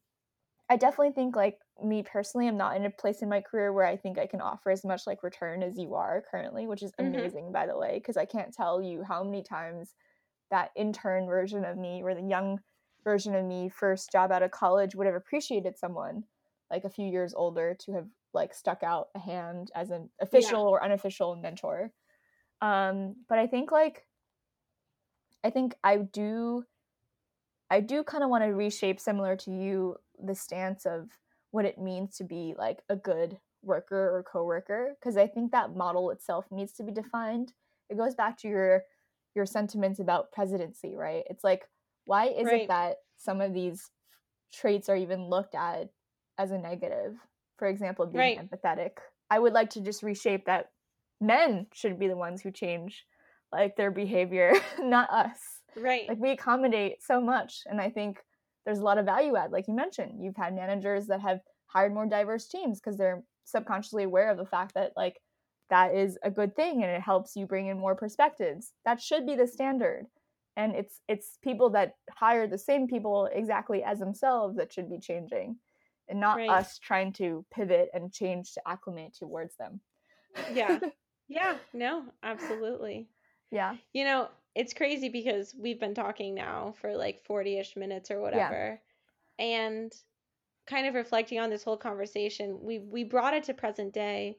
i 0.68 0.76
definitely 0.76 1.12
think 1.12 1.36
like 1.36 1.58
me 1.82 2.02
personally 2.02 2.48
i'm 2.48 2.56
not 2.56 2.76
in 2.76 2.84
a 2.84 2.90
place 2.90 3.22
in 3.22 3.28
my 3.28 3.40
career 3.40 3.72
where 3.72 3.86
i 3.86 3.96
think 3.96 4.18
i 4.18 4.26
can 4.26 4.40
offer 4.40 4.70
as 4.70 4.84
much 4.84 5.06
like 5.06 5.22
return 5.22 5.62
as 5.62 5.78
you 5.78 5.94
are 5.94 6.24
currently 6.30 6.66
which 6.66 6.82
is 6.82 6.92
Mhm. 6.98 7.38
amazing 7.38 7.52
by 7.52 7.66
the 7.66 7.76
way 7.76 7.94
because 7.94 8.16
i 8.16 8.24
can't 8.24 8.54
tell 8.54 8.82
you 8.82 9.02
how 9.02 9.22
many 9.24 9.42
times 9.42 9.94
that 10.50 10.70
intern 10.76 11.26
version 11.26 11.64
of 11.64 11.76
me 11.76 12.02
or 12.02 12.14
the 12.14 12.22
young 12.22 12.58
version 13.04 13.34
of 13.34 13.44
me 13.44 13.68
first 13.68 14.10
job 14.12 14.32
out 14.32 14.42
of 14.42 14.50
college 14.50 14.94
would 14.94 15.06
have 15.06 15.14
appreciated 15.14 15.78
someone 15.78 16.24
like 16.70 16.84
a 16.84 16.90
few 16.90 17.06
years 17.06 17.32
older 17.34 17.76
to 17.80 17.92
have 17.92 18.06
like 18.34 18.52
stuck 18.52 18.82
out 18.82 19.08
a 19.14 19.18
hand 19.18 19.70
as 19.74 19.90
an 19.90 20.10
official 20.20 20.62
or 20.62 20.82
unofficial 20.84 21.36
mentor. 21.36 21.92
Um 22.60 23.14
but 23.28 23.38
i 23.38 23.46
think 23.46 23.70
like 23.70 24.04
i 25.44 25.50
think 25.50 25.74
i 25.84 25.96
do 25.96 26.64
i 27.70 27.80
do 27.80 28.02
kind 28.02 28.24
of 28.24 28.30
want 28.30 28.42
to 28.42 28.48
reshape 28.48 28.98
similar 28.98 29.36
to 29.36 29.52
you 29.52 29.96
the 30.22 30.34
stance 30.34 30.84
of 30.86 31.08
what 31.52 31.64
it 31.64 31.78
means 31.78 32.16
to 32.16 32.24
be 32.24 32.54
like 32.58 32.82
a 32.88 32.96
good 32.96 33.38
worker 33.62 34.16
or 34.16 34.24
coworker 34.24 34.96
because 34.98 35.16
i 35.16 35.26
think 35.26 35.52
that 35.52 35.76
model 35.76 36.10
itself 36.10 36.46
needs 36.50 36.72
to 36.72 36.82
be 36.82 36.92
defined. 36.92 37.52
It 37.88 37.96
goes 37.96 38.14
back 38.14 38.36
to 38.38 38.48
your 38.48 38.82
your 39.38 39.46
sentiments 39.46 40.00
about 40.00 40.32
presidency 40.32 40.96
right 40.96 41.22
it's 41.30 41.44
like 41.44 41.62
why 42.06 42.26
is 42.26 42.46
Right. 42.46 42.62
it 42.62 42.68
that 42.68 42.96
some 43.16 43.40
of 43.40 43.54
these 43.54 43.90
traits 44.52 44.88
are 44.88 44.96
even 44.96 45.28
looked 45.30 45.54
at 45.54 45.88
as 46.38 46.50
a 46.50 46.58
negative 46.58 47.14
for 47.56 47.68
example 47.68 48.04
being 48.06 48.18
Right. 48.18 48.38
empathetic 48.42 48.90
i 49.30 49.38
would 49.38 49.52
like 49.52 49.70
to 49.70 49.80
just 49.80 50.02
reshape 50.02 50.44
that 50.46 50.70
men 51.20 51.66
should 51.72 52.00
be 52.00 52.08
the 52.08 52.16
ones 52.16 52.42
who 52.42 52.50
change 52.50 53.06
like 53.52 53.76
their 53.76 53.92
behavior 53.92 54.52
not 54.80 55.08
us 55.10 55.38
Right. 55.76 56.08
like 56.08 56.18
we 56.18 56.30
accommodate 56.30 57.00
so 57.00 57.20
much 57.20 57.62
and 57.66 57.80
i 57.80 57.88
think 57.88 58.18
there's 58.66 58.80
a 58.80 58.84
lot 58.84 58.98
of 58.98 59.06
value 59.06 59.36
add 59.36 59.52
like 59.52 59.68
you 59.68 59.74
mentioned 59.74 60.18
you've 60.20 60.36
had 60.36 60.54
managers 60.54 61.06
that 61.06 61.20
have 61.20 61.40
hired 61.66 61.94
more 61.94 62.06
diverse 62.06 62.48
teams 62.48 62.80
because 62.80 62.96
they're 62.98 63.22
subconsciously 63.44 64.02
aware 64.02 64.30
of 64.30 64.38
the 64.38 64.44
fact 64.44 64.74
that 64.74 64.92
like 64.96 65.20
that 65.70 65.94
is 65.94 66.18
a 66.22 66.30
good 66.30 66.56
thing 66.56 66.82
and 66.82 66.90
it 66.90 67.02
helps 67.02 67.36
you 67.36 67.46
bring 67.46 67.66
in 67.66 67.78
more 67.78 67.94
perspectives 67.94 68.72
that 68.84 69.00
should 69.00 69.26
be 69.26 69.36
the 69.36 69.46
standard 69.46 70.06
and 70.56 70.74
it's 70.74 71.00
it's 71.08 71.38
people 71.42 71.70
that 71.70 71.94
hire 72.10 72.46
the 72.46 72.58
same 72.58 72.86
people 72.88 73.28
exactly 73.32 73.82
as 73.82 73.98
themselves 73.98 74.56
that 74.56 74.72
should 74.72 74.90
be 74.90 74.98
changing 74.98 75.58
and 76.08 76.20
not 76.20 76.40
Right. 76.40 76.48
us 76.48 76.78
trying 76.78 77.12
to 77.12 77.44
pivot 77.52 77.90
and 77.92 78.12
change 78.12 78.52
to 78.54 78.62
acclimate 78.66 79.14
towards 79.14 79.56
them 79.56 79.80
Yeah. 80.48 80.80
yeah. 81.28 81.58
No, 81.72 82.12
absolutely. 82.22 83.08
yeah 83.50 83.76
You 83.92 84.04
know, 84.04 84.30
it's 84.54 84.74
crazy 84.74 85.08
because 85.08 85.54
we've 85.54 85.80
been 85.80 85.94
talking 85.94 86.34
now 86.34 86.74
for 86.80 86.96
like 86.96 87.24
40-ish 87.24 87.76
minutes 87.76 88.10
or 88.10 88.20
whatever. 88.20 88.80
And 89.38 89.92
kind 90.66 90.86
of 90.86 90.94
reflecting 90.94 91.40
on 91.40 91.50
this 91.50 91.64
whole 91.64 91.76
conversation, 91.78 92.60
we 92.62 92.78
we 92.80 93.04
brought 93.04 93.34
it 93.34 93.44
to 93.44 93.54
present 93.54 93.94
day, 93.94 94.38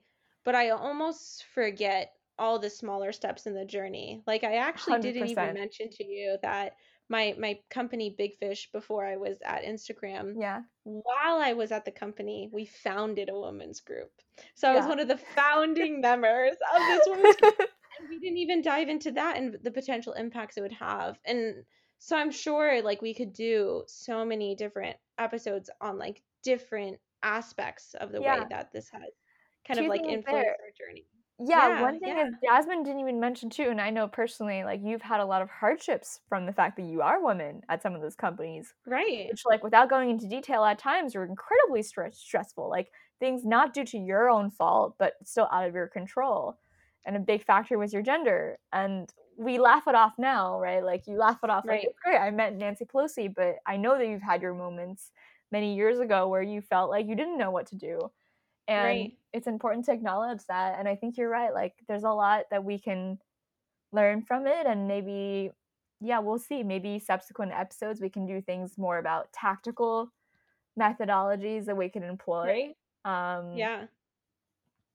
but 0.49 0.55
I 0.55 0.71
almost 0.71 1.45
forget 1.53 2.11
all 2.39 2.57
the 2.57 2.71
smaller 2.71 3.11
steps 3.11 3.45
in 3.45 3.53
the 3.53 3.65
journey. 3.65 4.23
Like 4.25 4.43
I 4.43 4.55
actually 4.55 4.99
didn't 4.99 5.27
even 5.27 5.53
mention 5.53 5.91
to 5.91 6.03
you 6.03 6.39
that 6.41 6.73
my 7.07 7.35
my 7.37 7.59
company 7.69 8.15
Big 8.17 8.35
Fish 8.39 8.67
before 8.73 9.05
I 9.05 9.17
was 9.17 9.37
at 9.45 9.63
Instagram, 9.63 10.33
yeah. 10.39 10.61
while 10.85 11.37
I 11.39 11.53
was 11.53 11.71
at 11.71 11.85
the 11.85 11.91
company, 11.91 12.49
we 12.51 12.65
founded 12.65 13.29
a 13.29 13.39
women's 13.39 13.81
group. 13.81 14.09
So 14.55 14.67
I 14.67 14.75
was 14.75 14.87
one 14.87 14.99
of 14.99 15.07
the 15.07 15.19
founding 15.35 16.01
members 16.09 16.55
of 16.75 16.81
this 16.87 17.01
women's 17.05 17.35
group 17.35 17.59
and 17.99 18.09
we 18.09 18.17
didn't 18.17 18.39
even 18.39 18.63
dive 18.63 18.89
into 18.89 19.11
that 19.11 19.37
and 19.37 19.55
the 19.61 19.69
potential 19.69 20.13
impacts 20.13 20.57
it 20.57 20.61
would 20.61 20.73
have. 20.73 21.19
And 21.25 21.63
so 22.01 22.17
i'm 22.17 22.31
sure 22.31 22.81
like 22.81 23.01
we 23.01 23.13
could 23.13 23.33
do 23.33 23.83
so 23.85 24.23
many 24.23 24.55
different 24.55 24.95
episodes 25.17 25.69
on 25.81 25.99
like 25.99 26.23
different 26.43 26.97
aspects 27.23 27.93
of 27.99 28.13
the 28.13 28.21
way 28.21 28.39
that 28.49 28.71
this 28.71 28.89
has 28.89 29.11
kind 29.65 29.79
of 29.79 29.87
like 29.87 30.07
influence 30.07 30.25
there. 30.29 30.57
our 30.61 30.71
journey 30.77 31.07
Yeah, 31.39 31.69
Yeah, 31.69 31.69
one 31.69 31.99
thing 31.99 32.17
yeah. 32.17 32.19
is 32.19 32.33
Jasmine 32.45 32.83
didn't 32.83 33.01
even 33.01 33.19
mention 33.19 33.49
too, 33.49 33.69
and 33.69 33.81
I 33.81 33.89
know 33.91 34.07
personally, 34.07 34.63
like 34.63 34.81
you've 34.83 35.01
had 35.03 35.21
a 35.21 35.25
lot 35.25 35.41
of 35.41 35.49
hardships 35.49 36.21
from 36.29 36.45
the 36.45 36.53
fact 36.53 36.77
that 36.77 36.83
you 36.85 37.01
are 37.01 37.23
women 37.23 37.61
at 37.69 37.81
some 37.83 37.95
of 37.95 38.01
those 38.01 38.15
companies, 38.15 38.73
right 38.85 39.31
which, 39.31 39.43
like, 39.45 39.63
without 39.63 39.89
going 39.89 40.09
into 40.11 40.27
detail, 40.27 40.63
at 40.65 40.79
times 40.79 41.15
are 41.15 41.25
incredibly 41.25 41.83
stress 41.83 42.17
stressful. 42.19 42.69
Like 42.69 42.91
things 43.19 43.45
not 43.45 43.73
due 43.73 43.85
to 43.85 43.97
your 43.99 44.29
own 44.29 44.51
fault, 44.51 44.95
but 44.99 45.15
still 45.25 45.49
out 45.51 45.67
of 45.67 45.75
your 45.75 45.87
control. 45.87 46.59
And 47.05 47.15
a 47.15 47.19
big 47.19 47.43
factor 47.43 47.77
was 47.77 47.93
your 47.93 48.01
gender. 48.03 48.59
And 48.71 49.11
we 49.37 49.57
laugh 49.57 49.87
it 49.87 49.95
off 49.95 50.13
now, 50.17 50.59
right? 50.59 50.83
Like 50.83 51.07
you 51.07 51.17
laugh 51.17 51.39
it 51.43 51.49
off, 51.49 51.65
Right. 51.65 51.89
it's 51.89 51.97
great. 52.03 52.17
I 52.17 52.31
met 52.31 52.55
Nancy 52.55 52.85
Pelosi, 52.85 53.33
but 53.33 53.57
I 53.65 53.77
know 53.77 53.97
that 53.97 54.07
you've 54.07 54.21
had 54.21 54.41
your 54.41 54.53
moments 54.53 55.11
many 55.51 55.75
years 55.75 55.99
ago 55.99 56.27
where 56.27 56.41
you 56.43 56.61
felt 56.61 56.89
like 56.89 57.07
you 57.07 57.15
didn't 57.15 57.37
know 57.37 57.51
what 57.51 57.67
to 57.67 57.75
do 57.75 58.11
and 58.69 58.85
Right. 58.85 59.13
it's 59.33 59.47
important 59.47 59.85
to 59.85 59.91
acknowledge 59.93 60.45
that 60.47 60.79
and 60.79 60.87
i 60.87 60.95
think 60.95 61.17
you're 61.17 61.29
right 61.29 61.53
like 61.53 61.73
there's 61.87 62.03
a 62.03 62.09
lot 62.11 62.45
that 62.51 62.63
we 62.63 62.79
can 62.79 63.19
learn 63.91 64.21
from 64.21 64.47
it 64.47 64.65
and 64.67 64.87
maybe 64.87 65.51
yeah 66.01 66.19
we'll 66.19 66.39
see 66.39 66.63
maybe 66.63 66.99
subsequent 66.99 67.51
episodes 67.53 67.99
we 68.01 68.09
can 68.09 68.25
do 68.27 68.41
things 68.41 68.77
more 68.77 68.99
about 68.99 69.33
tactical 69.33 70.11
methodologies 70.79 71.65
that 71.65 71.75
we 71.77 71.89
can 71.89 72.03
employ 72.03 72.73
um 73.05 73.53
yeah. 73.57 73.85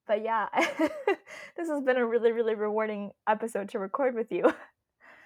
but 0.06 0.22
yeah 0.22 0.48
this 1.56 1.68
has 1.68 1.82
been 1.82 1.96
a 1.96 2.06
really 2.06 2.32
really 2.32 2.54
rewarding 2.54 3.10
episode 3.28 3.68
to 3.70 3.78
record 3.78 4.14
with 4.14 4.30
you. 4.32 4.44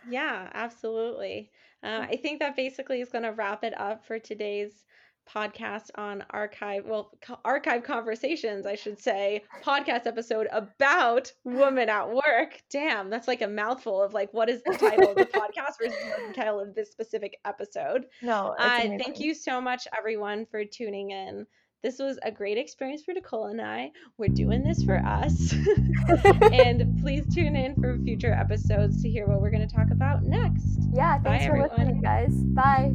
Yeah 0.09 0.49
absolutely. 0.55 1.51
Uh, 1.83 2.07
i 2.09 2.17
think 2.17 2.41
that 2.41 2.57
basically 2.57 3.01
is 3.01 3.11
going 3.11 3.25
to 3.25 3.33
wrap 3.33 3.63
it 3.65 3.79
up 3.79 4.05
for 4.07 4.19
today's 4.19 4.85
podcast 5.33 5.91
on 5.97 6.25
archive 6.31 6.85
well 6.87 7.11
co- 7.21 7.39
archive 7.45 7.83
conversations 7.83 8.67
i 8.67 8.75
should 8.75 8.99
say 8.99 9.43
podcast 9.63 10.07
episode 10.07 10.49
about 10.53 11.33
women 11.45 11.89
at 11.89 12.09
work. 12.11 12.63
Damn 12.71 13.11
that's 13.11 13.29
like 13.29 13.43
a 13.43 13.49
mouthful 13.49 14.03
of 14.03 14.15
like 14.15 14.33
what 14.33 14.49
is 14.49 14.63
the 14.63 14.77
title 14.77 15.11
of 15.11 15.17
the 15.17 15.25
podcast 15.35 15.75
versus 15.81 15.99
the 16.29 16.35
title 16.35 16.61
of 16.61 16.75
this 16.75 16.91
specific 16.91 17.39
episode. 17.45 18.07
No 18.23 18.55
uh, 18.59 18.81
thank 18.81 19.21
you 19.21 19.35
so 19.35 19.61
much 19.61 19.87
everyone 19.97 20.47
for 20.47 20.65
tuning 20.65 21.11
in. 21.11 21.47
This 21.83 22.01
was 22.01 22.19
a 22.25 22.33
great 22.33 22.59
experience 22.59 23.03
for 23.05 23.13
nicole 23.15 23.47
and 23.47 23.61
i. 23.61 23.93
We're 24.17 24.29
doing 24.29 24.65
this 24.65 24.83
for 24.83 24.99
us. 25.05 25.55
And 26.53 26.99
please 27.01 27.27
tune 27.33 27.55
in 27.57 27.77
for 27.77 27.99
future 27.99 28.33
episodes 28.33 29.03
to 29.03 29.09
hear 29.09 29.27
what 29.27 29.41
we're 29.41 29.51
going 29.51 29.67
to 29.67 29.75
talk 29.75 29.91
about 29.91 30.25
next. 30.25 30.89
Yeah 30.95 31.19
Bye, 31.19 31.39
thanks 31.39 31.47
for 31.47 31.63
listening 31.63 32.01
guys. 32.03 32.35
Bye 32.55 32.95